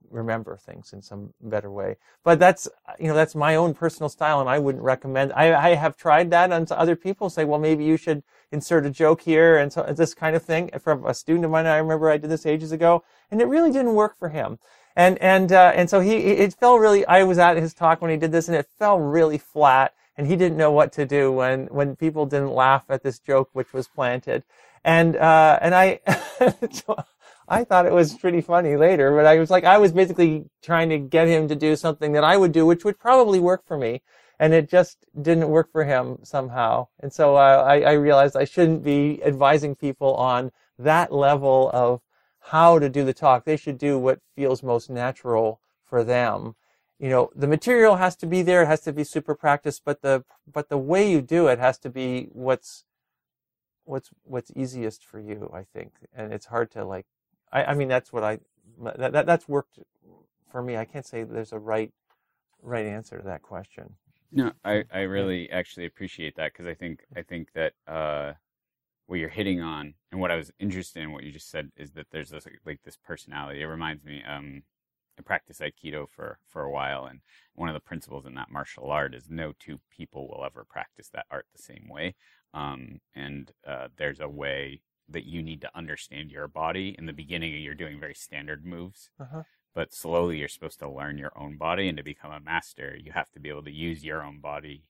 remember 0.10 0.58
things 0.58 0.94
in 0.94 1.02
some 1.02 1.34
better 1.42 1.72
way. 1.72 1.98
But 2.24 2.40
that's 2.40 2.68
you 3.00 3.08
know 3.08 3.14
that's 3.14 3.36
my 3.36 3.56
own 3.56 3.74
personal 3.74 4.10
style, 4.10 4.40
and 4.40 4.50
I 4.50 4.60
wouldn't 4.60 4.84
recommend. 4.84 5.34
I, 5.34 5.72
I 5.72 5.76
have 5.76 5.98
tried 5.98 6.32
that 6.32 6.52
on 6.52 6.66
other 6.72 6.96
people. 6.96 7.30
Say, 7.30 7.46
well, 7.46 7.60
maybe 7.60 7.84
you 7.84 7.98
should 7.98 8.24
insert 8.52 8.86
a 8.86 8.90
joke 8.90 9.22
here 9.22 9.58
and 9.58 9.72
so 9.72 9.84
this 9.84 10.14
kind 10.14 10.36
of 10.36 10.44
thing. 10.44 10.70
From 10.80 11.06
a 11.06 11.14
student 11.14 11.46
of 11.46 11.52
mine, 11.52 11.66
I 11.66 11.78
remember 11.78 12.10
I 12.10 12.18
did 12.18 12.30
this 12.30 12.46
ages 12.46 12.72
ago, 12.72 13.04
and 13.30 13.42
it 13.42 13.48
really 13.48 13.72
didn't 13.72 13.96
work 13.96 14.18
for 14.18 14.30
him. 14.30 14.60
And 14.96 15.18
and 15.20 15.52
uh, 15.52 15.72
and 15.76 15.90
so 15.90 16.00
he 16.00 16.16
it 16.16 16.54
fell 16.54 16.78
really. 16.78 17.06
I 17.06 17.24
was 17.24 17.38
at 17.38 17.58
his 17.58 17.74
talk 17.74 18.02
when 18.02 18.12
he 18.12 18.18
did 18.18 18.32
this, 18.32 18.48
and 18.48 18.58
it 18.58 18.68
fell 18.78 19.00
really 19.00 19.38
flat 19.38 19.94
and 20.18 20.28
he 20.28 20.36
didn't 20.36 20.58
know 20.58 20.72
what 20.72 20.92
to 20.94 21.06
do 21.06 21.32
when 21.32 21.68
when 21.68 21.96
people 21.96 22.26
didn't 22.26 22.54
laugh 22.54 22.84
at 22.90 23.02
this 23.02 23.18
joke 23.18 23.50
which 23.54 23.74
was 23.74 23.88
planted 23.88 24.44
and 24.84 25.16
uh, 25.16 25.58
and 25.62 25.74
i 25.74 26.00
i 27.52 27.64
thought 27.64 27.86
it 27.86 27.94
was 27.94 28.16
pretty 28.16 28.42
funny 28.42 28.76
later 28.76 29.16
but 29.16 29.26
i 29.26 29.38
was 29.38 29.52
like 29.52 29.64
i 29.64 29.78
was 29.78 29.92
basically 29.92 30.46
trying 30.62 30.90
to 30.90 30.98
get 30.98 31.28
him 31.28 31.48
to 31.48 31.56
do 31.56 31.76
something 31.76 32.12
that 32.14 32.24
i 32.24 32.36
would 32.38 32.52
do 32.52 32.66
which 32.66 32.84
would 32.86 33.00
probably 33.00 33.40
work 33.40 33.66
for 33.66 33.78
me. 33.78 34.02
And 34.40 34.56
it 34.56 34.68
just 34.68 35.06
didn't 35.22 35.50
work 35.50 35.72
for 35.72 35.84
him 35.84 36.18
somehow. 36.24 36.88
And 37.00 37.14
so 37.14 37.36
uh, 37.36 37.64
I, 37.64 37.82
I 37.82 37.92
realized 37.92 38.36
i 38.36 38.44
shouldn't 38.44 38.84
be 38.84 39.22
advising 39.24 39.76
people 39.76 40.16
on 40.16 40.52
that 40.80 41.14
level 41.14 41.70
of 41.74 42.02
how 42.40 42.80
to 42.80 42.90
do 42.90 43.06
the 43.06 43.14
talk. 43.14 43.46
They 43.46 43.56
should 43.56 43.78
do 43.78 44.00
what 44.00 44.20
feels 44.36 44.64
most 44.64 44.90
natural 44.90 45.62
for 45.84 46.04
them. 46.04 46.56
You 46.98 47.10
know 47.10 47.30
the 47.36 47.48
material 47.48 47.98
has 47.98 48.16
to 48.18 48.26
be 48.26 48.42
there 48.42 48.64
it 48.64 48.68
has 48.68 48.82
to 48.82 48.93
be 48.93 49.04
super 49.04 49.36
practiced 49.36 49.84
but 49.86 50.02
the 50.02 50.24
but 50.52 50.70
the 50.70 50.78
way 50.78 51.04
you 51.12 51.22
do 51.22 51.47
it 51.47 51.60
has 51.60 51.78
to 51.80 51.89
be 51.89 52.28
what's 52.32 52.86
what's 53.84 54.10
what's 54.24 54.52
easiest 54.56 55.04
for 55.06 55.20
you 55.20 55.52
i 55.54 55.64
think. 55.74 55.91
And 56.16 56.34
it's 56.34 56.47
hard 56.47 56.72
to 56.72 56.84
like 56.84 57.06
i, 57.52 57.64
I 57.66 57.74
mean 57.74 57.88
that's 57.88 58.14
what 58.14 58.24
i 58.24 58.39
that, 58.84 59.12
that 59.12 59.26
that's 59.26 59.47
worked 59.47 59.80
for 60.52 60.62
me. 60.62 60.76
I 60.78 60.86
can't 60.86 61.06
say 61.06 61.24
there's 61.24 61.54
a 61.54 61.60
right 61.60 61.91
right 62.62 62.86
answer 62.86 63.18
to 63.18 63.24
that 63.24 63.41
question. 63.41 63.95
No 64.32 64.52
i 64.64 64.84
i 64.93 65.02
really 65.02 65.49
actually 65.52 65.86
appreciate 65.86 66.36
that 66.38 66.54
because 66.54 66.68
i 66.68 66.74
think 66.74 67.02
i 67.16 67.22
think 67.22 67.49
that 67.54 67.74
uh 67.88 68.34
what 69.08 69.20
you're 69.20 69.30
hitting 69.30 69.62
on 69.62 69.93
and 70.12 70.22
what 70.22 70.32
i 70.32 70.36
was 70.36 70.52
interested 70.60 71.02
in 71.04 71.12
what 71.12 71.24
you 71.24 71.32
just 71.32 71.49
said 71.49 71.72
is 71.76 71.91
that 71.91 72.08
there's 72.12 72.30
this 72.30 72.47
like 72.66 72.82
this 72.84 72.97
personality. 72.97 73.62
It 73.62 73.66
reminds 73.66 74.04
me 74.04 74.24
um 74.28 74.64
I 75.20 75.24
practiced 75.24 75.62
Aikido 75.62 76.08
for, 76.10 76.39
for 76.47 76.64
a 76.64 76.72
while, 76.72 77.06
and 77.06 77.20
one 77.54 77.70
of 77.70 77.74
the 77.74 77.80
principles 77.80 78.26
in 78.26 78.34
that 78.36 78.49
martial 78.52 78.89
art 78.89 79.14
is 79.14 79.30
no 79.30 79.54
two 79.60 79.80
people 79.95 80.28
will 80.28 80.45
ever 80.45 80.64
practice 80.64 81.10
that 81.10 81.26
art 81.30 81.45
the 81.56 81.62
same 81.62 81.88
way. 81.89 82.16
Um, 82.54 83.02
and 83.14 83.52
uh, 83.68 83.89
there's 83.97 84.20
a 84.20 84.28
way 84.30 84.82
that 85.10 85.26
you 85.26 85.41
need 85.43 85.62
to 85.62 85.78
understand 85.78 86.32
your 86.32 86.47
body. 86.47 86.95
In 86.97 87.06
the 87.06 87.14
beginning, 87.14 87.54
you're 87.62 87.74
doing 87.76 87.99
very 87.99 88.16
standard 88.16 88.66
moves. 88.66 89.10
Uh-huh. 89.20 89.43
but 89.74 89.93
slowly 89.93 90.38
you're 90.38 90.49
supposed 90.49 90.80
to 90.80 90.89
learn 90.89 91.18
your 91.18 91.32
own 91.38 91.56
body 91.58 91.88
and 91.88 91.95
to 91.97 92.04
become 92.04 92.30
a 92.34 92.41
master 92.41 92.93
you 93.02 93.14
have 93.14 93.32
to 93.32 93.39
be 93.39 93.47
able 93.47 93.64
to 93.64 93.72
use 93.72 94.04
your 94.04 94.22
own 94.22 94.38
body 94.41 94.84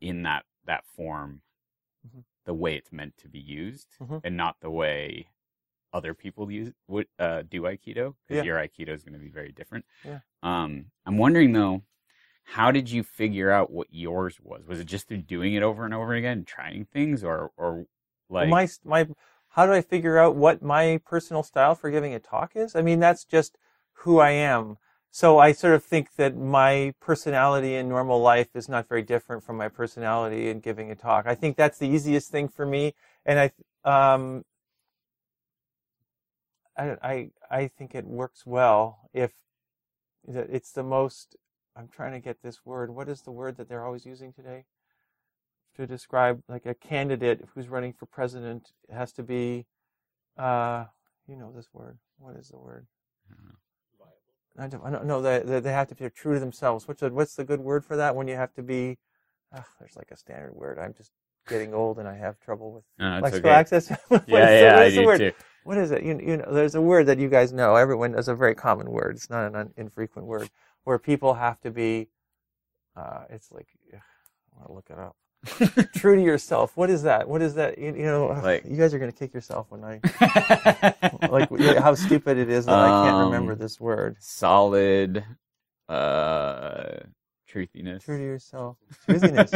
in 0.00 0.22
that 0.22 0.44
that 0.64 0.86
form 0.86 1.42
Mhm. 2.06 2.24
the 2.44 2.54
way 2.54 2.76
it's 2.76 2.92
meant 2.92 3.16
to 3.16 3.28
be 3.28 3.40
used 3.40 3.88
Mhm. 4.00 4.20
and 4.22 4.36
not 4.36 4.60
the 4.60 4.70
way 4.70 5.30
other 5.92 6.14
people 6.14 6.48
use 6.48 6.72
would 6.86 7.08
uh, 7.18 7.42
do 7.42 7.62
aikido 7.62 8.14
because 8.28 8.36
Yeah. 8.38 8.42
your 8.44 8.58
aikido 8.58 8.90
is 8.90 9.02
going 9.02 9.14
to 9.14 9.18
be 9.18 9.30
very 9.30 9.50
different 9.50 9.84
Yeah. 10.04 10.20
um 10.44 10.92
i'm 11.04 11.18
wondering 11.18 11.50
though 11.52 11.82
how 12.44 12.70
did 12.70 12.88
you 12.88 13.02
figure 13.02 13.50
out 13.50 13.72
what 13.72 13.88
yours 13.90 14.38
was 14.40 14.64
was 14.64 14.78
it 14.78 14.84
just 14.84 15.08
through 15.08 15.22
doing 15.22 15.54
it 15.54 15.64
over 15.64 15.84
and 15.84 15.92
over 15.92 16.14
again 16.14 16.44
trying 16.44 16.84
things 16.84 17.24
or 17.24 17.50
or 17.56 17.86
like 18.28 18.48
my 18.48 18.68
my 18.84 19.08
how 19.50 19.66
do 19.66 19.72
I 19.72 19.80
figure 19.80 20.18
out 20.18 20.36
what 20.36 20.62
my 20.62 21.00
personal 21.04 21.42
style 21.42 21.74
for 21.74 21.90
giving 21.90 22.14
a 22.14 22.18
talk 22.20 22.52
is? 22.54 22.76
I 22.76 22.82
mean, 22.82 23.00
that's 23.00 23.24
just 23.24 23.58
who 23.92 24.20
I 24.20 24.30
am. 24.30 24.76
So 25.10 25.38
I 25.38 25.52
sort 25.52 25.74
of 25.74 25.82
think 25.82 26.14
that 26.16 26.36
my 26.36 26.94
personality 27.00 27.74
in 27.74 27.88
normal 27.88 28.20
life 28.20 28.54
is 28.54 28.68
not 28.68 28.88
very 28.88 29.02
different 29.02 29.42
from 29.42 29.56
my 29.56 29.68
personality 29.68 30.48
in 30.50 30.60
giving 30.60 30.90
a 30.90 30.94
talk. 30.94 31.26
I 31.26 31.34
think 31.34 31.56
that's 31.56 31.78
the 31.78 31.88
easiest 31.88 32.30
thing 32.30 32.48
for 32.48 32.66
me, 32.66 32.94
and 33.24 33.38
I 33.40 33.50
um 33.84 34.44
I 36.76 36.96
I 37.02 37.30
I 37.50 37.66
think 37.68 37.94
it 37.94 38.06
works 38.06 38.46
well 38.46 39.08
if 39.12 39.32
it's 40.26 40.72
the 40.72 40.82
most. 40.82 41.36
I'm 41.74 41.88
trying 41.88 42.12
to 42.12 42.20
get 42.20 42.42
this 42.42 42.64
word. 42.66 42.90
What 42.90 43.08
is 43.08 43.22
the 43.22 43.30
word 43.30 43.56
that 43.56 43.68
they're 43.68 43.84
always 43.84 44.04
using 44.04 44.32
today? 44.32 44.64
To 45.78 45.88
describe 45.88 46.42
like 46.48 46.66
a 46.66 46.74
candidate 46.74 47.46
who's 47.54 47.68
running 47.68 47.94
for 47.94 48.06
president 48.06 48.72
has 48.92 49.12
to 49.14 49.24
be 49.24 49.66
uh 50.38 50.84
you 51.28 51.36
know 51.36 51.52
this 51.56 51.68
word 51.72 51.98
what 52.18 52.36
is 52.36 52.48
the 52.50 52.58
word 52.58 52.86
I 54.58 54.68
don't, 54.68 54.84
I 54.84 54.90
don't 54.90 55.06
know 55.06 55.22
that 55.22 55.46
they, 55.46 55.60
they 55.60 55.72
have 55.72 55.88
to 55.88 55.96
be 55.96 56.10
true 56.10 56.34
to 56.34 56.40
themselves 56.40 56.88
what's 56.88 57.00
the, 57.00 57.10
what's 57.10 57.36
the 57.36 57.44
good 57.44 57.60
word 57.60 57.84
for 57.84 57.96
that 57.96 58.16
when 58.16 58.28
you 58.28 58.36
have 58.36 58.54
to 58.54 58.62
be 58.62 58.98
uh, 59.56 59.62
there's 59.80 59.96
like 59.96 60.10
a 60.12 60.16
standard 60.16 60.54
word 60.54 60.78
i'm 60.78 60.94
just 60.94 61.12
getting 61.48 61.74
old 61.74 61.98
and 61.98 62.08
i 62.08 62.16
have 62.16 62.40
trouble 62.40 62.72
with 62.72 62.84
No, 62.98 63.18
lexical 63.20 63.50
okay. 63.50 63.54
access 63.54 63.92
What 64.26 64.42
is 64.42 64.52
yeah 64.52 64.62
yeah 64.62 64.78
what 64.78 64.82
i 64.82 64.90
do 64.90 65.02
word? 65.02 65.08
too 65.08 65.32
what 65.64 65.78
is 65.78 65.90
it? 65.92 66.02
You, 66.04 66.20
you 66.24 66.38
know, 66.38 66.52
there's 66.52 66.74
a 66.76 66.82
word 66.82 67.06
that 67.06 67.18
you 67.18 67.28
guys 67.28 67.52
know. 67.52 67.76
Everyone, 67.76 68.12
there's 68.12 68.28
a 68.28 68.34
very 68.34 68.54
common 68.54 68.90
word. 68.90 69.16
It's 69.16 69.30
not 69.30 69.46
an 69.48 69.56
un- 69.56 69.74
infrequent 69.76 70.26
word 70.28 70.50
where 70.84 70.98
people 70.98 71.34
have 71.34 71.60
to 71.62 71.70
be. 71.70 72.08
Uh, 72.96 73.24
it's 73.30 73.52
like 73.52 73.68
ugh, 73.94 74.00
I 74.54 74.58
want 74.58 74.68
to 74.68 74.74
look 74.74 74.90
it 74.90 74.98
up. 74.98 75.16
True 75.94 76.16
to 76.16 76.22
yourself. 76.22 76.76
What 76.76 76.90
is 76.90 77.02
that? 77.04 77.28
What 77.28 77.42
is 77.42 77.54
that? 77.54 77.78
You, 77.78 77.94
you 77.94 78.04
know, 78.04 78.26
Like- 78.42 78.64
you 78.64 78.76
guys 78.76 78.92
are 78.92 78.98
gonna 78.98 79.12
kick 79.12 79.32
yourself 79.32 79.66
when 79.70 79.84
I 79.84 80.00
like 81.30 81.48
how 81.78 81.94
stupid 81.94 82.38
it 82.38 82.50
is 82.50 82.66
that 82.66 82.74
I 82.78 83.04
can't 83.06 83.26
remember 83.26 83.52
Um, 83.52 83.58
this 83.58 83.80
word. 83.80 84.16
solid 84.20 85.24
uh 85.88 86.98
truthiness 87.50 88.02
True 88.04 88.18
to 88.18 88.22
yourself. 88.24 88.76
Truthiness. 89.08 89.52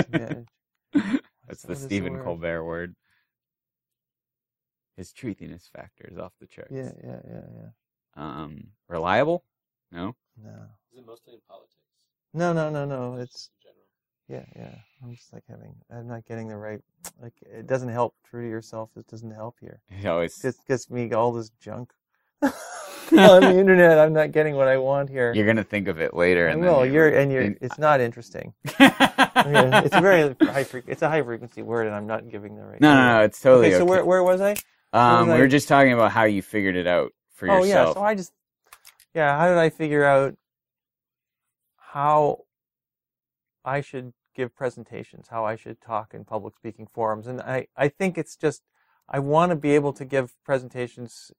yeah. 0.95 1.19
that's 1.49 1.63
the 1.63 1.69
the 1.69 1.77
stephen 1.77 2.15
word? 2.15 2.25
colbert 2.25 2.65
word 2.65 2.95
his 4.97 5.13
truthiness 5.13 5.69
factor 5.71 6.09
is 6.11 6.17
off 6.19 6.33
the 6.41 6.47
charts 6.47 6.71
Yeah, 6.73 6.93
yeah, 7.05 7.19
yeah, 7.29 7.41
yeah. 7.57 7.69
um 8.43 8.69
reliable 8.89 9.45
no 9.91 10.15
No, 10.43 10.51
Is 10.93 10.99
it 10.99 11.07
mostly 11.07 11.35
in 11.35 11.41
politics? 11.49 11.77
no, 12.35 12.53
no, 12.55 12.71
no, 12.71 12.87
no. 12.87 13.17
It's 13.21 13.51
in 13.51 13.62
general. 13.62 13.62
Yeah, 14.29 14.45
yeah. 14.57 14.75
I'm 15.03 15.15
just 15.15 15.33
like 15.33 15.45
having. 15.49 15.75
I'm 15.91 16.07
not 16.09 16.25
getting 16.27 16.49
the 16.49 16.57
right. 16.57 16.81
Like 17.21 17.35
it 17.43 17.67
doesn't 17.67 17.89
help. 17.91 18.15
True 18.29 18.43
to 18.43 18.49
yourself. 18.49 18.91
It 18.97 19.07
doesn't 19.09 19.31
help 19.33 19.57
here. 19.61 19.81
he 19.91 20.07
always 20.09 20.39
just 20.41 20.67
gets 20.67 20.91
me 20.91 21.13
all 21.13 21.33
this 21.33 21.51
junk 21.61 21.93
on 22.43 22.51
the 23.43 23.57
internet. 23.59 23.99
I'm 23.99 24.13
not 24.13 24.33
getting 24.33 24.55
what 24.57 24.67
I 24.69 24.77
want 24.79 25.09
here. 25.11 25.33
you're 25.35 25.47
gonna 25.47 25.63
think 25.65 25.89
of 25.89 26.01
it 26.01 26.15
later 26.15 26.47
and 26.49 26.61
will. 26.61 26.81
then 26.81 26.93
You're 26.93 27.09
and 27.09 27.31
you're. 27.33 27.55
It's 27.61 27.79
not 27.79 28.01
interesting. 28.01 28.55
Yeah, 29.35 29.81
it's 29.83 29.97
a 29.97 30.01
very 30.01 30.37
high. 30.41 30.63
Fre- 30.63 30.87
it's 30.87 31.03
a 31.03 31.09
high 31.09 31.23
frequency 31.23 31.63
word, 31.63 31.87
and 31.89 31.97
I'm 31.97 32.07
not 32.07 32.29
giving 32.29 32.55
the 32.55 32.63
right. 32.63 32.81
no 32.81 32.95
no 32.95 33.19
no 33.19 33.23
it's 33.25 33.41
totally 33.41 33.69
Okay, 33.69 33.77
so 33.77 33.83
okay. 33.83 33.91
where 33.91 34.05
where 34.05 34.23
was 34.23 34.41
I? 34.41 34.53
um 34.93 35.27
was 35.27 35.35
we 35.35 35.41
were 35.41 35.47
I- 35.47 35.49
just 35.49 35.67
talking 35.69 35.93
about 35.93 36.13
how 36.13 36.25
you 36.25 36.43
figured 36.43 36.77
it 36.77 36.87
out 36.87 37.11
for 37.35 37.47
yourself. 37.47 37.65
Oh 37.65 37.67
yeah. 37.67 37.93
So 37.95 38.03
I 38.03 38.15
just. 38.15 38.33
Yeah. 39.15 39.37
How 39.37 39.49
did 39.49 39.59
I 39.59 39.71
figure 39.71 40.05
out 40.05 40.37
how 41.77 42.39
I 43.65 43.81
should 43.81 44.13
give 44.35 44.55
presentations, 44.57 45.29
how 45.29 45.45
I 45.45 45.57
should 45.57 45.81
talk 45.81 46.15
in 46.15 46.25
public 46.25 46.57
speaking 46.57 46.87
forums, 46.93 47.27
and 47.27 47.41
I 47.41 47.69
I 47.77 47.89
think 47.89 48.19
it's 48.19 48.37
just 48.37 48.63
I 49.09 49.19
want 49.19 49.51
to 49.51 49.57
be 49.57 49.73
able 49.75 49.93
to 49.95 50.05
give 50.05 50.35
presentations 50.45 51.33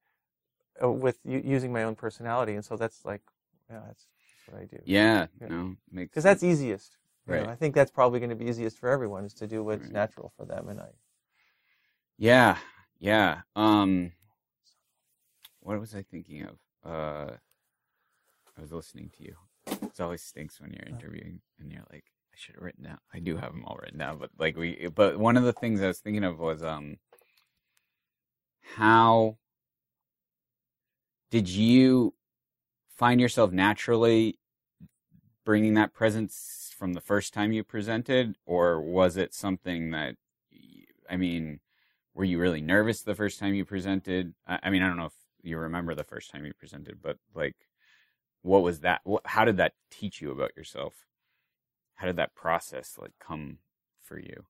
uh, 0.83 0.89
with 0.89 1.19
using 1.25 1.73
my 1.73 1.83
own 1.83 1.95
personality, 1.95 2.53
and 2.53 2.65
so 2.65 2.75
that's 2.77 3.05
like 3.05 3.21
yeah, 3.69 3.81
that's, 3.87 4.07
that's 4.07 4.47
what 4.47 4.61
I 4.61 4.65
do. 4.65 4.81
yeah 4.85 5.27
Yeah. 5.41 5.47
no 5.49 5.75
makes 5.91 6.11
because 6.11 6.23
that's 6.23 6.43
easiest. 6.43 6.97
You 7.27 7.35
know, 7.35 7.39
Right. 7.39 7.49
I 7.49 7.55
think 7.55 7.73
that's 7.73 7.91
probably 7.91 8.19
going 8.19 8.31
to 8.31 8.35
be 8.35 8.45
easiest 8.45 8.77
for 8.77 8.89
everyone 8.89 9.23
is 9.23 9.33
to 9.35 9.47
do 9.47 9.63
what's 9.63 9.83
Right. 9.83 9.93
natural 9.93 10.33
for 10.35 10.45
them. 10.45 10.67
And 10.67 10.81
I, 10.81 10.89
Yeah, 12.17 12.57
yeah. 12.99 13.41
Um, 13.55 14.11
what 15.61 15.79
was 15.79 15.95
I 15.95 16.01
thinking 16.03 16.43
of? 16.43 16.57
Uh, 16.85 17.37
I 18.57 18.61
was 18.61 18.71
listening 18.71 19.09
to 19.17 19.23
you. 19.23 19.35
It 19.67 19.99
always 19.99 20.21
stinks 20.21 20.59
when 20.59 20.73
you're 20.73 20.87
interviewing 20.87 21.41
and 21.59 21.71
you're 21.71 21.85
like, 21.91 22.05
I 22.33 22.35
should 22.35 22.55
have 22.55 22.63
written 22.63 22.85
down. 22.85 22.97
I 23.13 23.19
do 23.19 23.37
have 23.37 23.51
them 23.51 23.63
all 23.65 23.77
written 23.79 23.99
down, 23.99 24.17
but 24.17 24.31
like 24.39 24.57
we, 24.57 24.87
but 24.93 25.19
one 25.19 25.37
of 25.37 25.43
the 25.43 25.53
things 25.53 25.81
I 25.81 25.87
was 25.87 25.99
thinking 25.99 26.23
of 26.23 26.39
was 26.39 26.63
um, 26.63 26.97
how 28.75 29.37
did 31.29 31.47
you 31.47 32.15
find 32.97 33.21
yourself 33.21 33.51
naturally 33.51 34.39
bringing 35.45 35.75
that 35.75 35.93
presence 35.93 36.73
from 36.77 36.93
the 36.93 37.01
first 37.01 37.33
time 37.33 37.51
you 37.51 37.63
presented, 37.63 38.35
or 38.45 38.81
was 38.81 39.15
it 39.17 39.33
something 39.33 39.91
that, 39.91 40.15
I 41.09 41.17
mean, 41.17 41.59
were 42.15 42.23
you 42.23 42.39
really 42.39 42.61
nervous 42.61 43.01
the 43.01 43.15
first 43.15 43.39
time 43.39 43.53
you 43.53 43.65
presented? 43.65 44.33
I, 44.47 44.59
I 44.63 44.69
mean, 44.69 44.81
I 44.81 44.87
don't 44.87 44.97
know 44.97 45.05
if 45.05 45.13
you 45.43 45.57
remember 45.57 45.93
the 45.93 46.03
first 46.03 46.31
time 46.31 46.45
you 46.45 46.53
presented, 46.53 46.99
but 47.01 47.17
like, 47.35 47.55
what 48.41 48.63
was 48.63 48.79
that? 48.79 49.01
What, 49.03 49.21
how 49.25 49.45
did 49.45 49.57
that 49.57 49.73
teach 49.91 50.21
you 50.21 50.31
about 50.31 50.55
yourself? 50.57 50.93
How 51.95 52.07
did 52.07 52.17
that 52.17 52.35
process 52.35 52.97
like 52.99 53.13
come 53.19 53.59
for 54.01 54.19
you? 54.19 54.45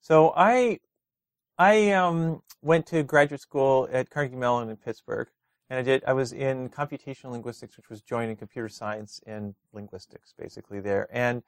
so 0.00 0.32
I, 0.36 0.80
I 1.58 1.90
um, 1.92 2.42
went 2.62 2.86
to 2.86 3.02
graduate 3.02 3.40
school 3.40 3.88
at 3.92 4.10
Carnegie 4.10 4.36
Mellon 4.36 4.70
in 4.70 4.76
Pittsburgh, 4.76 5.28
and 5.68 5.78
I 5.78 5.82
did. 5.82 6.02
I 6.06 6.12
was 6.12 6.32
in 6.32 6.70
computational 6.70 7.32
linguistics, 7.32 7.76
which 7.76 7.90
was 7.90 8.00
joining 8.00 8.36
computer 8.36 8.68
science 8.68 9.20
and 9.26 9.54
linguistics, 9.72 10.32
basically 10.38 10.80
there. 10.80 11.08
And 11.10 11.42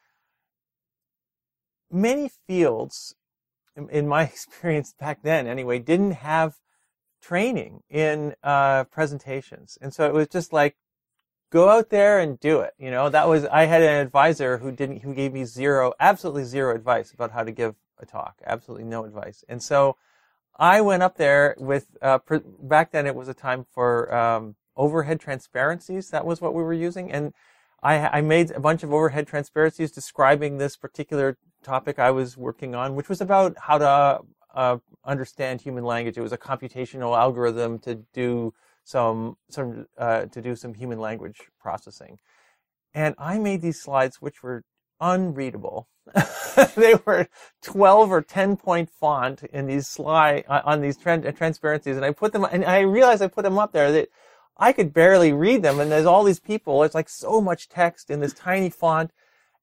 many 1.91 2.31
fields, 2.47 3.15
in, 3.77 3.89
in 3.89 4.09
my 4.09 4.23
experience 4.35 4.93
back 4.99 5.23
then, 5.23 5.47
anyway, 5.47 5.79
didn't 5.79 6.13
have 6.13 6.57
training 7.23 7.81
in 7.89 8.35
uh, 8.43 8.85
presentations, 8.85 9.79
and 9.81 9.95
so 9.95 10.07
it 10.07 10.13
was 10.13 10.29
just 10.29 10.53
like 10.53 10.77
go 11.51 11.69
out 11.69 11.91
there 11.91 12.19
and 12.21 12.39
do 12.41 12.61
it. 12.61 12.75
You 12.79 12.91
know, 12.91 13.09
that 13.11 13.29
was 13.29 13.45
I 13.47 13.65
had 13.65 13.83
an 13.83 14.01
advisor 14.01 14.59
who 14.59 14.73
didn't 14.73 15.03
who 15.03 15.15
gave 15.15 15.33
me 15.33 15.45
zero, 15.45 15.93
absolutely 16.01 16.45
zero 16.45 16.75
advice 16.75 17.13
about 17.13 17.33
how 17.33 17.43
to 17.43 17.53
give 17.53 17.75
a 17.99 18.07
talk, 18.07 18.41
absolutely 18.47 18.85
no 18.85 19.05
advice. 19.05 19.45
And 19.49 19.63
so 19.63 19.97
I 20.57 20.81
went 20.81 21.03
up 21.03 21.17
there 21.17 21.55
with 21.59 21.97
uh, 22.01 22.19
back 22.63 22.93
then 22.93 23.07
it 23.07 23.15
was 23.15 23.29
a 23.29 23.35
time 23.35 23.67
for 23.71 24.15
um, 24.15 24.57
overhead 24.77 25.21
transparencies. 25.21 26.11
That 26.11 26.25
was 26.25 26.41
what 26.41 26.55
we 26.55 26.63
were 26.63 26.73
using, 26.73 27.11
and 27.11 27.35
I, 27.83 28.19
I 28.19 28.21
made 28.21 28.51
a 28.51 28.61
bunch 28.61 28.83
of 28.83 28.93
overhead 28.93 29.27
transparencies 29.27 29.91
describing 29.91 30.59
this 30.59 30.77
particular 30.77 31.39
topic 31.63 31.99
I 31.99 32.11
was 32.11 32.37
working 32.37 32.75
on, 32.75 32.95
which 32.95 33.09
was 33.09 33.21
about 33.21 33.57
how 33.59 33.79
to 33.79 34.21
uh, 34.55 34.79
understand 35.05 35.61
human 35.61 35.85
language. 35.85 36.19
It 36.19 36.23
was 36.23 36.33
a 36.33 36.39
computational 36.39 37.17
algorithm 37.19 37.79
to 37.81 37.97
do 38.13 38.53
some 38.91 39.37
some 39.49 39.87
uh, 39.97 40.27
to 40.27 40.43
do 40.43 40.57
some 40.57 40.75
human 40.75 40.99
language 40.99 41.39
processing, 41.61 42.19
and 42.93 43.15
I 43.19 43.39
made 43.39 43.63
these 43.63 43.81
slides 43.81 44.17
which 44.21 44.43
were 44.43 44.65
unreadable. 45.01 45.89
they 46.77 46.95
were 47.07 47.29
12 47.63 48.11
or 48.11 48.21
10 48.21 48.57
point 48.57 48.91
font 48.91 49.45
in 49.45 49.67
these 49.67 49.87
slide 49.87 50.45
uh, 50.49 50.63
on 50.65 50.81
these 50.81 50.99
tran- 50.99 51.37
transparencies, 51.37 51.97
and 51.97 52.05
I 52.05 52.11
put 52.13 52.33
them 52.33 52.45
and 52.51 52.65
I 52.65 52.81
realized 52.81 53.23
I 53.23 53.29
put 53.29 53.45
them 53.45 53.59
up 53.59 53.73
there 53.73 53.93
that 53.93 54.09
I 54.57 54.73
could 54.73 54.93
barely 54.93 55.33
read 55.33 55.63
them, 55.63 55.79
and 55.79 55.91
there's 55.91 56.07
all 56.07 56.25
these 56.25 56.41
people. 56.41 56.83
It's 56.83 56.95
like 56.95 57.09
so 57.09 57.41
much 57.41 57.69
text 57.69 58.11
in 58.11 58.21
this 58.21 58.35
tiny 58.35 58.71
font, 58.71 59.13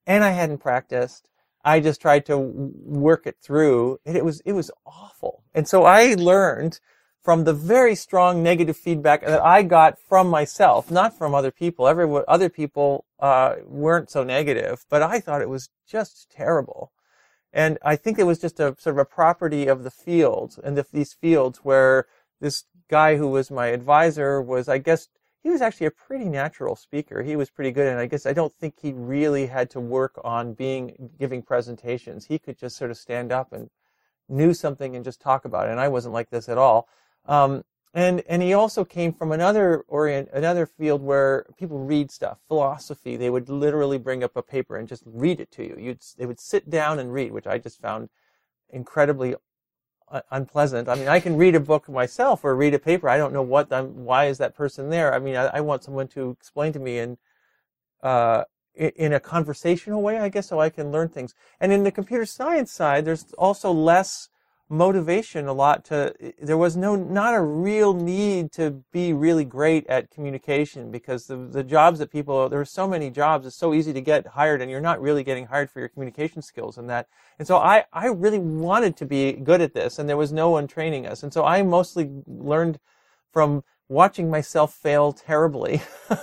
and 0.07 0.23
I 0.23 0.31
hadn't 0.31 0.59
practiced. 0.59 1.29
I 1.65 1.81
just 1.81 1.99
tried 2.01 2.25
to 2.27 2.37
work 2.37 3.27
it 3.27 3.35
through, 3.43 3.99
and 4.05 4.15
it 4.15 4.23
was 4.23 4.39
it 4.45 4.53
was 4.53 4.71
awful. 4.85 5.43
And 5.53 5.67
so 5.67 5.83
I 5.83 6.13
learned 6.13 6.79
from 7.27 7.43
the 7.43 7.51
very 7.51 7.93
strong 7.93 8.41
negative 8.41 8.77
feedback 8.77 9.19
that 9.19 9.43
I 9.43 9.61
got 9.61 9.99
from 9.99 10.29
myself, 10.29 10.89
not 10.89 11.17
from 11.17 11.35
other 11.35 11.51
people. 11.51 11.85
Everyone, 11.85 12.23
other 12.25 12.47
people 12.47 13.03
uh, 13.19 13.55
weren't 13.65 14.09
so 14.09 14.23
negative, 14.23 14.85
but 14.89 15.03
I 15.03 15.19
thought 15.19 15.41
it 15.41 15.49
was 15.49 15.67
just 15.85 16.31
terrible. 16.31 16.93
And 17.51 17.79
I 17.83 17.97
think 17.97 18.17
it 18.17 18.23
was 18.23 18.39
just 18.39 18.61
a 18.61 18.77
sort 18.79 18.95
of 18.95 18.99
a 18.99 19.03
property 19.03 19.67
of 19.67 19.83
the 19.83 19.91
field 19.91 20.57
and 20.63 20.77
the, 20.77 20.85
these 20.93 21.11
fields 21.11 21.59
where 21.63 22.05
this 22.39 22.63
guy 22.89 23.17
who 23.17 23.27
was 23.27 23.51
my 23.51 23.67
advisor 23.67 24.41
was, 24.41 24.69
I 24.69 24.77
guess, 24.77 25.09
he 25.43 25.49
was 25.49 25.61
actually 25.61 25.87
a 25.87 25.91
pretty 25.91 26.29
natural 26.29 26.77
speaker. 26.77 27.23
He 27.23 27.35
was 27.35 27.49
pretty 27.49 27.71
good, 27.71 27.87
and 27.87 27.99
I 27.99 28.05
guess 28.05 28.25
I 28.25 28.31
don't 28.31 28.55
think 28.55 28.75
he 28.81 28.93
really 28.93 29.47
had 29.47 29.69
to 29.71 29.81
work 29.81 30.17
on 30.23 30.53
being 30.53 31.09
giving 31.19 31.41
presentations. 31.41 32.27
He 32.27 32.39
could 32.39 32.57
just 32.57 32.77
sort 32.77 32.89
of 32.89 32.95
stand 32.95 33.33
up 33.33 33.51
and 33.51 33.69
knew 34.29 34.53
something 34.53 34.95
and 34.95 35.03
just 35.03 35.19
talk 35.19 35.43
about 35.43 35.67
it. 35.67 35.71
And 35.71 35.81
I 35.81 35.89
wasn't 35.89 36.13
like 36.13 36.29
this 36.29 36.47
at 36.47 36.57
all. 36.57 36.87
Um, 37.27 37.63
and 37.93 38.21
and 38.27 38.41
he 38.41 38.53
also 38.53 38.85
came 38.85 39.11
from 39.11 39.31
another 39.31 39.83
orient 39.87 40.29
another 40.33 40.65
field 40.65 41.01
where 41.01 41.45
people 41.57 41.79
read 41.79 42.11
stuff, 42.11 42.39
philosophy. 42.47 43.17
They 43.17 43.29
would 43.29 43.49
literally 43.49 43.97
bring 43.97 44.23
up 44.23 44.35
a 44.35 44.43
paper 44.43 44.77
and 44.77 44.87
just 44.87 45.03
read 45.05 45.39
it 45.39 45.51
to 45.51 45.63
you. 45.63 45.77
You'd 45.79 46.01
they 46.17 46.25
would 46.25 46.39
sit 46.39 46.69
down 46.69 46.99
and 46.99 47.11
read, 47.11 47.31
which 47.31 47.47
I 47.47 47.57
just 47.57 47.81
found 47.81 48.09
incredibly 48.69 49.35
unpleasant. 50.31 50.87
I 50.87 50.95
mean, 50.95 51.07
I 51.07 51.19
can 51.19 51.35
read 51.35 51.55
a 51.55 51.59
book 51.59 51.89
myself 51.89 52.43
or 52.43 52.55
read 52.55 52.73
a 52.73 52.79
paper. 52.79 53.09
I 53.09 53.17
don't 53.17 53.33
know 53.33 53.41
what 53.41 53.71
I'm, 53.73 54.05
why 54.05 54.25
is 54.25 54.37
that 54.37 54.55
person 54.55 54.89
there. 54.89 55.13
I 55.13 55.19
mean, 55.19 55.35
I, 55.35 55.47
I 55.47 55.61
want 55.61 55.83
someone 55.83 56.07
to 56.09 56.29
explain 56.29 56.73
to 56.73 56.79
me 56.79 56.99
in 56.99 57.17
uh, 58.01 58.43
in 58.75 59.11
a 59.11 59.19
conversational 59.19 60.03
way, 60.03 60.19
I 60.19 60.29
guess, 60.29 60.47
so 60.47 60.59
I 60.59 60.69
can 60.69 60.91
learn 60.91 61.09
things. 61.09 61.33
And 61.59 61.73
in 61.73 61.83
the 61.83 61.91
computer 61.91 62.25
science 62.25 62.71
side, 62.71 63.05
there's 63.05 63.33
also 63.33 63.71
less 63.71 64.29
motivation 64.69 65.47
a 65.47 65.53
lot 65.53 65.85
to 65.85 66.13
there 66.41 66.57
was 66.57 66.75
no 66.75 66.95
not 66.95 67.33
a 67.33 67.41
real 67.41 67.93
need 67.93 68.51
to 68.51 68.83
be 68.91 69.13
really 69.13 69.45
great 69.45 69.87
at 69.87 70.11
communication 70.11 70.91
because 70.91 71.27
the 71.27 71.37
the 71.37 71.63
jobs 71.63 71.99
that 71.99 72.11
people 72.11 72.49
there 72.49 72.59
are 72.59 72.65
so 72.65 72.85
many 72.87 73.09
jobs 73.09 73.45
it's 73.45 73.55
so 73.55 73.73
easy 73.73 73.93
to 73.93 74.01
get 74.01 74.27
hired 74.27 74.61
and 74.61 74.69
you're 74.69 74.81
not 74.81 75.01
really 75.01 75.23
getting 75.23 75.45
hired 75.45 75.71
for 75.71 75.79
your 75.79 75.87
communication 75.87 76.41
skills 76.41 76.77
and 76.77 76.89
that. 76.89 77.07
And 77.39 77.47
so 77.47 77.57
I 77.57 77.85
I 77.93 78.07
really 78.07 78.39
wanted 78.39 78.97
to 78.97 79.05
be 79.05 79.33
good 79.33 79.61
at 79.61 79.73
this 79.73 79.99
and 79.99 80.09
there 80.09 80.17
was 80.17 80.33
no 80.33 80.49
one 80.49 80.67
training 80.67 81.07
us. 81.07 81.23
And 81.23 81.33
so 81.33 81.45
I 81.45 81.63
mostly 81.63 82.09
learned 82.25 82.79
from 83.31 83.63
watching 83.87 84.29
myself 84.29 84.73
fail 84.73 85.13
terribly. 85.13 85.81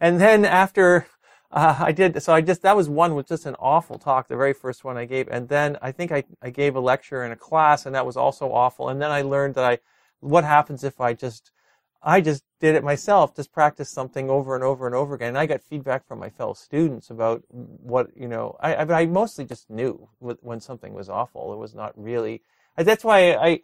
And 0.00 0.18
then 0.18 0.46
after 0.46 1.06
uh, 1.52 1.76
I 1.80 1.92
did. 1.92 2.22
So 2.22 2.32
I 2.32 2.40
just 2.40 2.62
that 2.62 2.76
was 2.76 2.88
one 2.88 3.14
was 3.14 3.26
just 3.26 3.46
an 3.46 3.56
awful 3.58 3.98
talk, 3.98 4.28
the 4.28 4.36
very 4.36 4.52
first 4.52 4.84
one 4.84 4.96
I 4.96 5.04
gave, 5.04 5.28
and 5.28 5.48
then 5.48 5.76
I 5.82 5.92
think 5.92 6.12
I 6.12 6.24
I 6.42 6.50
gave 6.50 6.76
a 6.76 6.80
lecture 6.80 7.24
in 7.24 7.32
a 7.32 7.36
class, 7.36 7.86
and 7.86 7.94
that 7.94 8.06
was 8.06 8.16
also 8.16 8.52
awful. 8.52 8.88
And 8.88 9.02
then 9.02 9.10
I 9.10 9.22
learned 9.22 9.54
that 9.56 9.64
I 9.64 9.78
what 10.20 10.44
happens 10.44 10.84
if 10.84 11.00
I 11.00 11.12
just 11.12 11.50
I 12.02 12.20
just 12.20 12.44
did 12.60 12.76
it 12.76 12.84
myself, 12.84 13.34
just 13.34 13.52
practice 13.52 13.90
something 13.90 14.30
over 14.30 14.54
and 14.54 14.64
over 14.64 14.86
and 14.86 14.94
over 14.94 15.14
again. 15.14 15.30
And 15.30 15.38
I 15.38 15.46
got 15.46 15.62
feedback 15.62 16.06
from 16.06 16.18
my 16.18 16.30
fellow 16.30 16.54
students 16.54 17.10
about 17.10 17.42
what 17.48 18.08
you 18.16 18.28
know. 18.28 18.56
I 18.60 18.74
I, 18.74 19.00
I 19.00 19.06
mostly 19.06 19.44
just 19.44 19.68
knew 19.70 20.08
when 20.20 20.60
something 20.60 20.94
was 20.94 21.08
awful. 21.08 21.52
It 21.52 21.58
was 21.58 21.74
not 21.74 21.92
really. 21.96 22.42
That's 22.76 23.04
why 23.04 23.34
I. 23.34 23.60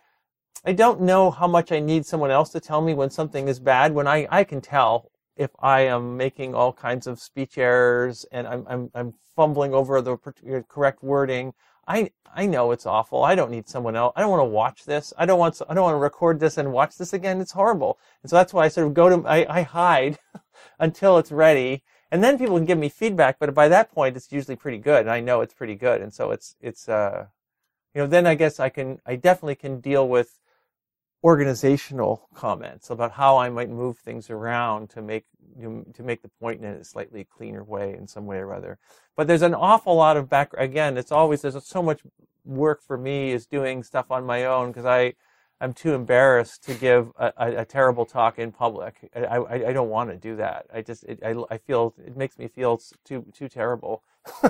I 0.64 0.72
don't 0.72 1.02
know 1.02 1.30
how 1.30 1.46
much 1.46 1.70
I 1.70 1.78
need 1.78 2.06
someone 2.06 2.32
else 2.32 2.50
to 2.50 2.60
tell 2.60 2.80
me 2.82 2.92
when 2.92 3.10
something 3.10 3.46
is 3.46 3.60
bad. 3.60 3.94
When 3.94 4.08
I, 4.08 4.26
I 4.30 4.42
can 4.42 4.60
tell 4.60 5.12
if 5.36 5.50
I 5.60 5.82
am 5.82 6.16
making 6.16 6.54
all 6.54 6.72
kinds 6.72 7.06
of 7.06 7.20
speech 7.20 7.58
errors 7.58 8.24
and 8.32 8.46
I'm, 8.46 8.66
I'm, 8.68 8.90
I'm 8.94 9.14
fumbling 9.34 9.74
over 9.74 10.00
the 10.00 10.16
correct 10.68 11.02
wording, 11.02 11.52
I, 11.86 12.10
I 12.34 12.46
know 12.46 12.72
it's 12.72 12.86
awful. 12.86 13.22
I 13.22 13.34
don't 13.34 13.50
need 13.50 13.68
someone 13.68 13.96
else. 13.96 14.12
I 14.16 14.20
don't 14.20 14.30
want 14.30 14.40
to 14.40 14.44
watch 14.44 14.84
this. 14.84 15.12
I 15.16 15.26
don't 15.26 15.38
want, 15.38 15.60
I 15.68 15.74
don't 15.74 15.84
want 15.84 15.94
to 15.94 15.98
record 15.98 16.40
this 16.40 16.58
and 16.58 16.72
watch 16.72 16.96
this 16.96 17.12
again. 17.12 17.40
It's 17.40 17.52
horrible. 17.52 17.98
And 18.22 18.30
so 18.30 18.36
that's 18.36 18.52
why 18.52 18.64
I 18.64 18.68
sort 18.68 18.86
of 18.88 18.94
go 18.94 19.08
to, 19.08 19.28
I, 19.28 19.58
I 19.58 19.62
hide 19.62 20.18
until 20.78 21.18
it's 21.18 21.30
ready. 21.30 21.84
And 22.10 22.24
then 22.24 22.38
people 22.38 22.56
can 22.56 22.64
give 22.64 22.78
me 22.78 22.88
feedback, 22.88 23.38
but 23.38 23.52
by 23.54 23.68
that 23.68 23.92
point, 23.92 24.16
it's 24.16 24.32
usually 24.32 24.56
pretty 24.56 24.78
good. 24.78 25.00
And 25.02 25.10
I 25.10 25.20
know 25.20 25.40
it's 25.40 25.54
pretty 25.54 25.74
good. 25.74 26.00
And 26.00 26.12
so 26.12 26.30
it's, 26.30 26.56
it's, 26.60 26.88
uh, 26.88 27.26
you 27.94 28.00
know, 28.00 28.06
then 28.06 28.26
I 28.26 28.34
guess 28.34 28.58
I 28.58 28.68
can, 28.68 29.00
I 29.06 29.16
definitely 29.16 29.56
can 29.56 29.80
deal 29.80 30.08
with 30.08 30.38
organizational 31.26 32.28
comments 32.34 32.88
about 32.88 33.10
how 33.10 33.36
I 33.36 33.50
might 33.50 33.68
move 33.68 33.98
things 33.98 34.30
around 34.30 34.90
to 34.90 35.02
make 35.02 35.24
to 35.60 36.02
make 36.04 36.22
the 36.22 36.28
point 36.40 36.62
in 36.62 36.66
a 36.66 36.84
slightly 36.84 37.24
cleaner 37.24 37.64
way 37.64 37.96
in 37.98 38.06
some 38.06 38.26
way 38.26 38.36
or 38.36 38.54
other. 38.54 38.78
But 39.16 39.26
there's 39.26 39.42
an 39.42 39.52
awful 39.52 39.96
lot 39.96 40.16
of 40.16 40.28
back 40.28 40.52
again. 40.56 40.96
It's 40.96 41.10
always 41.10 41.42
there's 41.42 41.66
so 41.66 41.82
much 41.82 42.00
work 42.44 42.80
for 42.80 42.96
me 42.96 43.32
is 43.32 43.44
doing 43.44 43.82
stuff 43.82 44.12
on 44.12 44.24
my 44.24 44.44
own 44.44 44.68
because 44.68 44.84
I 44.84 45.14
I'm 45.60 45.74
too 45.74 45.94
embarrassed 45.94 46.62
to 46.64 46.74
give 46.74 47.10
a, 47.18 47.32
a, 47.36 47.56
a 47.62 47.64
terrible 47.64 48.06
talk 48.06 48.38
in 48.38 48.52
public. 48.52 49.10
I, 49.16 49.20
I, 49.24 49.68
I 49.70 49.72
don't 49.72 49.88
want 49.88 50.10
to 50.10 50.16
do 50.16 50.36
that. 50.36 50.66
I 50.72 50.80
just 50.80 51.02
it, 51.04 51.18
I, 51.24 51.34
I 51.50 51.58
feel 51.58 51.92
it 52.06 52.16
makes 52.16 52.38
me 52.38 52.46
feel 52.46 52.80
too 53.04 53.26
too 53.34 53.48
terrible. 53.48 54.04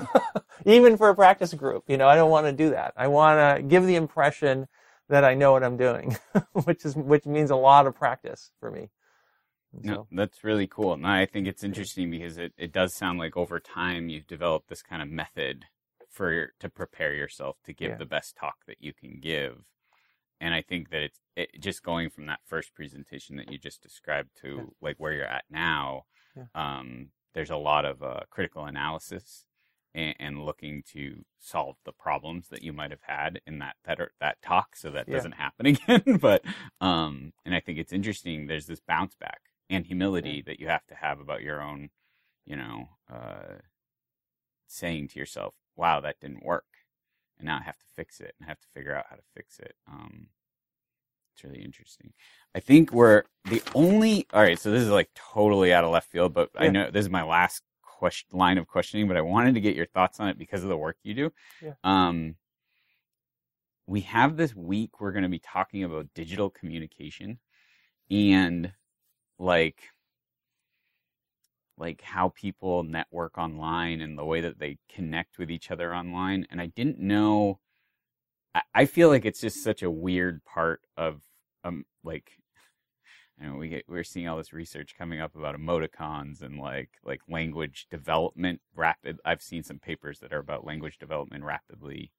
Even 0.65 0.95
for 0.95 1.09
a 1.09 1.15
practice 1.15 1.55
group, 1.55 1.85
you 1.87 1.97
know, 1.97 2.07
I 2.07 2.15
don't 2.15 2.29
want 2.29 2.45
to 2.45 2.53
do 2.53 2.69
that. 2.69 2.93
I 2.95 3.07
want 3.07 3.39
to 3.39 3.63
give 3.63 3.87
the 3.87 3.95
impression 3.95 4.67
that 5.09 5.23
I 5.23 5.33
know 5.33 5.51
what 5.53 5.63
I'm 5.63 5.77
doing, 5.77 6.17
which 6.65 6.85
is 6.85 6.95
which 6.95 7.25
means 7.25 7.51
a 7.51 7.55
lot 7.55 7.87
of 7.87 7.95
practice 7.95 8.51
for 8.59 8.71
me. 8.71 8.89
No, 9.73 10.07
that's 10.11 10.43
really 10.43 10.67
cool. 10.67 10.93
And 10.93 11.05
I 11.05 11.25
think 11.25 11.47
it's 11.47 11.63
interesting 11.63 12.09
because 12.09 12.37
it, 12.37 12.53
it 12.57 12.71
does 12.71 12.93
sound 12.93 13.19
like 13.19 13.35
over 13.37 13.59
time 13.59 14.09
you've 14.09 14.27
developed 14.27 14.69
this 14.69 14.81
kind 14.81 15.01
of 15.01 15.09
method 15.09 15.65
for 16.09 16.53
to 16.59 16.69
prepare 16.69 17.13
yourself 17.13 17.57
to 17.65 17.73
give 17.73 17.91
yeah. 17.91 17.97
the 17.97 18.05
best 18.05 18.35
talk 18.35 18.55
that 18.67 18.77
you 18.79 18.93
can 18.93 19.19
give. 19.21 19.65
And 20.39 20.53
I 20.53 20.61
think 20.61 20.89
that 20.91 21.01
it's 21.01 21.19
it, 21.35 21.49
just 21.59 21.83
going 21.83 22.09
from 22.09 22.27
that 22.27 22.39
first 22.45 22.73
presentation 22.73 23.35
that 23.37 23.51
you 23.51 23.57
just 23.57 23.81
described 23.81 24.29
to 24.41 24.55
yeah. 24.55 24.63
like 24.81 24.95
where 24.97 25.13
you're 25.13 25.25
at 25.25 25.45
now. 25.49 26.03
Yeah. 26.35 26.45
Um, 26.55 27.09
there's 27.33 27.49
a 27.49 27.57
lot 27.57 27.85
of 27.85 28.01
uh, 28.01 28.21
critical 28.29 28.65
analysis 28.65 29.45
and, 29.93 30.15
and, 30.19 30.45
looking 30.45 30.83
to 30.93 31.23
solve 31.39 31.77
the 31.85 31.91
problems 31.91 32.49
that 32.49 32.63
you 32.63 32.73
might 32.73 32.91
have 32.91 33.01
had 33.01 33.41
in 33.47 33.59
that 33.59 33.75
that 33.85 33.99
that 34.19 34.41
talk, 34.41 34.75
so 34.75 34.91
that 34.91 35.09
doesn't 35.09 35.33
happen 35.33 35.65
again. 35.65 36.17
but 36.19 36.43
um, 36.81 37.33
and 37.45 37.55
I 37.55 37.59
think 37.59 37.79
it's 37.79 37.93
interesting. 37.93 38.47
There's 38.47 38.67
this 38.67 38.79
bounce 38.79 39.15
back 39.15 39.41
and 39.69 39.85
humility 39.85 40.41
that 40.45 40.59
you 40.59 40.67
have 40.67 40.85
to 40.87 40.95
have 40.95 41.19
about 41.19 41.41
your 41.41 41.61
own, 41.61 41.89
you 42.45 42.55
know, 42.55 42.89
uh, 43.11 43.59
saying 44.67 45.09
to 45.09 45.19
yourself, 45.19 45.53
"Wow, 45.75 46.01
that 46.01 46.19
didn't 46.19 46.45
work," 46.45 46.65
and 47.37 47.45
now 47.45 47.59
I 47.59 47.63
have 47.63 47.77
to 47.77 47.85
fix 47.95 48.19
it 48.19 48.35
and 48.39 48.45
i 48.45 48.49
have 48.49 48.59
to 48.59 48.67
figure 48.73 48.95
out 48.95 49.05
how 49.09 49.15
to 49.15 49.23
fix 49.35 49.59
it. 49.59 49.75
Um, 49.89 50.27
it's 51.37 51.43
really 51.43 51.63
interesting. 51.63 52.13
I 52.55 52.59
think 52.59 52.91
we're 52.91 53.23
the 53.45 53.61
only. 53.75 54.25
All 54.33 54.41
right, 54.41 54.57
so 54.57 54.71
this 54.71 54.81
is 54.81 54.89
like 54.89 55.09
totally 55.13 55.71
out 55.71 55.83
of 55.83 55.91
left 55.91 56.09
field, 56.09 56.33
but 56.33 56.49
yeah. 56.55 56.61
I 56.61 56.69
know 56.69 56.89
this 56.89 57.05
is 57.05 57.11
my 57.11 57.23
last 57.23 57.61
question 57.97 58.37
line 58.37 58.57
of 58.57 58.67
questioning, 58.67 59.07
but 59.07 59.17
I 59.17 59.21
wanted 59.21 59.55
to 59.55 59.61
get 59.61 59.75
your 59.75 59.87
thoughts 59.87 60.19
on 60.19 60.29
it 60.29 60.37
because 60.37 60.63
of 60.63 60.69
the 60.69 60.77
work 60.77 60.97
you 61.03 61.13
do. 61.13 61.33
Yeah. 61.61 61.73
Um, 61.83 62.35
we 63.87 64.01
have 64.01 64.35
this 64.37 64.53
week 64.53 64.99
we're 64.99 65.13
going 65.13 65.23
to 65.23 65.29
be 65.29 65.39
talking 65.39 65.83
about 65.83 66.07
digital 66.13 66.49
communication 66.49 67.39
and 68.11 68.71
like 69.39 69.81
like 71.77 72.01
how 72.01 72.29
people 72.29 72.83
network 72.83 73.37
online 73.37 74.01
and 74.01 74.17
the 74.17 74.25
way 74.25 74.41
that 74.41 74.59
they 74.59 74.77
connect 74.93 75.37
with 75.37 75.49
each 75.49 75.71
other 75.71 75.95
online 75.95 76.45
and 76.51 76.59
i 76.59 76.65
didn't 76.67 76.99
know 76.99 77.59
i, 78.73 78.85
feel 78.85 79.09
like 79.09 79.25
it's 79.25 79.41
just 79.41 79.63
such 79.63 79.83
a 79.83 79.91
weird 79.91 80.43
part 80.43 80.81
of 80.97 81.21
um 81.63 81.85
like 82.03 82.31
know 83.45 83.55
we 83.55 83.69
get 83.69 83.85
we're 83.87 84.03
seeing 84.03 84.27
all 84.27 84.37
this 84.37 84.53
research 84.53 84.95
coming 84.97 85.19
up 85.19 85.35
about 85.35 85.55
emoticons 85.55 86.41
and 86.41 86.59
like 86.59 86.89
like 87.05 87.21
language 87.29 87.87
development 87.91 88.61
rapid 88.75 89.19
i've 89.25 89.41
seen 89.41 89.63
some 89.63 89.79
papers 89.79 90.19
that 90.19 90.33
are 90.33 90.39
about 90.39 90.65
language 90.65 90.97
development 90.97 91.43
rapidly 91.43 92.11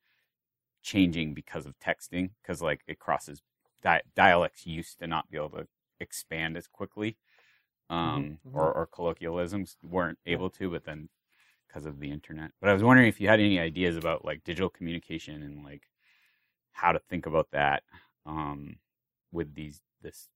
changing 0.83 1.35
because 1.35 1.66
of 1.66 1.79
texting 1.79 2.31
because 2.43 2.62
like 2.62 2.83
it 2.87 2.99
crosses 2.99 3.43
di- 3.83 4.03
dialects 4.14 4.66
used 4.66 4.99
to 4.99 5.07
not 5.07 5.31
be 5.31 5.37
able 5.37 5.51
to 5.51 5.66
expand 6.01 6.57
as 6.57 6.66
quickly, 6.66 7.16
mm-hmm, 7.91 7.95
um, 7.95 8.39
mm-hmm. 8.47 8.57
or, 8.57 8.73
or 8.73 8.87
colloquialisms 8.87 9.77
weren't 9.83 10.19
able 10.27 10.51
to, 10.51 10.71
but 10.71 10.85
then 10.85 11.09
because 11.66 11.87
of 11.87 12.01
the 12.01 12.11
internet. 12.11 12.51
But 12.61 12.71
I 12.71 12.73
was 12.73 12.83
wondering 12.83 13.09
if 13.09 13.21
you 13.21 13.29
had 13.29 13.41
any 13.41 13.59
ideas 13.59 13.97
about 13.97 14.25
like 14.25 14.45
digital 14.45 14.71
communication 14.71 15.43
and 15.43 15.64
like 15.64 15.83
how 16.73 16.93
to 16.93 16.99
think 16.99 17.27
about 17.27 17.49
that 17.53 17.83
um, 18.25 18.77
with 19.33 19.55
these 19.55 19.83
this 20.03 20.29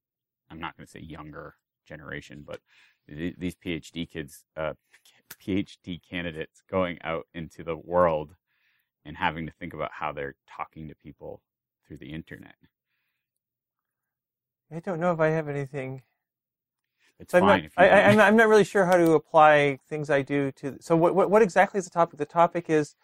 I'm 0.53 0.61
not 0.61 0.77
going 0.77 0.87
to 0.87 0.91
say 0.91 1.01
younger 1.01 1.55
generation, 1.89 2.45
but 2.47 2.61
these 3.09 3.57
PhD 3.57 4.09
kids, 4.09 4.45
uh, 4.57 4.75
PhD 5.43 6.01
candidates 6.09 6.63
going 6.71 6.99
out 7.03 7.27
into 7.35 7.65
the 7.65 7.77
world 7.77 8.35
and 9.05 9.17
having 9.17 9.47
to 9.47 9.53
think 9.53 9.73
about 9.73 9.91
how 9.93 10.13
they're 10.13 10.37
talking 10.47 10.89
to 10.89 10.95
people 10.95 11.41
through 11.87 11.97
the 11.97 12.13
internet. 12.13 12.55
I 14.71 14.81
don't 14.81 15.01
know 15.01 15.13
if 15.13 15.21
I 15.21 15.29
have 15.29 15.49
anything. 15.49 16.03
It's 17.19 17.35
I'm 17.35 17.43
fine. 17.43 17.63
Not, 17.63 17.71
I, 17.77 17.87
am 17.87 18.17
not, 18.17 18.27
I'm 18.29 18.37
not 18.37 18.49
really 18.49 18.65
sure 18.73 18.85
how 18.85 18.97
to 18.97 19.13
apply 19.13 19.79
things 19.89 20.11
I 20.11 20.23
do 20.23 20.53
to. 20.53 20.77
So 20.81 20.97
what, 20.97 21.15
what, 21.15 21.31
what 21.31 21.43
exactly 21.43 21.79
is 21.79 21.85
the 21.85 21.91
topic? 21.91 22.19
The 22.19 22.27
topic 22.27 22.69
is 22.69 22.95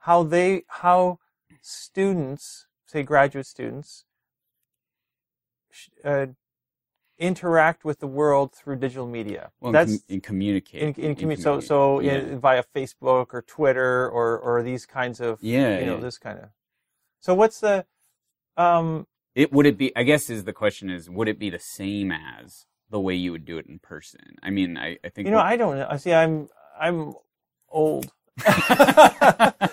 how 0.00 0.22
they 0.22 0.64
how 0.68 1.18
students, 1.60 2.66
say 2.86 3.02
graduate 3.02 3.46
students, 3.46 4.04
uh, 6.04 6.26
interact 7.18 7.84
with 7.84 8.00
the 8.00 8.06
world 8.06 8.54
through 8.54 8.76
digital 8.76 9.06
media. 9.06 9.50
Well, 9.60 9.72
That's 9.72 9.92
in, 9.92 10.00
in 10.08 10.20
communicate. 10.20 10.82
In, 10.82 11.04
in, 11.04 11.10
in 11.10 11.16
commu- 11.16 11.40
so 11.40 11.60
so 11.60 12.00
yeah. 12.00 12.14
in, 12.14 12.40
via 12.40 12.64
Facebook 12.74 13.28
or 13.32 13.42
Twitter 13.42 14.08
or 14.08 14.38
or 14.38 14.62
these 14.62 14.86
kinds 14.86 15.20
of 15.20 15.38
yeah, 15.42 15.78
you 15.78 15.86
know 15.86 15.96
yeah. 15.96 16.00
this 16.00 16.18
kind 16.18 16.38
of. 16.38 16.48
So 17.20 17.34
what's 17.34 17.60
the 17.60 17.84
um 18.56 19.06
it 19.34 19.52
would 19.52 19.66
it 19.66 19.78
be? 19.78 19.94
I 19.94 20.02
guess 20.02 20.30
is 20.30 20.44
the 20.44 20.52
question 20.52 20.90
is 20.90 21.08
would 21.08 21.28
it 21.28 21.38
be 21.38 21.50
the 21.50 21.60
same 21.60 22.10
as 22.10 22.66
the 22.90 23.00
way 23.00 23.14
you 23.14 23.32
would 23.32 23.44
do 23.44 23.58
it 23.58 23.66
in 23.66 23.78
person. 23.78 24.36
I 24.42 24.50
mean, 24.50 24.76
I, 24.76 24.98
I 25.04 25.08
think 25.08 25.26
You 25.26 25.30
know, 25.30 25.38
what- 25.38 25.46
I 25.46 25.56
don't 25.56 25.78
know. 25.78 25.96
See, 25.96 26.12
I'm 26.12 26.48
I'm 26.78 27.14
old 27.68 28.06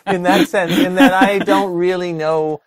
in 0.06 0.24
that 0.24 0.48
sense, 0.48 0.78
in 0.78 0.96
that 0.96 1.14
I 1.14 1.40
don't 1.40 1.74
really 1.74 2.14
know. 2.14 2.62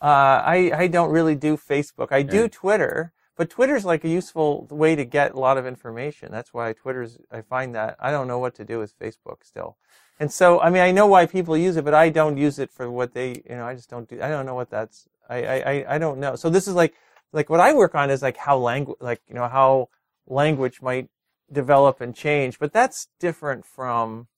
Uh, 0.00 0.40
I 0.44 0.70
I 0.74 0.86
don't 0.86 1.10
really 1.10 1.34
do 1.34 1.56
Facebook. 1.56 2.08
I 2.12 2.22
do 2.22 2.42
Yeah. 2.42 2.48
Twitter, 2.48 3.12
but 3.36 3.50
Twitter's 3.50 3.84
like 3.84 4.04
a 4.04 4.08
useful 4.08 4.66
way 4.70 4.94
to 4.96 5.04
get 5.04 5.32
a 5.34 5.40
lot 5.40 5.58
of 5.58 5.66
information. 5.66 6.30
That's 6.30 6.54
why 6.54 6.72
Twitter's. 6.72 7.18
I 7.32 7.40
find 7.42 7.74
that 7.74 7.96
I 7.98 8.10
don't 8.10 8.28
know 8.28 8.38
what 8.38 8.54
to 8.56 8.64
do 8.64 8.78
with 8.78 8.98
Facebook 8.98 9.38
still, 9.44 9.76
and 10.20 10.32
so 10.32 10.60
I 10.60 10.70
mean 10.70 10.82
I 10.82 10.92
know 10.92 11.06
why 11.06 11.26
people 11.26 11.56
use 11.56 11.76
it, 11.76 11.84
but 11.84 11.94
I 11.94 12.10
don't 12.10 12.36
use 12.36 12.58
it 12.58 12.70
for 12.70 12.90
what 12.90 13.12
they. 13.14 13.42
You 13.48 13.56
know, 13.56 13.66
I 13.66 13.74
just 13.74 13.90
don't 13.90 14.08
do. 14.08 14.22
I 14.22 14.28
don't 14.28 14.46
know 14.46 14.54
what 14.54 14.70
that's. 14.70 15.08
I 15.28 15.38
I 15.44 15.56
I- 15.72 15.94
I 15.94 15.98
don't 15.98 16.18
know. 16.20 16.36
So 16.36 16.48
this 16.50 16.68
is 16.68 16.74
like 16.74 16.94
like 17.32 17.50
what 17.50 17.60
I 17.60 17.74
work 17.74 17.94
on 17.94 18.08
is 18.10 18.22
like 18.22 18.36
how 18.36 18.56
language, 18.56 18.98
like 19.00 19.20
you 19.28 19.34
know 19.34 19.48
how 19.48 19.88
language 20.28 20.80
might 20.80 21.08
develop 21.50 22.00
and 22.00 22.14
change, 22.14 22.58
but 22.58 22.72
that's 22.72 23.08
different 23.18 23.64
from, 23.64 24.28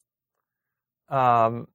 um, 1.09 1.67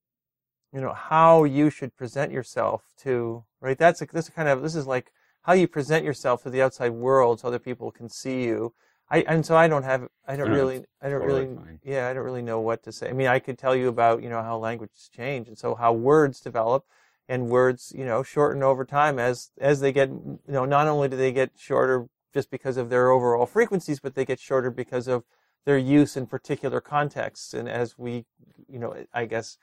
you 0.76 0.82
know, 0.82 0.92
how 0.94 1.46
you 1.46 1.70
should 1.70 1.96
present 1.96 2.34
yourself 2.34 2.84
to, 2.98 3.46
right? 3.62 3.78
That's 3.78 4.02
a, 4.02 4.08
this 4.12 4.28
kind 4.28 4.50
of, 4.50 4.62
this 4.62 4.76
is 4.76 4.86
like 4.86 5.10
how 5.44 5.54
you 5.54 5.70
present 5.70 6.04
yourself 6.04 6.44
to 6.44 6.50
the 6.50 6.62
outside 6.62 6.90
world 6.90 7.40
so 7.40 7.48
other 7.48 7.60
people 7.60 7.92
can 7.92 8.10
see 8.10 8.44
you. 8.44 8.74
I, 9.10 9.22
and 9.22 9.46
so 9.46 9.56
I 9.56 9.70
don't 9.70 9.84
have, 9.84 10.10
I 10.28 10.36
don't 10.36 10.50
No, 10.50 10.56
really, 10.56 10.84
I 11.02 11.08
don't 11.08 11.24
really, 11.24 11.46
fine. 11.56 11.80
yeah, 11.82 12.10
I 12.10 12.14
don't 12.14 12.26
really 12.26 12.42
know 12.42 12.60
what 12.60 12.84
to 12.84 12.92
say. 12.92 13.08
I 13.08 13.14
mean, 13.14 13.28
I 13.28 13.40
could 13.40 13.58
tell 13.58 13.74
you 13.74 13.88
about, 13.88 14.22
you 14.22 14.28
know, 14.28 14.42
how 14.42 14.58
languages 14.58 15.10
change 15.16 15.48
and 15.48 15.58
so 15.58 15.76
how 15.76 15.94
words 15.94 16.42
develop 16.42 16.84
and 17.30 17.48
words, 17.48 17.94
you 17.96 18.04
know, 18.04 18.22
shorten 18.22 18.62
over 18.62 18.84
time 18.84 19.18
as, 19.18 19.52
as 19.58 19.80
they 19.80 19.94
get, 19.94 20.10
you 20.10 20.40
know, 20.46 20.66
not 20.66 20.90
only 20.90 21.08
do 21.08 21.16
they 21.16 21.32
get 21.32 21.52
shorter 21.56 22.08
just 22.34 22.52
because 22.52 22.76
of 22.76 22.90
their 22.90 23.12
overall 23.12 23.46
frequencies, 23.46 24.02
but 24.02 24.16
they 24.16 24.26
get 24.26 24.42
shorter 24.42 24.70
because 24.72 25.08
of 25.08 25.24
their 25.66 25.78
use 25.78 26.18
in 26.18 26.28
particular 26.28 26.82
contexts. 26.82 27.54
And 27.54 27.70
as 27.70 27.98
we, 27.98 28.26
you 28.68 28.78
know, 28.78 28.94
I 29.14 29.24
guess 29.24 29.58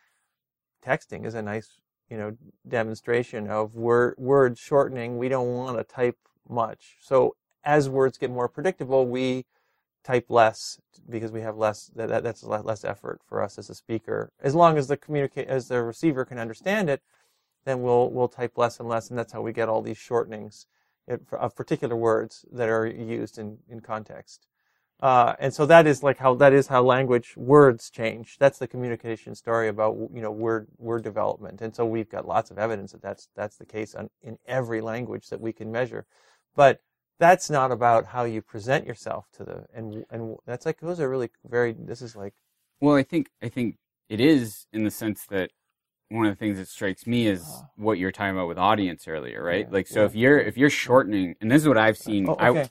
texting 0.85 1.25
is 1.25 1.35
a 1.35 1.43
nice, 1.43 1.79
you 2.11 2.17
know, 2.17 2.37
demonstration 2.69 3.49
of 3.49 3.75
word, 3.75 4.15
word 4.19 4.59
shortening. 4.59 5.19
We 5.19 5.29
don't 5.29 5.55
want 5.55 5.79
to 5.79 5.85
type 5.85 6.19
much. 6.49 6.97
So 7.01 7.37
as 7.65 7.89
words 7.89 8.19
get 8.19 8.31
more 8.31 8.49
predictable, 8.49 9.07
we 9.07 9.47
type 10.05 10.27
less 10.29 10.79
because 11.09 11.31
we 11.31 11.41
have 11.43 11.57
less, 11.57 11.91
that, 11.95 12.09
that 12.09 12.25
that's 12.25 12.43
less 12.43 12.85
effort 12.85 13.21
for 13.27 13.43
us 13.43 13.59
as 13.59 13.71
a 13.71 13.75
speaker. 13.75 14.33
As 14.41 14.55
long 14.55 14.77
as 14.77 14.89
the 14.89 14.97
communicate, 14.97 15.49
as 15.49 15.69
the 15.69 15.83
receiver 15.83 16.25
can 16.25 16.39
understand 16.39 16.91
it, 16.91 17.03
then 17.65 17.83
we'll, 17.83 18.11
we'll 18.11 18.29
type 18.29 18.59
less 18.59 18.81
and 18.81 18.89
less. 18.89 19.11
And 19.11 19.19
that's 19.19 19.33
how 19.33 19.41
we 19.41 19.53
get 19.53 19.69
all 19.69 19.83
these 19.83 19.99
shortenings 19.99 20.67
eh, 21.09 21.19
of 21.33 21.55
particular 21.55 21.95
words 21.97 22.45
that 22.53 22.69
are 22.69 22.87
used 22.87 23.39
in, 23.39 23.59
in 23.69 23.81
context. 23.81 24.47
Uh, 25.03 25.35
and 25.41 25.53
so 25.53 25.67
that 25.67 25.85
is 25.85 26.05
like 26.05 26.17
how 26.19 26.33
that 26.37 26.53
is 26.53 26.69
how 26.69 26.81
language 26.81 27.35
words 27.37 27.91
change. 27.91 28.37
That's 28.39 28.59
the 28.59 28.69
communication 28.69 29.35
story 29.35 29.67
about 29.67 29.97
you 30.15 30.23
know 30.23 30.31
word 30.31 30.69
word 30.79 31.03
development. 31.03 31.61
And 31.61 31.75
so 31.75 31.85
we've 31.85 32.09
got 32.09 32.27
lots 32.27 32.53
of 32.53 32.59
evidence 32.59 32.93
that 32.93 33.03
that's 33.03 33.29
that's 33.35 33.57
the 33.57 33.67
case 33.67 33.97
on, 33.97 34.11
in 34.23 34.39
every 34.47 34.81
language 34.81 35.29
that 35.31 35.41
we 35.41 35.53
can 35.53 35.73
measure. 35.73 36.07
But 36.55 36.81
that's 37.19 37.51
not 37.51 37.73
about 37.73 38.07
how 38.07 38.23
you 38.25 38.43
present 38.43 38.87
yourself 38.87 39.27
to 39.35 39.45
the 39.45 39.65
and 39.75 40.05
and 40.09 40.37
that's 40.47 40.65
like 40.67 40.79
those 40.81 41.01
are 41.01 41.11
really 41.11 41.31
very. 41.45 41.73
This 41.77 42.01
is 42.01 42.15
like 42.15 42.35
Well, 42.81 42.95
I 42.95 43.03
think 43.03 43.29
I 43.43 43.49
think 43.49 43.79
it 44.09 44.21
is 44.21 44.67
in 44.73 44.85
the 44.85 44.91
sense 44.93 45.27
that 45.31 45.51
one 46.11 46.27
of 46.27 46.33
the 46.33 46.37
things 46.39 46.59
that 46.59 46.69
strikes 46.69 47.09
me 47.09 47.27
is 47.27 47.43
Ah. 47.45 47.67
what 47.77 47.99
you 47.99 48.07
were 48.07 48.13
talking 48.13 48.37
about 48.37 48.47
with 48.47 48.59
audience 48.59 49.09
earlier, 49.09 49.43
right? 49.43 49.67
Yeah, 49.67 49.75
like, 49.75 49.89
so 49.89 50.01
yeah, 50.01 50.07
if 50.07 50.15
you're 50.15 50.39
if 50.39 50.57
you're 50.57 50.71
shortening, 50.71 51.35
and 51.41 51.51
this 51.51 51.63
is 51.63 51.67
what 51.69 51.79
I've 51.79 51.99
seen. 51.99 52.29
oh, 52.29 52.35
okay. 52.35 52.61
I 52.61 52.71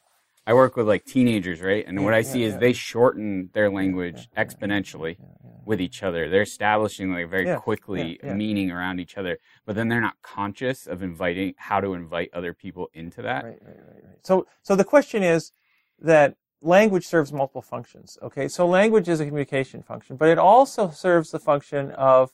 work 0.53 0.75
with 0.75 0.87
like 0.87 1.05
teenagers, 1.05 1.61
right? 1.61 1.85
And 1.85 1.97
Yeah, 1.99 2.03
what 2.05 2.13
I 2.13 2.17
yeah, 2.19 2.23
see 2.23 2.43
is 2.43 2.53
yeah. 2.53 2.59
they 2.59 2.73
shorten 2.73 3.49
their 3.53 3.69
language 3.69 4.29
yeah, 4.35 4.43
exponentially 4.43 5.17
yeah, 5.19 5.25
yeah. 5.43 5.49
with 5.65 5.81
each 5.81 6.03
other. 6.03 6.29
They're 6.29 6.41
establishing 6.41 7.13
like 7.13 7.29
very 7.29 7.45
Yeah, 7.45 7.57
quickly 7.57 8.19
yeah, 8.23 8.29
yeah. 8.29 8.33
meaning 8.33 8.71
around 8.71 8.99
each 8.99 9.17
other, 9.17 9.37
but 9.65 9.75
then 9.75 9.87
they're 9.89 10.01
not 10.01 10.21
conscious 10.21 10.87
of 10.87 11.03
inviting 11.03 11.53
how 11.57 11.81
to 11.81 11.93
invite 11.93 12.29
other 12.33 12.53
people 12.53 12.89
into 12.93 13.21
that. 13.21 13.43
Right, 13.43 13.59
right, 13.65 13.77
right, 13.77 14.03
right. 14.03 14.17
So, 14.25 14.47
so 14.61 14.75
the 14.75 14.83
question 14.83 15.23
is 15.23 15.51
that 15.99 16.35
language 16.61 17.05
serves 17.05 17.33
multiple 17.33 17.61
functions. 17.61 18.17
Okay, 18.21 18.47
so 18.47 18.67
language 18.67 19.09
is 19.09 19.19
a 19.19 19.25
communication 19.25 19.81
function, 19.81 20.15
but 20.15 20.29
it 20.29 20.37
also 20.37 20.89
serves 20.89 21.31
the 21.31 21.39
function 21.39 21.91
of 21.91 22.31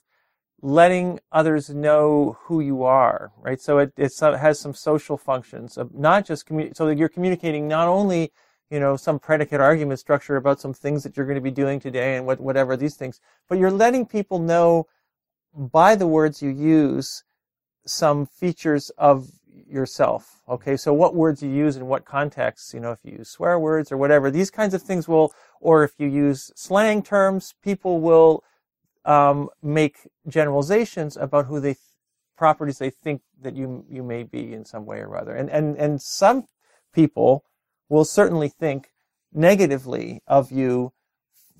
letting 0.60 1.20
others 1.30 1.70
know 1.70 2.36
who 2.42 2.60
you 2.60 2.82
are. 2.82 3.30
Right. 3.40 3.60
So 3.60 3.78
it 3.78 3.92
it 3.96 4.12
uh, 4.20 4.36
has 4.36 4.58
some 4.58 4.74
social 4.74 5.16
functions 5.16 5.76
of 5.76 5.94
not 5.94 6.26
just 6.26 6.48
so 6.74 6.86
that 6.86 6.98
you're 6.98 7.08
communicating 7.08 7.68
not 7.68 7.88
only 7.88 8.32
you 8.70 8.80
know 8.80 8.96
some 8.96 9.18
predicate 9.18 9.60
argument 9.60 10.00
structure 10.00 10.36
about 10.36 10.60
some 10.60 10.74
things 10.74 11.02
that 11.02 11.16
you're 11.16 11.26
going 11.26 11.36
to 11.36 11.40
be 11.40 11.50
doing 11.50 11.80
today 11.80 12.16
and 12.16 12.26
what 12.26 12.40
whatever 12.40 12.76
these 12.76 12.96
things, 12.96 13.20
but 13.48 13.58
you're 13.58 13.70
letting 13.70 14.06
people 14.06 14.38
know 14.38 14.86
by 15.54 15.94
the 15.94 16.06
words 16.06 16.42
you 16.42 16.50
use 16.50 17.24
some 17.86 18.26
features 18.26 18.90
of 18.98 19.28
yourself. 19.66 20.40
Okay, 20.48 20.76
so 20.76 20.92
what 20.92 21.14
words 21.14 21.42
you 21.42 21.50
use 21.50 21.76
in 21.76 21.86
what 21.86 22.04
contexts, 22.04 22.72
you 22.72 22.80
know, 22.80 22.92
if 22.92 22.98
you 23.02 23.12
use 23.18 23.30
swear 23.30 23.58
words 23.58 23.92
or 23.92 23.96
whatever, 23.96 24.30
these 24.30 24.50
kinds 24.50 24.74
of 24.74 24.82
things 24.82 25.08
will, 25.08 25.32
or 25.60 25.84
if 25.84 25.92
you 25.98 26.06
use 26.06 26.50
slang 26.54 27.02
terms, 27.02 27.54
people 27.62 28.00
will 28.00 28.42
um, 29.08 29.48
make 29.62 29.96
generalizations 30.28 31.16
about 31.16 31.46
who 31.46 31.60
they, 31.60 31.76
properties 32.36 32.78
they 32.78 32.90
think 32.90 33.22
that 33.40 33.56
you 33.56 33.84
you 33.88 34.02
may 34.02 34.22
be 34.22 34.52
in 34.52 34.64
some 34.64 34.84
way 34.86 34.98
or 35.00 35.16
other, 35.16 35.34
and 35.34 35.48
and 35.50 35.76
and 35.76 36.00
some 36.02 36.46
people 36.92 37.44
will 37.88 38.04
certainly 38.04 38.48
think 38.48 38.90
negatively 39.32 40.20
of 40.26 40.52
you 40.52 40.92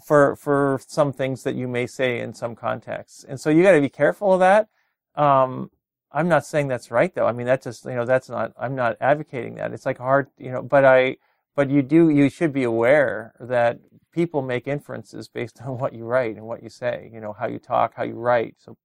for 0.05 0.37
for 0.37 0.81
some 0.87 1.13
things 1.13 1.43
that 1.43 1.55
you 1.55 1.67
may 1.67 1.87
say 1.87 2.21
in 2.21 2.35
some 2.35 2.55
contexts, 2.55 3.25
and 3.25 3.41
so 3.41 3.51
you 3.51 3.63
got 3.63 3.73
to 3.73 3.81
be 3.81 3.89
careful 3.89 4.33
of 4.35 4.41
that. 4.41 4.69
Um, 5.15 5.71
I'm 6.11 6.29
not 6.29 6.47
saying 6.47 6.69
that's 6.69 6.91
right 6.91 7.15
though. 7.15 7.27
I 7.27 7.33
mean, 7.33 7.47
that's 7.47 7.65
just, 7.65 7.85
you 7.85 7.95
know, 7.95 8.05
that's 8.05 8.29
not, 8.29 8.53
I'm 8.59 8.75
not 8.75 8.97
advocating 9.01 9.57
that. 9.57 9.73
It's 9.73 9.85
like 9.87 9.99
hard, 9.99 10.29
you 10.39 10.51
know, 10.51 10.63
but 10.63 10.85
I, 10.85 11.17
but 11.55 11.71
you 11.71 11.83
do, 11.83 12.09
you 12.09 12.31
should 12.31 12.53
be 12.53 12.65
aware 12.65 13.35
that 13.41 13.79
people 14.19 14.43
make 14.43 14.67
inferences 14.67 15.29
based 15.29 15.63
on 15.65 15.79
what 15.79 15.93
you 15.93 16.05
write 16.05 16.35
and 16.35 16.45
what 16.45 16.61
you 16.61 16.69
say, 16.69 17.09
you 17.15 17.21
know, 17.21 17.33
how 17.33 17.47
you 17.47 17.61
talk, 17.61 17.95
how 17.95 18.03
you 18.03 18.15
write. 18.15 18.57
So, 18.59 18.77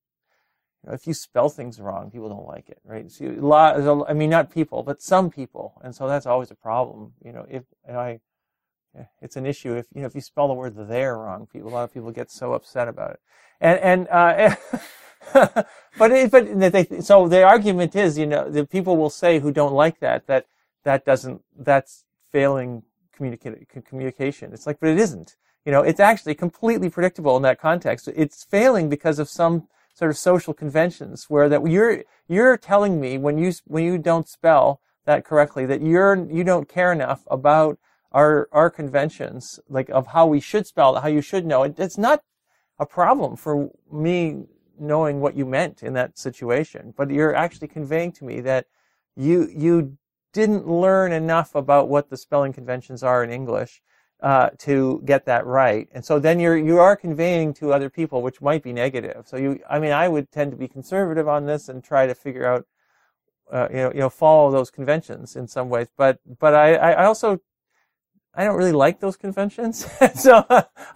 you 0.84 0.90
know, 0.90 0.94
if 0.94 1.08
you 1.08 1.14
spell 1.16 1.50
things 1.50 1.80
wrong, 1.80 2.12
people 2.12 2.30
don't 2.30 2.46
like 2.46 2.70
it, 2.70 2.78
right? 2.86 3.10
So 3.10 3.26
a 3.26 3.42
lot, 3.42 4.16
mean, 4.16 4.30
not 4.30 4.52
people, 4.52 4.84
but 4.84 5.02
some 5.02 5.32
people. 5.32 5.82
And 5.84 5.96
so 5.96 6.08
that's 6.08 6.28
always 6.28 6.52
a 6.52 6.56
problem, 6.56 7.14
you 7.26 7.32
know, 7.32 7.48
if, 7.50 7.64
and 7.84 7.98
I, 7.98 8.20
it's 9.24 9.36
an 9.36 9.48
issue 9.48 9.74
if, 9.76 9.88
you 9.96 10.02
know, 10.02 10.08
if 10.08 10.14
you 10.14 10.22
spell 10.22 10.48
the 10.48 10.54
word 10.54 10.76
there 10.76 11.18
wrong, 11.18 11.48
people, 11.52 11.70
a 11.70 11.74
lot 11.74 11.84
of 11.84 11.94
people 11.94 12.12
get 12.12 12.30
so 12.30 12.54
upset 12.54 12.88
about 12.88 13.12
it. 13.12 13.20
And, 13.60 13.80
and, 13.80 14.08
uh, 14.10 14.56
but 15.98 16.12
it, 16.12 16.30
but 16.30 16.60
they, 16.60 16.86
so 17.02 17.28
the 17.28 17.42
argument 17.42 17.96
is, 17.96 18.20
you 18.20 18.28
know, 18.28 18.52
the 18.52 18.68
people 18.68 18.98
will 18.98 19.10
say 19.10 19.40
who 19.40 19.52
don't 19.52 19.74
like 19.74 20.00
that 20.02 20.28
that 20.28 20.46
that 20.84 21.06
doesn't 21.06 21.42
that's 21.58 22.06
failing 22.30 22.84
communication. 23.14 24.54
It's 24.54 24.68
like, 24.68 24.80
but 24.80 24.90
it 24.90 24.98
isn't. 25.00 25.36
You 25.66 25.72
know, 25.72 25.82
it's 25.82 26.00
actually 26.00 26.36
completely 26.36 26.90
predictable 26.90 27.38
in 27.38 27.44
that 27.44 27.60
context. 27.60 28.10
It's 28.14 28.44
failing 28.44 28.90
because 28.90 29.18
of 29.20 29.30
some 29.30 29.68
sort 29.94 30.12
of 30.12 30.18
social 30.18 30.54
conventions 30.54 31.30
where 31.30 31.48
that 31.50 31.66
you're 31.68 32.04
you're 32.28 32.58
telling 32.58 33.00
me 33.00 33.18
when 33.18 33.38
you 33.38 33.54
when 33.66 33.84
you 33.86 33.98
don't 33.98 34.28
spell 34.28 34.82
that 35.06 35.24
correctly 35.24 35.66
that 35.66 35.82
you're 35.82 36.28
you 36.30 36.44
don't 36.44 36.68
care 36.68 36.92
enough 36.92 37.24
about 37.30 37.78
our 38.12 38.50
our 38.52 38.70
conventions 38.70 39.60
like 39.70 39.90
of 39.90 40.08
how 40.08 40.26
we 40.26 40.40
should 40.40 40.66
spell 40.66 40.96
how 40.96 41.08
you 41.08 41.22
should 41.22 41.46
know 41.46 41.64
it. 41.64 41.76
It's 41.78 41.98
not 41.98 42.24
a 42.80 42.86
problem 42.86 43.36
for 43.36 43.70
me 43.92 44.46
knowing 44.80 45.22
what 45.22 45.36
you 45.36 45.46
meant 45.46 45.84
in 45.84 45.94
that 45.94 46.18
situation, 46.18 46.94
but 46.98 47.12
you're 47.12 47.36
actually 47.36 47.68
conveying 47.68 48.12
to 48.14 48.26
me 48.26 48.42
that 48.42 48.66
you 49.16 49.48
you 49.56 49.98
didn't 50.34 50.68
learn 50.68 51.12
enough 51.12 51.56
about 51.56 51.88
what 51.88 52.10
the 52.10 52.18
spelling 52.18 52.54
conventions 52.54 53.04
are 53.04 53.24
in 53.24 53.30
English 53.30 53.82
uh, 54.22 54.50
to 54.58 55.02
get 55.06 55.26
that 55.26 55.46
right, 55.46 55.88
and 55.94 56.04
so 56.04 56.20
then 56.20 56.40
you're 56.40 56.58
you 56.58 56.80
are 56.80 56.96
conveying 56.96 57.54
to 57.56 57.74
other 57.74 57.90
people, 57.90 58.22
which 58.22 58.42
might 58.42 58.64
be 58.64 58.74
negative. 58.74 59.28
So 59.28 59.38
you, 59.38 59.60
I 59.70 59.80
mean, 59.80 59.92
I 59.92 60.08
would 60.08 60.32
tend 60.32 60.52
to 60.52 60.58
be 60.58 60.68
conservative 60.68 61.28
on 61.28 61.46
this 61.46 61.70
and 61.70 61.84
try 61.84 62.08
to 62.08 62.16
figure 62.16 62.46
out, 62.46 62.66
uh, 63.52 63.68
you 63.70 63.78
know, 63.78 63.92
you 63.94 64.00
know, 64.00 64.10
follow 64.10 64.52
those 64.52 64.72
conventions 64.72 65.36
in 65.36 65.48
some 65.48 65.70
ways. 65.70 65.88
But 65.98 66.20
but 66.40 66.54
I 66.56 66.76
I 66.76 67.06
also 67.06 67.40
I 68.34 68.46
don't 68.46 68.58
really 68.58 68.72
like 68.72 69.00
those 69.00 69.18
conventions, 69.18 69.86
so 70.16 70.46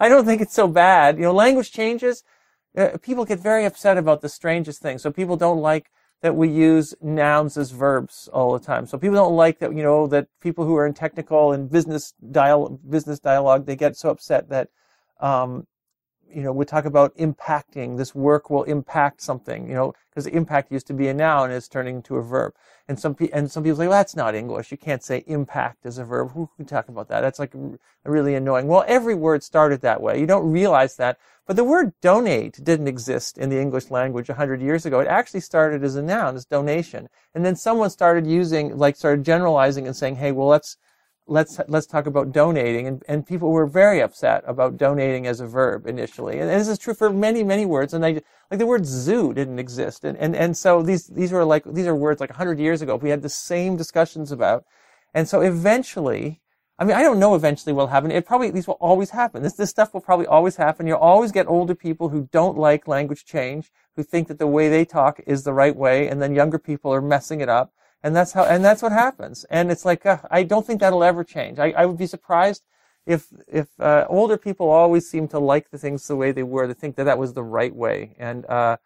I 0.00 0.08
don't 0.08 0.24
think 0.24 0.40
it's 0.40 0.54
so 0.54 0.68
bad. 0.68 1.16
You 1.16 1.24
know, 1.24 1.32
language 1.32 1.70
changes 1.70 2.24
uh, 2.76 2.96
people 3.02 3.24
get 3.24 3.40
very 3.40 3.64
upset 3.64 3.98
about 3.98 4.20
the 4.20 4.28
strangest 4.28 4.80
things. 4.80 5.02
So 5.02 5.10
people 5.10 5.36
don't 5.36 5.60
like 5.60 5.90
that 6.20 6.34
we 6.34 6.48
use 6.48 6.94
nouns 7.00 7.56
as 7.56 7.70
verbs 7.70 8.28
all 8.32 8.52
the 8.52 8.64
time. 8.64 8.86
So 8.86 8.98
people 8.98 9.16
don't 9.16 9.36
like 9.36 9.60
that, 9.60 9.74
you 9.74 9.82
know, 9.82 10.06
that 10.08 10.26
people 10.40 10.64
who 10.64 10.76
are 10.76 10.86
in 10.86 10.94
technical 10.94 11.52
and 11.52 11.70
business 11.70 12.14
dial 12.30 12.80
business 12.88 13.20
dialogue, 13.20 13.66
they 13.66 13.76
get 13.76 13.96
so 13.96 14.10
upset 14.10 14.48
that, 14.48 14.68
um, 15.20 15.66
you 16.28 16.42
know, 16.42 16.52
we 16.52 16.64
talk 16.64 16.84
about 16.84 17.16
impacting. 17.16 17.96
This 17.96 18.14
work 18.14 18.50
will 18.50 18.64
impact 18.64 19.22
something, 19.22 19.68
you 19.68 19.74
know, 19.74 19.94
because 20.10 20.26
impact 20.26 20.72
used 20.72 20.88
to 20.88 20.92
be 20.92 21.08
a 21.08 21.14
noun 21.14 21.50
it's 21.52 21.68
turning 21.68 21.96
into 21.96 22.16
a 22.16 22.22
verb. 22.22 22.52
And 22.88 22.98
some 22.98 23.14
pe- 23.14 23.30
and 23.30 23.50
some 23.50 23.62
people 23.62 23.78
say, 23.78 23.86
well, 23.86 23.98
that's 23.98 24.16
not 24.16 24.34
English. 24.34 24.72
You 24.72 24.76
can't 24.76 25.02
say 25.02 25.22
impact 25.26 25.86
as 25.86 25.98
a 25.98 26.04
verb. 26.04 26.32
Who 26.32 26.50
can 26.56 26.66
talk 26.66 26.88
about 26.88 27.08
that? 27.08 27.20
That's 27.20 27.38
like 27.38 27.54
really 28.04 28.34
annoying. 28.34 28.66
Well, 28.66 28.84
every 28.88 29.14
word 29.14 29.42
started 29.44 29.82
that 29.82 30.02
way. 30.02 30.18
You 30.18 30.26
don't 30.26 30.50
realize 30.50 30.96
that. 30.96 31.18
But 31.48 31.56
the 31.56 31.64
word 31.64 31.94
donate 32.02 32.62
didn't 32.62 32.88
exist 32.88 33.38
in 33.38 33.48
the 33.48 33.58
English 33.58 33.90
language 33.90 34.28
100 34.28 34.60
years 34.60 34.84
ago. 34.84 35.00
It 35.00 35.08
actually 35.08 35.40
started 35.40 35.82
as 35.82 35.96
a 35.96 36.02
noun, 36.02 36.36
as 36.36 36.44
donation. 36.44 37.08
And 37.34 37.42
then 37.44 37.56
someone 37.56 37.88
started 37.88 38.26
using, 38.26 38.76
like, 38.76 38.96
started 38.96 39.24
generalizing 39.24 39.86
and 39.86 39.96
saying, 39.96 40.16
hey, 40.16 40.30
well, 40.30 40.46
let's, 40.46 40.76
let's 41.26 41.58
let's 41.66 41.86
talk 41.86 42.06
about 42.06 42.32
donating. 42.32 42.86
And, 42.86 43.02
and 43.08 43.26
people 43.26 43.50
were 43.50 43.66
very 43.66 44.02
upset 44.02 44.44
about 44.46 44.76
donating 44.76 45.26
as 45.26 45.40
a 45.40 45.46
verb 45.46 45.86
initially. 45.86 46.38
And, 46.38 46.50
this 46.50 46.68
is 46.68 46.78
true 46.78 46.94
for 46.94 47.10
many 47.10 47.42
many 47.42 47.64
words. 47.64 47.94
And 47.94 48.04
they 48.04 48.20
like 48.50 48.58
the 48.58 48.66
word 48.66 48.84
zoo 48.84 49.32
didn't 49.32 49.58
exist. 49.58 50.04
And, 50.04 50.18
and 50.18 50.36
and 50.36 50.56
so 50.56 50.82
these 50.82 51.06
these 51.06 51.32
were 51.32 51.44
like 51.44 51.64
these 51.64 51.86
are 51.86 51.94
words 51.94 52.20
like 52.20 52.30
100 52.30 52.58
years 52.58 52.82
ago. 52.82 52.96
We 52.96 53.10
had 53.10 53.22
the 53.22 53.28
same 53.28 53.76
discussions 53.76 54.32
about. 54.32 54.64
And 55.14 55.28
so 55.28 55.40
eventually 55.40 56.40
I 56.78 56.84
mean, 56.84 56.96
I 56.96 57.02
don't 57.02 57.18
know 57.18 57.34
eventually 57.34 57.72
will 57.72 57.88
happen. 57.88 58.10
It 58.10 58.26
probably, 58.26 58.50
these 58.50 58.68
will 58.68 58.74
always 58.74 59.10
happen. 59.10 59.42
This, 59.42 59.54
this 59.54 59.70
stuff 59.70 59.92
will 59.92 60.00
probably 60.00 60.26
always 60.26 60.56
happen. 60.56 60.86
You'll 60.86 60.98
always 60.98 61.32
get 61.32 61.48
older 61.48 61.74
people 61.74 62.10
who 62.10 62.28
don't 62.30 62.56
like 62.56 62.86
language 62.86 63.24
change, 63.24 63.72
who 63.96 64.04
think 64.04 64.28
that 64.28 64.38
the 64.38 64.46
way 64.46 64.68
they 64.68 64.84
talk 64.84 65.20
is 65.26 65.42
the 65.42 65.52
right 65.52 65.74
way, 65.74 66.08
and 66.08 66.22
then 66.22 66.34
younger 66.34 66.58
people 66.58 66.94
are 66.94 67.00
messing 67.00 67.40
it 67.40 67.48
up 67.48 67.72
and 68.02 68.14
that's 68.14 68.32
how 68.32 68.44
and 68.44 68.64
that's 68.64 68.82
what 68.82 68.92
happens 68.92 69.44
and 69.50 69.70
it's 69.70 69.84
like 69.84 70.06
uh, 70.06 70.18
i 70.30 70.42
don't 70.42 70.66
think 70.66 70.80
that'll 70.80 71.04
ever 71.04 71.24
change 71.24 71.58
i, 71.58 71.70
I 71.70 71.86
would 71.86 71.98
be 71.98 72.06
surprised 72.06 72.64
if 73.06 73.26
if 73.46 73.68
uh, 73.80 74.04
older 74.08 74.36
people 74.36 74.68
always 74.68 75.08
seem 75.08 75.28
to 75.28 75.38
like 75.38 75.70
the 75.70 75.78
things 75.78 76.06
the 76.06 76.16
way 76.16 76.32
they 76.32 76.42
were 76.42 76.66
to 76.66 76.74
think 76.74 76.96
that 76.96 77.04
that 77.04 77.18
was 77.18 77.32
the 77.32 77.42
right 77.42 77.74
way 77.74 78.14
and 78.18 78.46
uh, 78.46 78.76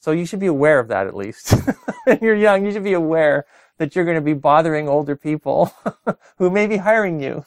so 0.00 0.10
you 0.10 0.26
should 0.26 0.40
be 0.40 0.46
aware 0.46 0.78
of 0.78 0.88
that 0.88 1.06
at 1.06 1.16
least 1.16 1.54
when 2.04 2.18
you're 2.20 2.36
young 2.36 2.64
you 2.64 2.72
should 2.72 2.84
be 2.84 2.92
aware 2.92 3.46
that 3.78 3.94
you're 3.94 4.04
going 4.04 4.16
to 4.16 4.20
be 4.20 4.34
bothering 4.34 4.88
older 4.88 5.16
people 5.16 5.72
who 6.38 6.50
may 6.50 6.66
be 6.66 6.76
hiring 6.76 7.20
you 7.20 7.44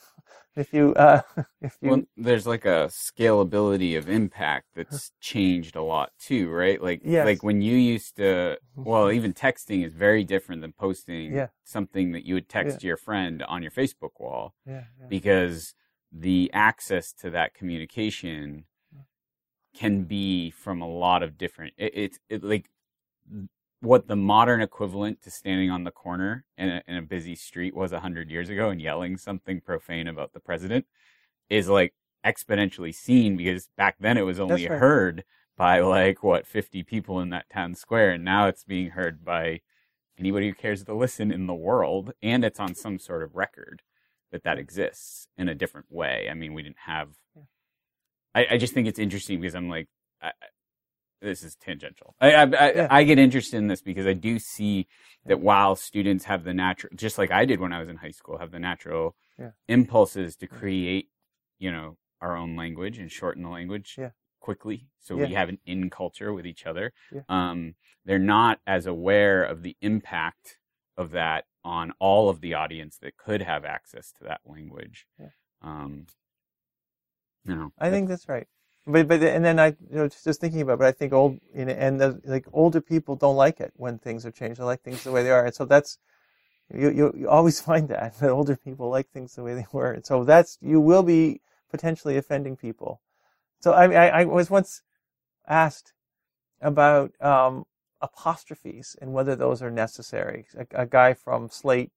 if 0.57 0.73
you 0.73 0.93
uh, 0.95 1.21
if 1.61 1.77
you 1.81 1.89
well, 1.89 2.03
there's 2.17 2.47
like 2.47 2.65
a 2.65 2.89
scalability 2.89 3.97
of 3.97 4.09
impact 4.09 4.65
that's 4.75 5.11
changed 5.21 5.75
a 5.75 5.83
lot 5.83 6.11
too 6.19 6.49
right 6.49 6.81
like 6.81 7.01
yes. 7.05 7.25
like 7.25 7.43
when 7.43 7.61
you 7.61 7.75
used 7.75 8.17
to 8.17 8.57
well 8.75 9.03
mm-hmm. 9.03 9.15
even 9.15 9.33
texting 9.33 9.85
is 9.85 9.93
very 9.93 10.23
different 10.23 10.61
than 10.61 10.73
posting 10.73 11.33
yeah. 11.33 11.47
something 11.63 12.11
that 12.11 12.25
you 12.25 12.33
would 12.33 12.49
text 12.49 12.83
yeah. 12.83 12.87
your 12.87 12.97
friend 12.97 13.43
on 13.43 13.61
your 13.61 13.71
facebook 13.71 14.19
wall 14.19 14.53
yeah, 14.65 14.83
because 15.07 15.73
the 16.11 16.49
access 16.53 17.13
to 17.13 17.29
that 17.29 17.53
communication 17.53 18.65
can 19.75 20.03
be 20.03 20.49
from 20.49 20.81
a 20.81 20.87
lot 20.87 21.21
of 21.21 21.37
different 21.37 21.73
it's 21.77 22.17
it, 22.29 22.37
it, 22.37 22.43
like 22.43 22.69
what 23.81 24.07
the 24.07 24.15
modern 24.15 24.61
equivalent 24.61 25.21
to 25.21 25.31
standing 25.31 25.69
on 25.69 25.83
the 25.83 25.91
corner 25.91 26.43
in 26.57 26.69
a, 26.69 26.83
in 26.87 26.95
a 26.97 27.01
busy 27.01 27.35
street 27.35 27.75
was 27.75 27.91
a 27.91 27.99
hundred 27.99 28.29
years 28.29 28.49
ago 28.49 28.69
and 28.69 28.81
yelling 28.81 29.17
something 29.17 29.61
profane 29.61 30.07
about 30.07 30.33
the 30.33 30.39
president 30.39 30.85
is 31.49 31.69
like 31.69 31.93
exponentially 32.25 32.93
seen 32.93 33.37
because 33.37 33.69
back 33.77 33.95
then 33.99 34.17
it 34.17 34.23
was 34.23 34.39
only 34.39 34.67
right. 34.67 34.79
heard 34.79 35.23
by 35.57 35.79
like 35.79 36.23
what 36.23 36.47
50 36.47 36.83
people 36.83 37.19
in 37.19 37.29
that 37.29 37.49
town 37.49 37.75
square 37.75 38.11
and 38.11 38.23
now 38.23 38.47
it's 38.47 38.63
being 38.63 38.89
heard 38.89 39.23
by 39.23 39.61
anybody 40.17 40.47
who 40.47 40.53
cares 40.55 40.83
to 40.83 40.93
listen 40.93 41.31
in 41.31 41.45
the 41.45 41.53
world 41.53 42.13
and 42.21 42.43
it's 42.43 42.59
on 42.59 42.73
some 42.73 42.97
sort 42.97 43.21
of 43.21 43.35
record 43.35 43.81
that 44.31 44.43
that 44.43 44.57
exists 44.57 45.27
in 45.37 45.47
a 45.47 45.55
different 45.55 45.87
way 45.89 46.27
i 46.29 46.33
mean 46.33 46.53
we 46.53 46.63
didn't 46.63 46.77
have 46.85 47.09
yeah. 47.35 47.43
I, 48.33 48.47
I 48.55 48.57
just 48.57 48.73
think 48.73 48.87
it's 48.87 48.99
interesting 48.99 49.39
because 49.39 49.55
i'm 49.55 49.69
like 49.69 49.87
I, 50.21 50.31
this 51.21 51.43
is 51.43 51.55
tangential. 51.55 52.15
I 52.19 52.33
I, 52.33 52.41
I, 52.41 52.73
yeah. 52.73 52.87
I, 52.89 53.03
get 53.03 53.19
interested 53.19 53.57
in 53.57 53.67
this 53.67 53.81
because 53.81 54.05
I 54.05 54.13
do 54.13 54.39
see 54.39 54.87
that 55.25 55.39
while 55.39 55.75
students 55.75 56.25
have 56.25 56.43
the 56.43 56.53
natural, 56.53 56.93
just 56.95 57.17
like 57.17 57.31
I 57.31 57.45
did 57.45 57.59
when 57.59 57.73
I 57.73 57.79
was 57.79 57.89
in 57.89 57.97
high 57.97 58.11
school, 58.11 58.37
have 58.37 58.51
the 58.51 58.59
natural 58.59 59.15
yeah. 59.39 59.51
impulses 59.67 60.35
to 60.37 60.47
create, 60.47 61.09
you 61.59 61.71
know, 61.71 61.97
our 62.21 62.35
own 62.35 62.55
language 62.55 62.97
and 62.97 63.11
shorten 63.11 63.43
the 63.43 63.49
language 63.49 63.95
yeah. 63.97 64.11
quickly, 64.39 64.87
so 64.99 65.15
we 65.15 65.33
have 65.33 65.49
an 65.49 65.59
in 65.65 65.89
culture 65.89 66.33
with 66.33 66.45
each 66.45 66.65
other. 66.65 66.93
Um, 67.29 67.75
they're 68.05 68.19
not 68.19 68.59
as 68.65 68.85
aware 68.85 69.43
of 69.43 69.63
the 69.63 69.75
impact 69.81 70.57
of 70.97 71.11
that 71.11 71.45
on 71.63 71.93
all 71.99 72.29
of 72.29 72.41
the 72.41 72.53
audience 72.53 72.97
that 73.01 73.17
could 73.17 73.41
have 73.41 73.65
access 73.65 74.11
to 74.13 74.23
that 74.23 74.41
language. 74.45 75.05
Um, 75.61 76.07
you 77.43 77.55
know, 77.55 77.71
I 77.77 77.89
think 77.89 78.07
that's 78.07 78.27
right 78.27 78.47
but 78.87 79.07
but 79.07 79.21
and 79.21 79.43
then 79.43 79.59
I 79.59 79.67
you 79.67 79.97
know 79.97 80.07
just 80.07 80.39
thinking 80.39 80.61
about 80.61 80.73
it, 80.75 80.79
but 80.79 80.87
I 80.87 80.91
think 80.91 81.11
old 81.13 81.39
you 81.53 81.65
know 81.65 81.73
and 81.73 81.99
the, 81.99 82.19
like 82.23 82.45
older 82.53 82.79
people 82.81 83.15
don't 83.15 83.35
like 83.35 83.59
it 83.59 83.73
when 83.75 83.99
things 83.99 84.25
are 84.25 84.31
changed. 84.31 84.59
They 84.59 84.63
like 84.63 84.81
things 84.81 85.03
the 85.03 85.11
way 85.11 85.23
they 85.23 85.31
are, 85.31 85.45
and 85.45 85.53
so 85.53 85.65
that's 85.65 85.97
you 86.73 86.89
you, 86.89 87.13
you 87.15 87.29
always 87.29 87.59
find 87.69 87.89
that 87.89 88.17
that 88.19 88.29
older 88.29 88.55
people 88.55 88.89
like 88.89 89.09
things 89.09 89.35
the 89.35 89.43
way 89.43 89.53
they 89.53 89.67
were, 89.71 89.91
and 89.91 90.05
so 90.05 90.23
that's 90.23 90.57
you 90.61 90.79
will 90.79 91.03
be 91.03 91.41
potentially 91.69 92.17
offending 92.17 92.55
people. 92.55 93.01
So 93.59 93.73
I 93.73 93.91
I, 93.91 94.21
I 94.21 94.25
was 94.25 94.49
once 94.49 94.81
asked 95.47 95.93
about 96.61 97.11
um, 97.21 97.65
apostrophes 98.01 98.95
and 99.01 99.13
whether 99.13 99.35
those 99.35 99.61
are 99.61 99.71
necessary. 99.71 100.47
A, 100.57 100.83
a 100.83 100.85
guy 100.85 101.13
from 101.13 101.49
Slate 101.49 101.91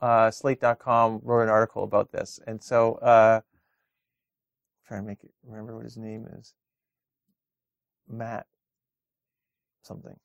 uh, 0.00 0.30
Slate.com 0.30 1.20
wrote 1.22 1.42
an 1.42 1.50
article 1.50 1.84
about 1.84 2.12
this, 2.12 2.40
and 2.46 2.62
so. 2.62 2.94
Uh, 2.94 3.42
trying 4.90 5.02
to 5.02 5.06
make 5.06 5.22
it 5.22 5.30
remember 5.46 5.76
what 5.76 5.84
his 5.84 5.96
name 5.96 6.26
is. 6.36 6.52
Matt 8.08 8.46
something. 9.84 10.16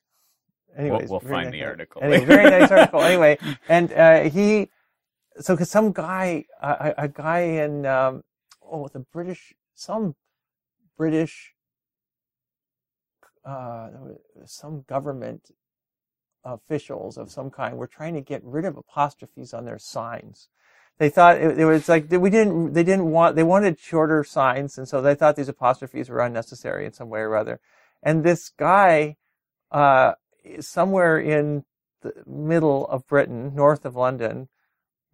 Anyways, 0.75 1.07
we'll, 1.07 1.19
we'll 1.21 1.31
find 1.31 1.45
nice 1.45 1.51
the 1.51 1.63
article. 1.63 2.01
Anyway, 2.03 2.25
very 2.25 2.49
nice 2.49 2.71
article. 2.71 3.01
Anyway, 3.03 3.37
and 3.69 3.93
uh, 3.93 4.23
he, 4.23 4.69
so 5.37 5.55
cause 5.55 5.69
some 5.69 5.91
guy, 5.91 6.45
a, 6.59 6.93
a 6.97 7.07
guy 7.07 7.41
in, 7.41 7.85
um, 7.85 8.23
oh, 8.63 8.87
the 8.87 8.99
British, 8.99 9.53
some 9.75 10.15
British, 10.97 11.53
uh, 13.45 13.89
some 14.45 14.83
government 14.87 15.51
officials 16.43 17.17
of 17.17 17.29
some 17.29 17.51
kind 17.51 17.77
were 17.77 17.87
trying 17.87 18.15
to 18.15 18.21
get 18.21 18.43
rid 18.43 18.65
of 18.65 18.77
apostrophes 18.77 19.53
on 19.53 19.65
their 19.65 19.79
signs 19.79 20.49
they 20.97 21.09
thought 21.09 21.37
it, 21.37 21.59
it, 21.59 21.65
was 21.65 21.89
like 21.89 22.09
we 22.11 22.29
didn't 22.29 22.73
they 22.73 22.83
didn't 22.83 23.11
want 23.11 23.35
they 23.35 23.43
wanted 23.43 23.79
shorter 23.79 24.23
signs 24.23 24.77
and 24.77 24.87
so 24.87 25.01
they 25.01 25.15
thought 25.15 25.35
these 25.35 25.49
apostrophes 25.49 26.09
were 26.09 26.21
unnecessary 26.21 26.85
in 26.85 26.93
some 26.93 27.09
way 27.09 27.19
or 27.19 27.35
other. 27.35 27.59
And 28.01 28.23
this 28.23 28.49
guy 28.49 29.17
uh, 29.71 30.13
somewhere 30.59 31.19
in 31.19 31.65
the 32.01 32.13
middle 32.25 32.87
of 32.87 33.07
britain 33.07 33.53
north 33.55 33.83
of 33.83 33.95
london 33.95 34.47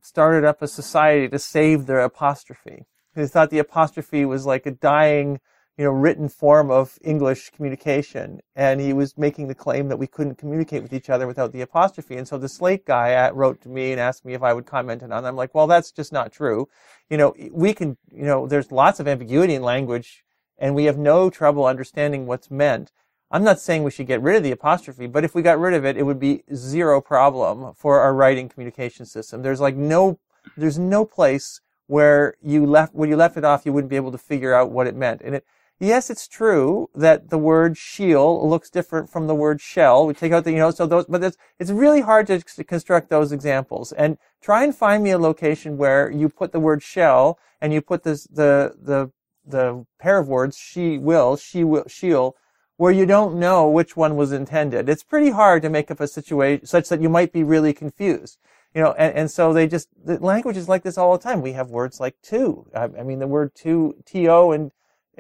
started 0.02 0.44
up 0.44 0.62
a 0.62 0.68
society 0.68 1.28
to 1.30 1.40
save 1.40 1.86
the 1.86 1.98
apostrophe. 2.04 2.86
He 3.16 3.26
thought 3.28 3.50
the 3.50 3.60
apostrophe 3.60 4.26
was 4.26 4.46
like 4.46 4.66
a 4.66 4.72
dying 4.72 5.40
you 5.78 5.86
know, 5.86 5.92
written 5.92 6.30
form 6.30 6.70
of 6.70 7.00
English 7.02 7.52
communication. 7.52 8.40
And 8.56 8.80
he 8.82 8.94
was 8.94 9.18
making 9.18 9.48
the 9.48 9.56
claim 9.56 9.88
that 9.88 9.98
we 9.98 10.08
couldn't 10.08 10.36
communicate 10.38 10.84
with 10.84 10.94
each 10.94 11.10
other 11.10 11.28
without 11.28 11.54
the 11.54 11.62
apostrophe. 11.62 12.18
And 12.18 12.28
so 12.28 12.38
the 12.38 12.50
Slate 12.50 12.86
guy 12.86 13.30
wrote 13.32 13.62
to 13.62 13.70
me 13.70 13.92
and 13.92 14.00
asked 14.00 14.26
me 14.26 14.34
if 14.34 14.44
I 14.44 14.54
would 14.54 14.66
comment 14.66 15.02
on 15.02 15.12
it. 15.12 15.28
I'm 15.28 15.36
like, 15.36 15.56
well, 15.56 15.68
that's 15.68 15.92
just 15.92 16.12
not 16.12 16.32
true. 16.32 16.68
You 17.10 17.18
know, 17.18 17.34
we 17.52 17.74
can, 17.74 17.98
you 18.12 18.26
know, 18.26 18.48
there's 18.48 18.72
lots 18.72 19.00
of 19.00 19.08
ambiguity 19.08 19.56
in 19.56 19.64
language 19.64 20.24
and 20.58 20.76
we 20.76 20.86
have 20.86 20.98
no 20.98 21.30
trouble 21.30 21.66
understanding 21.66 22.28
what's 22.28 22.52
meant. 22.52 22.92
I'm 23.32 23.44
not 23.44 23.60
saying 23.60 23.84
we 23.84 23.92
should 23.92 24.08
get 24.08 24.22
rid 24.22 24.36
of 24.36 24.44
the 24.44 24.52
apostrophe, 24.52 25.08
but 25.08 25.24
if 25.24 25.34
we 25.34 25.42
got 25.42 25.60
rid 25.60 25.74
of 25.74 25.86
it, 25.86 25.98
it 25.98 26.04
would 26.04 26.20
be 26.20 26.44
zero 26.54 27.00
problem 27.00 27.74
for 27.74 28.02
our 28.02 28.14
writing 28.14 28.50
communication 28.50 29.06
system. 29.06 29.42
There's 29.42 29.62
like 29.62 29.76
no, 29.76 30.20
there's 30.58 30.78
no 30.78 31.06
place 31.06 31.62
where 31.88 32.36
you 32.42 32.66
left, 32.66 32.94
when 32.94 33.10
you 33.10 33.16
left 33.16 33.38
it 33.38 33.46
off, 33.46 33.66
you 33.66 33.74
wouldn't 33.74 33.90
be 33.90 33.96
able 33.96 34.12
to 34.12 34.18
figure 34.18 34.54
out 34.54 34.70
what 34.70 34.86
it 34.86 34.96
meant. 34.96 35.22
And 35.22 35.36
it, 35.36 35.46
Yes, 35.82 36.12
it's 36.12 36.28
true 36.28 36.92
that 36.94 37.32
the 37.32 37.40
word 37.40 37.76
shield 37.76 38.48
looks 38.48 38.70
different 38.70 39.10
from 39.10 39.26
the 39.26 39.34
word 39.34 39.60
shell. 39.60 40.06
We 40.06 40.14
take 40.14 40.32
out 40.32 40.44
the, 40.44 40.52
you 40.52 40.60
know, 40.60 40.70
so 40.70 40.86
those, 40.86 41.06
but 41.06 41.24
it's, 41.24 41.38
it's 41.58 41.72
really 41.72 42.02
hard 42.02 42.28
to, 42.28 42.40
to 42.40 42.64
construct 42.64 43.10
those 43.10 43.32
examples. 43.32 43.92
And 43.92 44.20
try 44.44 44.64
and 44.64 44.76
find 44.76 45.04
me 45.04 45.10
a 45.10 45.18
location 45.18 45.78
where 45.78 46.12
you 46.12 46.30
put 46.30 46.52
the 46.52 46.60
word 46.60 46.84
shell 46.84 47.40
and 47.60 47.74
you 47.74 47.82
put 47.82 48.04
this, 48.04 48.26
the, 48.26 48.76
the, 48.80 49.12
the 49.44 49.88
pair 50.00 50.20
of 50.20 50.28
words, 50.28 50.56
she 50.56 51.00
will, 51.00 51.36
she 51.36 51.64
will, 51.64 51.88
she'll, 51.88 52.36
where 52.78 52.92
you 52.92 53.08
don't 53.08 53.40
know 53.40 53.68
which 53.68 53.98
one 53.98 54.16
was 54.16 54.32
intended. 54.32 54.88
It's 54.88 55.04
pretty 55.04 55.32
hard 55.32 55.64
to 55.64 55.70
make 55.72 55.90
up 55.90 56.00
a 56.00 56.08
situation 56.08 56.68
such 56.68 56.90
that 56.90 57.02
you 57.02 57.10
might 57.10 57.34
be 57.34 57.44
really 57.44 57.74
confused. 57.74 58.38
You 58.76 58.84
know, 58.84 58.92
and, 59.00 59.16
and 59.16 59.32
so 59.32 59.52
they 59.52 59.66
just, 59.66 59.88
the 60.06 60.24
language 60.24 60.58
is 60.58 60.70
like 60.70 60.84
this 60.84 61.00
all 61.00 61.18
the 61.18 61.24
time. 61.24 61.42
We 61.42 61.54
have 61.54 61.72
words 61.72 62.00
like 62.00 62.22
to. 62.26 62.68
I, 62.76 62.84
I 62.84 63.04
mean, 63.04 63.18
the 63.18 63.26
word 63.26 63.56
to, 63.56 63.96
to 64.06 64.52
and 64.52 64.72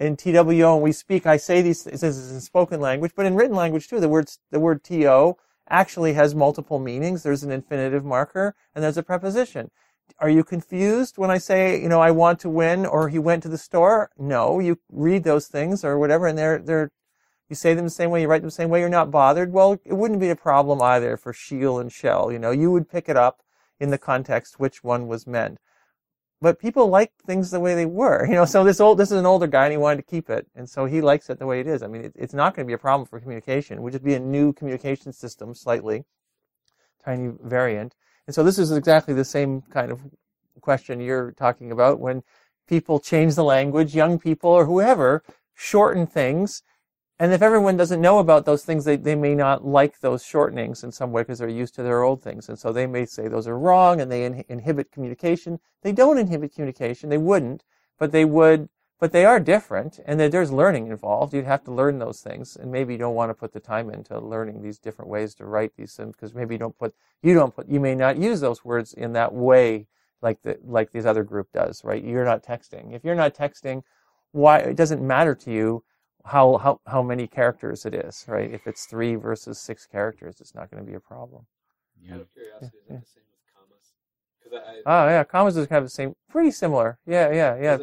in 0.02 0.18
TWO 0.18 0.74
and 0.74 0.82
we 0.82 0.92
speak, 0.92 1.28
I 1.28 1.38
say 1.38 1.62
these, 1.62 1.84
this 1.84 2.02
is 2.02 2.32
in 2.32 2.42
spoken 2.42 2.82
language, 2.82 3.14
but 3.16 3.28
in 3.28 3.36
written 3.36 3.56
language 3.56 3.88
too, 3.88 4.00
the 4.00 4.10
word, 4.10 4.30
the 4.50 4.60
word 4.60 4.84
TO 4.84 5.36
actually 5.70 6.14
has 6.14 6.34
multiple 6.34 6.80
meanings. 6.80 7.22
There's 7.22 7.44
an 7.44 7.52
infinitive 7.52 8.04
marker 8.04 8.56
and 8.74 8.84
there's 8.84 8.98
a 8.98 9.04
preposition. 9.04 9.70
are 10.20 10.30
you 10.30 10.44
confused 10.44 11.18
when 11.18 11.30
I 11.30 11.38
say, 11.38 11.80
you 11.80 11.88
know, 11.88 12.02
I 12.02 12.10
want 12.10 12.40
to 12.42 12.50
win 12.50 12.86
or 12.86 13.10
he 13.10 13.20
went 13.20 13.44
to 13.44 13.50
the 13.50 13.60
store? 13.60 14.10
No, 14.18 14.60
you 14.60 14.80
read 14.92 15.24
those 15.24 15.48
things 15.48 15.86
or 15.86 16.00
whatever 16.00 16.26
and 16.26 16.38
they're, 16.38 16.58
they're, 16.58 16.92
you 17.48 17.56
say 17.56 17.76
them 17.76 17.86
the 17.86 17.92
same 17.92 18.10
way, 18.10 18.22
you 18.22 18.28
write 18.28 18.42
them 18.42 18.48
the 18.48 18.52
same 18.52 18.70
way, 18.70 18.80
you're 18.80 18.90
not 18.90 19.12
bothered. 19.12 19.54
Well, 19.54 19.74
it 19.86 19.94
wouldn't 19.94 20.20
be 20.20 20.30
a 20.30 20.36
problem 20.36 20.82
either 20.82 21.16
for 21.16 21.32
Sheil 21.32 21.78
and 21.78 21.92
Shell. 21.92 22.32
You 22.32 22.40
know, 22.40 22.52
you 22.52 22.72
would 22.72 22.90
pick 22.90 23.08
it 23.08 23.18
up 23.18 23.44
in 23.80 23.92
the 23.92 23.98
context 24.00 24.60
which 24.60 24.84
one 24.84 25.08
was 25.08 25.28
meant. 25.28 25.60
But 26.42 26.60
people 26.60 26.88
like 26.88 27.12
things 27.28 27.52
the 27.52 27.60
way 27.60 27.76
they 27.76 27.86
were, 27.86 28.26
you 28.26 28.34
know. 28.34 28.46
So 28.46 28.64
this 28.64 28.80
old, 28.80 28.98
this 28.98 29.12
is 29.12 29.20
an 29.20 29.26
older 29.26 29.48
guy, 29.48 29.66
and 29.66 29.72
he 29.72 29.78
wanted 29.78 29.98
to 29.98 30.04
keep 30.04 30.30
it, 30.30 30.48
and 30.56 30.68
so 30.68 30.86
he 30.86 31.02
likes 31.02 31.30
it 31.30 31.38
the 31.38 31.46
way 31.46 31.60
it 31.60 31.68
is. 31.68 31.84
I 31.84 31.88
mean, 31.88 32.06
it, 32.06 32.14
it's 32.16 32.34
not 32.34 32.56
going 32.56 32.66
to 32.66 32.68
be 32.68 32.74
a 32.74 32.80
problem 32.80 33.08
for 33.08 33.20
communication. 33.20 33.78
It 33.78 33.82
would 33.82 33.94
just 33.94 34.04
be 34.04 34.16
a 34.16 34.20
new 34.20 34.52
communication 34.52 35.14
system, 35.14 35.54
slightly 35.54 36.04
tiny 37.04 37.32
variant. 37.44 37.96
And 38.28 38.36
so 38.36 38.44
this 38.44 38.58
is 38.58 38.72
exactly 38.72 39.14
the 39.14 39.26
same 39.26 39.62
kind 39.62 39.92
of 39.92 40.02
question 40.62 41.00
you're 41.00 41.32
talking 41.32 41.72
about 41.72 42.00
when 42.00 42.24
people 42.68 43.00
change 43.00 43.36
the 43.36 43.44
language, 43.44 43.96
young 43.96 44.20
people 44.20 44.50
or 44.50 44.66
whoever 44.66 45.24
shorten 45.54 46.08
things. 46.08 46.64
And 47.22 47.34
if 47.34 47.44
everyone 47.44 47.78
doesn't 47.78 48.02
know 48.02 48.18
about 48.18 48.46
those 48.46 48.66
things, 48.66 48.84
they, 48.84 48.96
they 48.96 49.14
may 49.14 49.36
not 49.36 49.64
like 49.64 50.00
those 50.00 50.24
shortenings 50.24 50.84
in 50.84 50.92
some 50.92 51.12
way 51.12 51.22
because 51.22 51.38
they're 51.38 51.48
used 51.48 51.76
to 51.76 51.84
their 51.84 52.02
old 52.02 52.24
things. 52.24 52.50
And 52.50 52.58
so 52.58 52.74
they 52.74 52.88
may 52.88 53.06
say 53.06 53.28
those 53.28 53.48
are 53.48 53.60
wrong 53.60 54.02
and 54.02 54.12
they 54.12 54.26
in, 54.26 54.44
inhibit 54.50 54.92
communication. 54.92 55.60
They 55.84 55.92
don't 55.92 56.18
inhibit 56.18 56.56
communication. 56.56 57.10
They 57.10 57.20
wouldn't, 57.20 57.64
but 58.00 58.12
they 58.12 58.26
would 58.26 58.70
but 59.00 59.12
they 59.12 59.24
are 59.24 59.40
different 59.40 60.00
and 60.08 60.20
there's 60.20 60.52
learning 60.52 60.88
involved. 60.88 61.36
You'd 61.36 61.46
have 61.46 61.64
to 61.66 61.72
learn 61.72 62.00
those 62.00 62.22
things 62.22 62.56
and 62.56 62.72
maybe 62.72 62.94
you 62.94 63.00
don't 63.00 63.14
want 63.14 63.30
to 63.30 63.36
put 63.36 63.54
the 63.54 63.60
time 63.60 63.92
into 63.92 64.20
learning 64.20 64.64
these 64.64 64.80
different 64.80 65.12
ways 65.12 65.36
to 65.36 65.46
write 65.46 65.74
these 65.78 65.94
things 65.94 66.16
because 66.16 66.34
maybe 66.34 66.56
you 66.56 66.60
don't 66.60 66.78
put, 66.78 66.96
you 67.22 67.36
don't 67.36 67.56
put, 67.56 67.70
you 67.70 67.80
may 67.80 67.94
not 67.94 68.18
use 68.18 68.42
those 68.42 68.66
words 68.66 68.94
in 68.94 69.14
that 69.14 69.32
way 69.32 69.86
like 70.24 70.42
the, 70.42 70.58
like 70.64 70.92
this 70.92 71.06
other 71.06 71.24
group 71.24 71.52
does, 71.54 71.84
right? 71.84 72.04
You're 72.04 72.26
not 72.26 72.44
texting. 72.44 72.94
If 72.94 73.04
you're 73.04 73.14
not 73.14 73.36
texting, 73.36 73.84
why, 74.32 74.58
it 74.60 74.76
doesn't 74.76 75.06
matter 75.06 75.36
to 75.36 75.52
you 75.52 75.84
how, 76.26 76.58
how, 76.58 76.80
how 76.86 77.02
many 77.02 77.28
characters 77.28 77.86
it 77.86 77.94
is, 77.94 78.26
right? 78.28 78.52
If 78.52 78.68
it's 78.68 78.86
three 78.86 79.16
versus 79.16 79.60
six 79.60 79.86
characters, 79.86 80.40
it's 80.40 80.56
not 80.56 80.70
going 80.72 80.84
to 80.84 80.90
be 80.90 80.96
a 80.96 81.00
problem. 81.00 81.46
Yeah. 82.02 82.16
Out 82.16 82.22
of 82.22 82.34
curiosity, 82.34 82.78
yeah, 82.90 82.96
is 82.96 82.96
yeah. 82.96 83.00
the 83.00 83.06
same 83.06 83.24
with 83.30 84.54
commas? 84.54 84.86
I, 84.86 84.90
I, 84.90 85.06
oh 85.06 85.10
yeah, 85.10 85.24
commas 85.24 85.58
is 85.58 85.68
kind 85.68 85.78
of 85.78 85.86
the 85.86 85.90
same, 85.90 86.16
pretty 86.30 86.52
similar. 86.52 87.00
Yeah, 87.06 87.32
yeah, 87.32 87.58
yeah. 87.62 87.78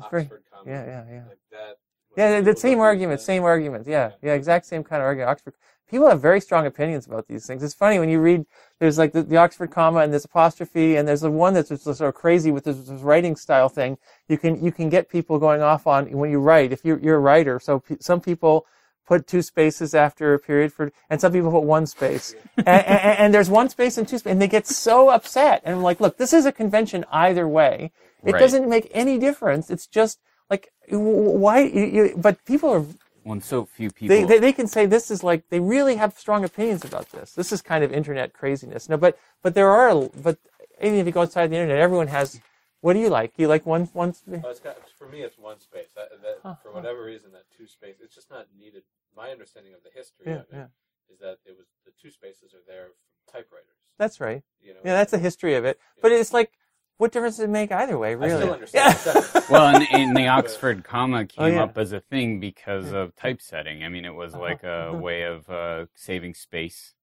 Oxford 0.00 0.42
comma. 0.52 0.70
Yeah, 0.70 0.84
yeah, 0.84 1.04
yeah. 1.10 1.22
Like 1.28 1.38
that. 1.52 1.78
Yeah, 2.16 2.40
the, 2.40 2.52
the 2.52 2.58
same 2.58 2.80
argument, 2.80 3.20
same 3.20 3.44
argument. 3.44 3.86
Yeah, 3.86 4.10
yeah, 4.22 4.30
yeah, 4.30 4.34
exact 4.34 4.66
same 4.66 4.84
kind 4.84 5.02
of 5.02 5.06
argument. 5.06 5.30
Oxford. 5.30 5.54
People 5.90 6.08
have 6.08 6.20
very 6.20 6.40
strong 6.40 6.66
opinions 6.66 7.06
about 7.06 7.28
these 7.28 7.46
things. 7.46 7.62
It's 7.62 7.74
funny 7.74 7.98
when 7.98 8.08
you 8.08 8.20
read. 8.20 8.46
There's 8.80 8.98
like 8.98 9.12
the, 9.12 9.22
the 9.22 9.36
Oxford 9.36 9.70
comma 9.70 10.00
and 10.00 10.12
there's 10.12 10.24
apostrophe 10.24 10.96
and 10.96 11.06
there's 11.06 11.20
the 11.20 11.30
one 11.30 11.54
that's 11.54 11.68
just 11.68 11.84
sort 11.84 12.00
of 12.00 12.14
crazy 12.14 12.50
with 12.50 12.64
this, 12.64 12.76
this, 12.78 13.02
writing 13.02 13.36
style 13.36 13.68
thing. 13.68 13.98
You 14.28 14.38
can 14.38 14.64
you 14.64 14.72
can 14.72 14.88
get 14.88 15.08
people 15.08 15.38
going 15.38 15.62
off 15.62 15.86
on 15.86 16.10
when 16.10 16.30
you 16.30 16.38
write. 16.38 16.72
If 16.72 16.84
you're 16.84 16.98
you're 16.98 17.16
a 17.16 17.20
writer, 17.20 17.60
so 17.60 17.80
p- 17.80 17.98
some 18.00 18.20
people 18.20 18.66
put 19.06 19.26
two 19.26 19.42
spaces 19.42 19.94
after 19.94 20.34
a 20.34 20.38
period 20.38 20.72
for, 20.72 20.90
and 21.10 21.20
some 21.20 21.32
people 21.32 21.50
put 21.50 21.62
one 21.62 21.86
space. 21.86 22.34
and, 22.56 22.68
and, 22.68 23.18
and, 23.18 23.34
there's 23.34 23.50
one 23.50 23.68
space 23.68 23.98
and 23.98 24.08
two 24.08 24.18
spaces, 24.18 24.32
and 24.32 24.40
they 24.40 24.48
get 24.48 24.66
so 24.66 25.10
upset. 25.10 25.60
And 25.64 25.76
I'm 25.76 25.82
like, 25.82 26.00
look, 26.00 26.16
this 26.16 26.32
is 26.32 26.46
a 26.46 26.52
convention 26.52 27.04
either 27.12 27.46
way. 27.46 27.92
It 28.24 28.32
right. 28.32 28.40
doesn't 28.40 28.68
make 28.68 28.90
any 28.92 29.18
difference. 29.18 29.70
It's 29.70 29.86
just 29.86 30.18
like 30.50 30.72
why 30.88 31.60
you, 31.60 31.84
you, 31.84 32.14
but 32.16 32.44
people 32.44 32.70
are 32.70 32.84
when 33.24 33.40
so 33.40 33.64
few 33.64 33.90
people 33.90 34.14
they, 34.14 34.24
they, 34.24 34.38
they 34.38 34.52
can 34.52 34.66
say 34.66 34.86
this 34.86 35.10
is 35.10 35.24
like 35.24 35.48
they 35.48 35.60
really 35.60 35.96
have 35.96 36.16
strong 36.18 36.44
opinions 36.44 36.84
about 36.84 37.10
this. 37.10 37.32
This 37.32 37.52
is 37.52 37.62
kind 37.62 37.82
of 37.82 37.92
internet 37.92 38.32
craziness. 38.32 38.88
No 38.88 38.96
but 38.96 39.18
but 39.42 39.54
there 39.54 39.70
are 39.70 40.08
but 40.22 40.38
even 40.80 40.98
if 40.98 41.06
you 41.06 41.12
go 41.12 41.22
outside 41.22 41.50
the 41.50 41.56
internet 41.56 41.78
everyone 41.78 42.08
has 42.08 42.40
what 42.80 42.92
do 42.92 43.00
you 43.00 43.08
like? 43.08 43.32
You 43.38 43.48
like 43.48 43.64
one 43.64 43.86
one 43.92 44.14
oh, 44.30 44.54
got, 44.62 44.76
for 44.98 45.08
me 45.08 45.22
it's 45.22 45.38
one 45.38 45.58
space. 45.58 45.88
That, 45.96 46.10
that 46.22 46.38
huh, 46.42 46.54
for 46.62 46.70
whatever 46.70 47.00
huh. 47.00 47.06
reason 47.06 47.32
that 47.32 47.44
two 47.56 47.66
space 47.66 47.96
it's 48.02 48.14
just 48.14 48.30
not 48.30 48.46
needed. 48.58 48.82
My 49.16 49.30
understanding 49.30 49.72
of 49.72 49.82
the 49.82 49.90
history 49.94 50.26
yeah, 50.26 50.34
of 50.34 50.40
it 50.40 50.48
yeah. 50.52 50.66
is 51.12 51.18
that 51.20 51.38
it 51.46 51.56
was 51.56 51.66
the 51.86 51.92
two 52.00 52.10
spaces 52.10 52.52
are 52.52 52.64
there 52.68 52.84
from 52.84 53.40
typewriters. 53.40 53.74
That's 53.98 54.20
right. 54.20 54.42
You 54.60 54.74
know, 54.74 54.80
yeah 54.84 54.94
that's 54.94 55.12
the 55.12 55.18
history 55.18 55.54
of 55.54 55.64
it. 55.64 55.80
But 56.02 56.12
it's 56.12 56.32
like 56.34 56.52
what 56.98 57.12
difference 57.12 57.36
does 57.36 57.44
it 57.44 57.50
make 57.50 57.72
either 57.72 57.98
way, 57.98 58.14
really? 58.14 58.34
I 58.34 58.36
still 58.36 58.52
understand. 58.52 58.98
Yeah. 59.04 59.40
well, 59.50 59.74
and, 59.74 59.86
and, 59.90 60.16
the 60.16 60.28
Oxford 60.38 60.84
comma 60.84 61.26
came 61.26 61.44
oh, 61.44 61.46
yeah. 61.46 61.64
up 61.64 61.76
as 61.76 61.92
a 61.92 62.00
thing 62.00 62.38
because 62.38 62.92
of 62.92 63.16
typesetting. 63.16 63.82
I 63.82 63.88
mean, 63.88 64.04
it 64.04 64.14
was 64.14 64.34
uh-huh. 64.34 64.42
like 64.42 64.62
a 64.62 64.90
uh-huh. 64.90 64.98
way 64.98 65.22
of 65.22 65.48
uh, 65.50 65.86
saving 65.94 66.34
space. 66.34 66.94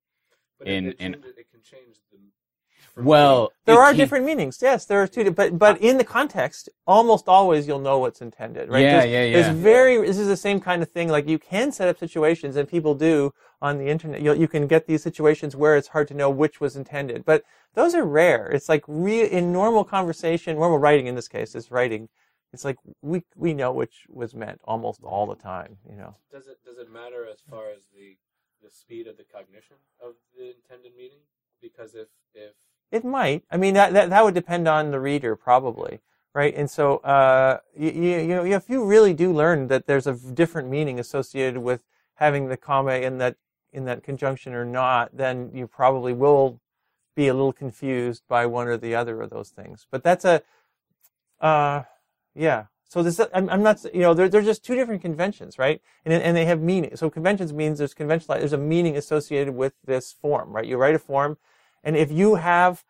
But 0.57 0.67
in, 0.67 0.87
it, 0.87 0.89
it, 0.89 1.01
in, 1.01 1.13
it 1.13 1.51
can 1.51 1.61
change 1.61 1.97
the 2.11 2.17
well, 2.97 3.51
there 3.65 3.79
are 3.79 3.93
different 3.93 4.25
meanings. 4.25 4.59
Yes, 4.61 4.85
there 4.85 5.01
are 5.01 5.07
two, 5.07 5.31
but 5.31 5.57
but 5.57 5.81
in 5.81 5.97
the 5.97 6.03
context, 6.03 6.69
almost 6.85 7.27
always 7.27 7.67
you'll 7.67 7.79
know 7.79 7.99
what's 7.99 8.21
intended, 8.21 8.69
right? 8.69 8.81
Yeah, 8.81 8.99
there's, 8.99 9.11
yeah, 9.11 9.23
yeah. 9.23 9.41
There's 9.41 9.55
very. 9.55 10.05
This 10.05 10.17
is 10.17 10.27
the 10.27 10.37
same 10.37 10.59
kind 10.59 10.83
of 10.83 10.91
thing. 10.91 11.07
Like 11.07 11.27
you 11.27 11.39
can 11.39 11.71
set 11.71 11.87
up 11.87 11.97
situations, 11.97 12.57
and 12.57 12.67
people 12.67 12.93
do 12.93 13.33
on 13.61 13.77
the 13.77 13.87
internet. 13.87 14.21
You 14.21 14.33
you 14.33 14.47
can 14.47 14.67
get 14.67 14.87
these 14.87 15.03
situations 15.03 15.55
where 15.55 15.75
it's 15.77 15.89
hard 15.89 16.07
to 16.09 16.13
know 16.13 16.29
which 16.29 16.59
was 16.59 16.75
intended, 16.75 17.25
but 17.25 17.43
those 17.73 17.93
are 17.95 18.05
rare. 18.05 18.47
It's 18.47 18.69
like 18.69 18.83
real 18.87 19.27
in 19.27 19.51
normal 19.51 19.83
conversation, 19.83 20.55
normal 20.55 20.79
writing 20.79 21.07
in 21.07 21.15
this 21.15 21.27
case 21.27 21.55
is 21.55 21.71
writing. 21.71 22.09
It's 22.53 22.65
like 22.65 22.77
we 23.01 23.23
we 23.35 23.53
know 23.53 23.71
which 23.71 24.05
was 24.09 24.33
meant 24.33 24.59
almost 24.65 25.03
all 25.03 25.25
the 25.27 25.35
time. 25.35 25.77
You 25.89 25.95
know. 25.95 26.15
Does 26.31 26.47
it 26.47 26.57
does 26.65 26.77
it 26.77 26.91
matter 26.91 27.27
as 27.31 27.39
far 27.49 27.69
as 27.69 27.83
the 27.95 28.17
the 28.63 28.69
speed 28.69 29.07
of 29.07 29.17
the 29.17 29.23
cognition 29.23 29.77
of 30.03 30.15
the 30.37 30.53
intended 30.55 30.93
meaning? 30.97 31.21
Because 31.61 31.95
if 31.95 32.07
if 32.33 32.53
it 32.91 33.05
might. 33.05 33.43
I 33.49 33.57
mean, 33.57 33.73
that, 33.75 33.93
that, 33.93 34.09
that 34.09 34.23
would 34.23 34.33
depend 34.33 34.67
on 34.67 34.91
the 34.91 34.99
reader, 34.99 35.35
probably, 35.35 36.01
right? 36.35 36.53
And 36.55 36.69
so, 36.69 36.97
uh, 36.97 37.59
you, 37.75 37.89
you 37.89 38.27
know, 38.27 38.45
if 38.45 38.69
you 38.69 38.83
really 38.83 39.13
do 39.13 39.31
learn 39.31 39.67
that 39.67 39.87
there's 39.87 40.07
a 40.07 40.13
different 40.13 40.69
meaning 40.69 40.99
associated 40.99 41.59
with 41.59 41.81
having 42.15 42.49
the 42.49 42.57
comma 42.57 42.93
in 42.95 43.17
that 43.19 43.37
in 43.73 43.85
that 43.85 44.03
conjunction 44.03 44.53
or 44.53 44.65
not, 44.65 45.15
then 45.15 45.51
you 45.53 45.67
probably 45.67 46.13
will 46.13 46.59
be 47.15 47.27
a 47.27 47.33
little 47.33 47.53
confused 47.53 48.23
by 48.27 48.45
one 48.45 48.67
or 48.67 48.77
the 48.77 48.95
other 48.95 49.21
of 49.21 49.29
those 49.29 49.49
things. 49.49 49.85
But 49.91 50.03
that's 50.03 50.25
a, 50.25 50.41
uh, 51.39 51.83
yeah. 52.35 52.65
So 52.89 53.03
this, 53.03 53.21
I'm, 53.33 53.49
I'm 53.49 53.63
not, 53.63 53.83
you 53.93 54.01
know, 54.01 54.13
they're, 54.13 54.27
they're 54.27 54.41
just 54.41 54.65
two 54.65 54.75
different 54.75 55.01
conventions, 55.01 55.57
right? 55.57 55.81
And, 56.05 56.13
and 56.13 56.35
they 56.35 56.45
have 56.45 56.61
meaning. 56.61 56.95
So 56.95 57.09
conventions 57.09 57.53
means 57.53 57.77
there's 57.77 57.93
conventional, 57.93 58.37
there's 58.37 58.53
a 58.53 58.57
meaning 58.57 58.97
associated 58.97 59.55
with 59.55 59.73
this 59.85 60.11
form, 60.11 60.51
right? 60.51 60.65
You 60.65 60.77
write 60.77 60.95
a 60.95 60.99
form 60.99 61.37
and 61.83 61.95
if 61.95 62.11
you 62.11 62.35
have 62.35 62.83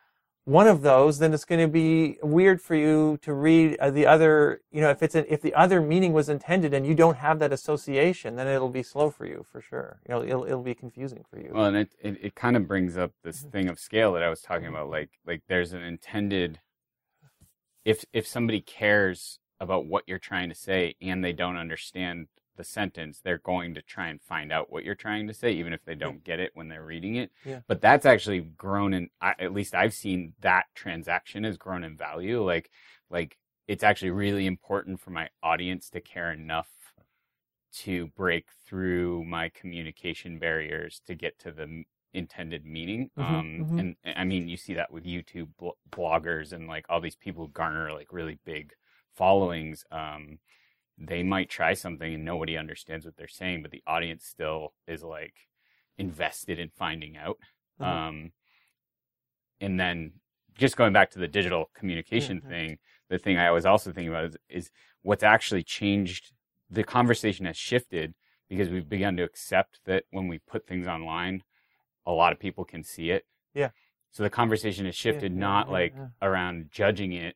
one 0.45 0.67
of 0.67 0.81
those, 0.81 1.19
then 1.19 1.33
it's 1.33 1.45
going 1.45 1.61
to 1.61 1.67
be 1.67 2.17
weird 2.23 2.61
for 2.61 2.75
you 2.75 3.19
to 3.21 3.33
read 3.33 3.77
uh, 3.79 3.91
the 3.91 4.07
other. 4.07 4.61
You 4.71 4.81
know, 4.81 4.89
if 4.89 5.03
it's 5.03 5.15
a, 5.15 5.31
if 5.31 5.41
the 5.41 5.53
other 5.53 5.81
meaning 5.81 6.13
was 6.13 6.29
intended 6.29 6.73
and 6.73 6.85
you 6.85 6.95
don't 6.95 7.17
have 7.17 7.39
that 7.39 7.53
association, 7.53 8.35
then 8.35 8.47
it'll 8.47 8.69
be 8.69 8.83
slow 8.83 9.11
for 9.11 9.25
you 9.25 9.45
for 9.51 9.61
sure. 9.61 9.99
You 10.07 10.15
know, 10.15 10.23
it'll 10.23 10.43
it'll 10.45 10.63
be 10.63 10.75
confusing 10.75 11.23
for 11.29 11.39
you. 11.39 11.51
Well, 11.53 11.65
and 11.65 11.77
it 11.77 11.91
it, 12.01 12.17
it 12.21 12.35
kind 12.35 12.55
of 12.55 12.67
brings 12.67 12.97
up 12.97 13.11
this 13.23 13.39
mm-hmm. 13.39 13.49
thing 13.49 13.69
of 13.69 13.79
scale 13.79 14.13
that 14.13 14.23
I 14.23 14.29
was 14.29 14.41
talking 14.41 14.67
about. 14.67 14.89
Like 14.89 15.11
like 15.25 15.43
there's 15.47 15.73
an 15.73 15.83
intended. 15.83 16.59
If 17.85 18.05
if 18.11 18.27
somebody 18.27 18.61
cares 18.61 19.39
about 19.59 19.85
what 19.85 20.03
you're 20.07 20.19
trying 20.19 20.49
to 20.49 20.55
say 20.55 20.95
and 21.01 21.23
they 21.23 21.33
don't 21.33 21.57
understand 21.57 22.27
the 22.55 22.63
sentence, 22.63 23.21
they're 23.23 23.37
going 23.37 23.73
to 23.75 23.81
try 23.81 24.07
and 24.07 24.21
find 24.21 24.51
out 24.51 24.71
what 24.71 24.83
you're 24.83 24.95
trying 24.95 25.27
to 25.27 25.33
say, 25.33 25.51
even 25.51 25.73
if 25.73 25.83
they 25.85 25.95
don't 25.95 26.23
get 26.23 26.39
it 26.39 26.51
when 26.53 26.67
they're 26.67 26.85
reading 26.85 27.15
it. 27.15 27.31
Yeah. 27.45 27.61
But 27.67 27.81
that's 27.81 28.05
actually 28.05 28.41
grown 28.41 28.93
in, 28.93 29.09
at 29.21 29.53
least 29.53 29.73
I've 29.73 29.93
seen 29.93 30.33
that 30.41 30.65
transaction 30.75 31.43
has 31.43 31.57
grown 31.57 31.83
in 31.83 31.97
value. 31.97 32.43
Like, 32.43 32.69
like 33.09 33.37
it's 33.67 33.83
actually 33.83 34.11
really 34.11 34.45
important 34.45 34.99
for 34.99 35.11
my 35.11 35.29
audience 35.41 35.89
to 35.91 36.01
care 36.01 36.31
enough 36.31 36.69
to 37.73 38.07
break 38.17 38.47
through 38.67 39.23
my 39.25 39.49
communication 39.49 40.37
barriers 40.39 41.01
to 41.07 41.15
get 41.15 41.39
to 41.39 41.51
the 41.51 41.83
intended 42.13 42.65
meaning. 42.65 43.09
Mm-hmm, 43.17 43.35
um, 43.35 43.45
mm-hmm. 43.45 43.79
and 43.79 43.95
I 44.05 44.23
mean, 44.23 44.47
you 44.47 44.57
see 44.57 44.73
that 44.73 44.91
with 44.91 45.05
YouTube 45.05 45.49
bloggers 45.89 46.51
and 46.51 46.67
like 46.67 46.85
all 46.89 46.99
these 46.99 47.15
people 47.15 47.45
who 47.45 47.51
garner 47.51 47.93
like 47.93 48.11
really 48.11 48.39
big 48.45 48.73
followings. 49.15 49.85
Um, 49.91 50.39
they 51.07 51.23
might 51.23 51.49
try 51.49 51.73
something 51.73 52.13
and 52.13 52.23
nobody 52.23 52.57
understands 52.57 53.05
what 53.05 53.15
they're 53.17 53.27
saying, 53.27 53.61
but 53.61 53.71
the 53.71 53.83
audience 53.87 54.25
still 54.25 54.73
is 54.87 55.03
like 55.03 55.33
invested 55.97 56.59
in 56.59 56.69
finding 56.69 57.17
out. 57.17 57.37
Mm-hmm. 57.81 57.91
Um, 57.91 58.31
and 59.59 59.79
then 59.79 60.13
just 60.55 60.77
going 60.77 60.93
back 60.93 61.11
to 61.11 61.19
the 61.19 61.27
digital 61.27 61.71
communication 61.75 62.39
mm-hmm. 62.39 62.49
thing, 62.49 62.77
the 63.09 63.17
thing 63.17 63.37
I 63.37 63.51
was 63.51 63.65
also 63.65 63.91
thinking 63.91 64.09
about 64.09 64.25
is, 64.25 64.37
is 64.49 64.71
what's 65.01 65.23
actually 65.23 65.63
changed. 65.63 66.31
The 66.69 66.83
conversation 66.83 67.45
has 67.45 67.57
shifted 67.57 68.13
because 68.47 68.69
we've 68.69 68.87
begun 68.87 69.17
to 69.17 69.23
accept 69.23 69.79
that 69.85 70.03
when 70.11 70.27
we 70.27 70.39
put 70.39 70.67
things 70.67 70.87
online, 70.87 71.43
a 72.05 72.11
lot 72.11 72.31
of 72.31 72.39
people 72.39 72.63
can 72.63 72.83
see 72.83 73.09
it. 73.09 73.25
Yeah. 73.53 73.69
So 74.11 74.23
the 74.23 74.29
conversation 74.29 74.85
has 74.85 74.95
shifted 74.95 75.31
yeah, 75.33 75.39
not 75.39 75.67
yeah, 75.67 75.73
like 75.73 75.95
around 76.21 76.69
judging 76.71 77.13
it, 77.13 77.35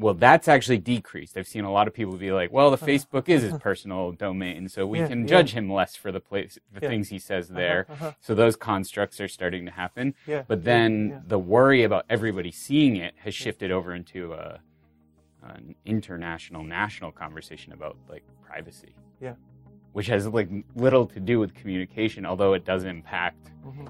well, 0.00 0.14
that's 0.14 0.48
actually 0.48 0.78
decreased. 0.78 1.36
I've 1.36 1.46
seen 1.46 1.64
a 1.64 1.70
lot 1.70 1.86
of 1.86 1.92
people 1.94 2.14
be 2.16 2.32
like, 2.32 2.50
"Well, 2.50 2.70
the 2.70 2.78
Facebook 2.78 3.28
is 3.28 3.42
his 3.42 3.56
personal 3.58 4.12
domain, 4.12 4.68
so 4.68 4.86
we 4.86 4.98
Yeah, 5.00 5.08
can 5.08 5.20
yeah. 5.20 5.26
judge 5.26 5.52
him 5.52 5.70
less 5.70 5.94
for 5.94 6.10
the 6.10 6.20
place, 6.20 6.58
the 6.72 6.80
Yeah. 6.82 6.88
things 6.88 7.08
he 7.10 7.18
says 7.18 7.48
there." 7.48 7.86
uh-huh. 7.88 8.12
So 8.20 8.34
those 8.34 8.56
constructs 8.56 9.20
are 9.20 9.28
starting 9.28 9.66
to 9.66 9.70
happen. 9.72 10.14
Yeah. 10.26 10.44
But 10.48 10.64
then 10.64 11.08
yeah. 11.10 11.20
the 11.26 11.38
worry 11.38 11.82
about 11.84 12.06
everybody 12.08 12.50
seeing 12.50 12.96
it 12.96 13.14
has 13.18 13.34
shifted 13.34 13.70
over 13.70 13.94
into 13.94 14.32
a, 14.32 14.60
an 15.42 15.74
international, 15.84 16.62
national 16.64 17.12
conversation 17.12 17.72
about 17.72 17.96
like 18.08 18.24
privacy. 18.42 18.94
Yeah. 19.20 19.34
Which 19.92 20.06
has 20.06 20.26
like 20.26 20.48
little 20.74 21.06
to 21.08 21.20
do 21.20 21.38
with 21.38 21.52
communication, 21.54 22.24
although 22.24 22.54
it 22.54 22.64
does 22.64 22.84
impact 22.84 23.50
Mhm. 23.66 23.88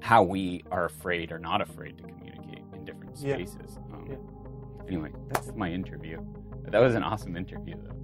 how 0.00 0.22
we 0.22 0.62
are 0.70 0.84
afraid 0.84 1.32
or 1.32 1.38
not 1.38 1.60
afraid 1.60 1.96
to 1.98 2.02
communicate 2.04 2.64
in 2.74 2.84
different 2.84 3.16
Yeah. 3.20 3.34
spaces. 3.34 3.78
Um, 3.92 4.08
Yeah. 4.88 4.96
Anyway, 4.96 5.10
that's 5.28 5.52
my 5.54 5.70
interview. 5.70 6.18
That 6.70 6.80
was 6.80 6.94
an 6.94 7.02
awesome 7.02 7.36
interview, 7.36 7.74
though. 7.76 7.94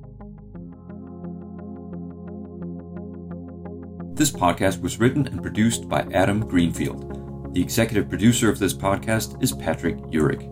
This 4.14 4.30
podcast 4.30 4.80
was 4.80 5.00
written 5.00 5.26
and 5.26 5.42
produced 5.42 5.88
by 5.88 6.06
Adam 6.12 6.40
Greenfield. 6.40 7.52
The 7.54 7.60
executive 7.60 8.08
producer 8.08 8.48
of 8.48 8.58
this 8.58 8.72
podcast 8.74 9.42
is 9.42 9.52
Patrick 9.52 9.96
Urick. 10.12 10.50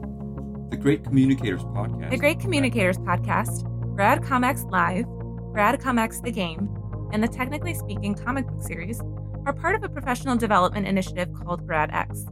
The 0.71 0.77
Great 0.77 1.05
Communicators 1.05 1.63
Podcast. 1.63 2.11
The 2.11 2.17
Great 2.17 2.41
Communicators 2.41 2.99
Podcast, 2.99 3.65
Grad 3.95 4.23
Comics 4.23 4.65
Live, 4.65 5.05
Grad 5.53 5.81
Comics 5.81 6.21
The 6.21 6.33
Game, 6.33 6.69
and 7.13 7.23
the 7.23 7.29
Technically 7.29 7.75
Speaking 7.75 8.15
comic 8.15 8.47
book 8.47 8.63
series 8.63 9.01
are 9.45 9.53
part 9.53 9.75
of 9.75 9.85
a 9.85 9.89
professional 9.89 10.37
development 10.37 10.87
initiative 10.87 11.29
called 11.35 11.67
GradX. 11.67 12.32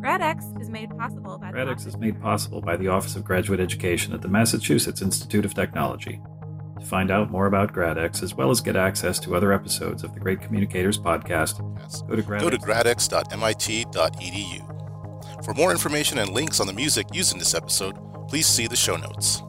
GradX 0.00 0.60
is 0.60 0.70
made 0.70 0.90
possible 0.96 1.36
by 1.36 1.52
the 1.52 1.58
GradX 1.58 1.72
Office 1.72 1.86
is 1.86 1.94
of 1.94 2.00
made 2.00 2.20
possible 2.22 2.62
by 2.62 2.76
the 2.76 2.88
Office 2.88 3.16
of 3.16 3.24
Graduate 3.24 3.60
Education 3.60 4.14
at 4.14 4.22
the 4.22 4.28
Massachusetts 4.28 5.02
Institute 5.02 5.44
of 5.44 5.52
Technology. 5.52 6.22
To 6.78 6.86
find 6.86 7.10
out 7.10 7.30
more 7.30 7.44
about 7.44 7.74
GradX, 7.74 8.22
as 8.22 8.34
well 8.34 8.50
as 8.50 8.62
get 8.62 8.76
access 8.76 9.18
to 9.20 9.36
other 9.36 9.52
episodes 9.52 10.02
of 10.02 10.14
the 10.14 10.20
Great 10.20 10.40
Communicators 10.40 10.98
podcast, 10.98 11.58
go 12.08 12.16
to 12.16 12.22
GradX. 12.22 12.40
Go 12.40 12.48
to 12.48 12.56
gradx.mit.edu. 12.58 13.04
For 15.44 15.52
more 15.52 15.70
information 15.70 16.16
and 16.16 16.30
links 16.30 16.60
on 16.60 16.66
the 16.66 16.72
music 16.72 17.14
used 17.14 17.34
in 17.34 17.38
this 17.38 17.54
episode, 17.54 17.98
please 18.26 18.46
see 18.46 18.66
the 18.66 18.76
show 18.76 18.96
notes. 18.96 19.42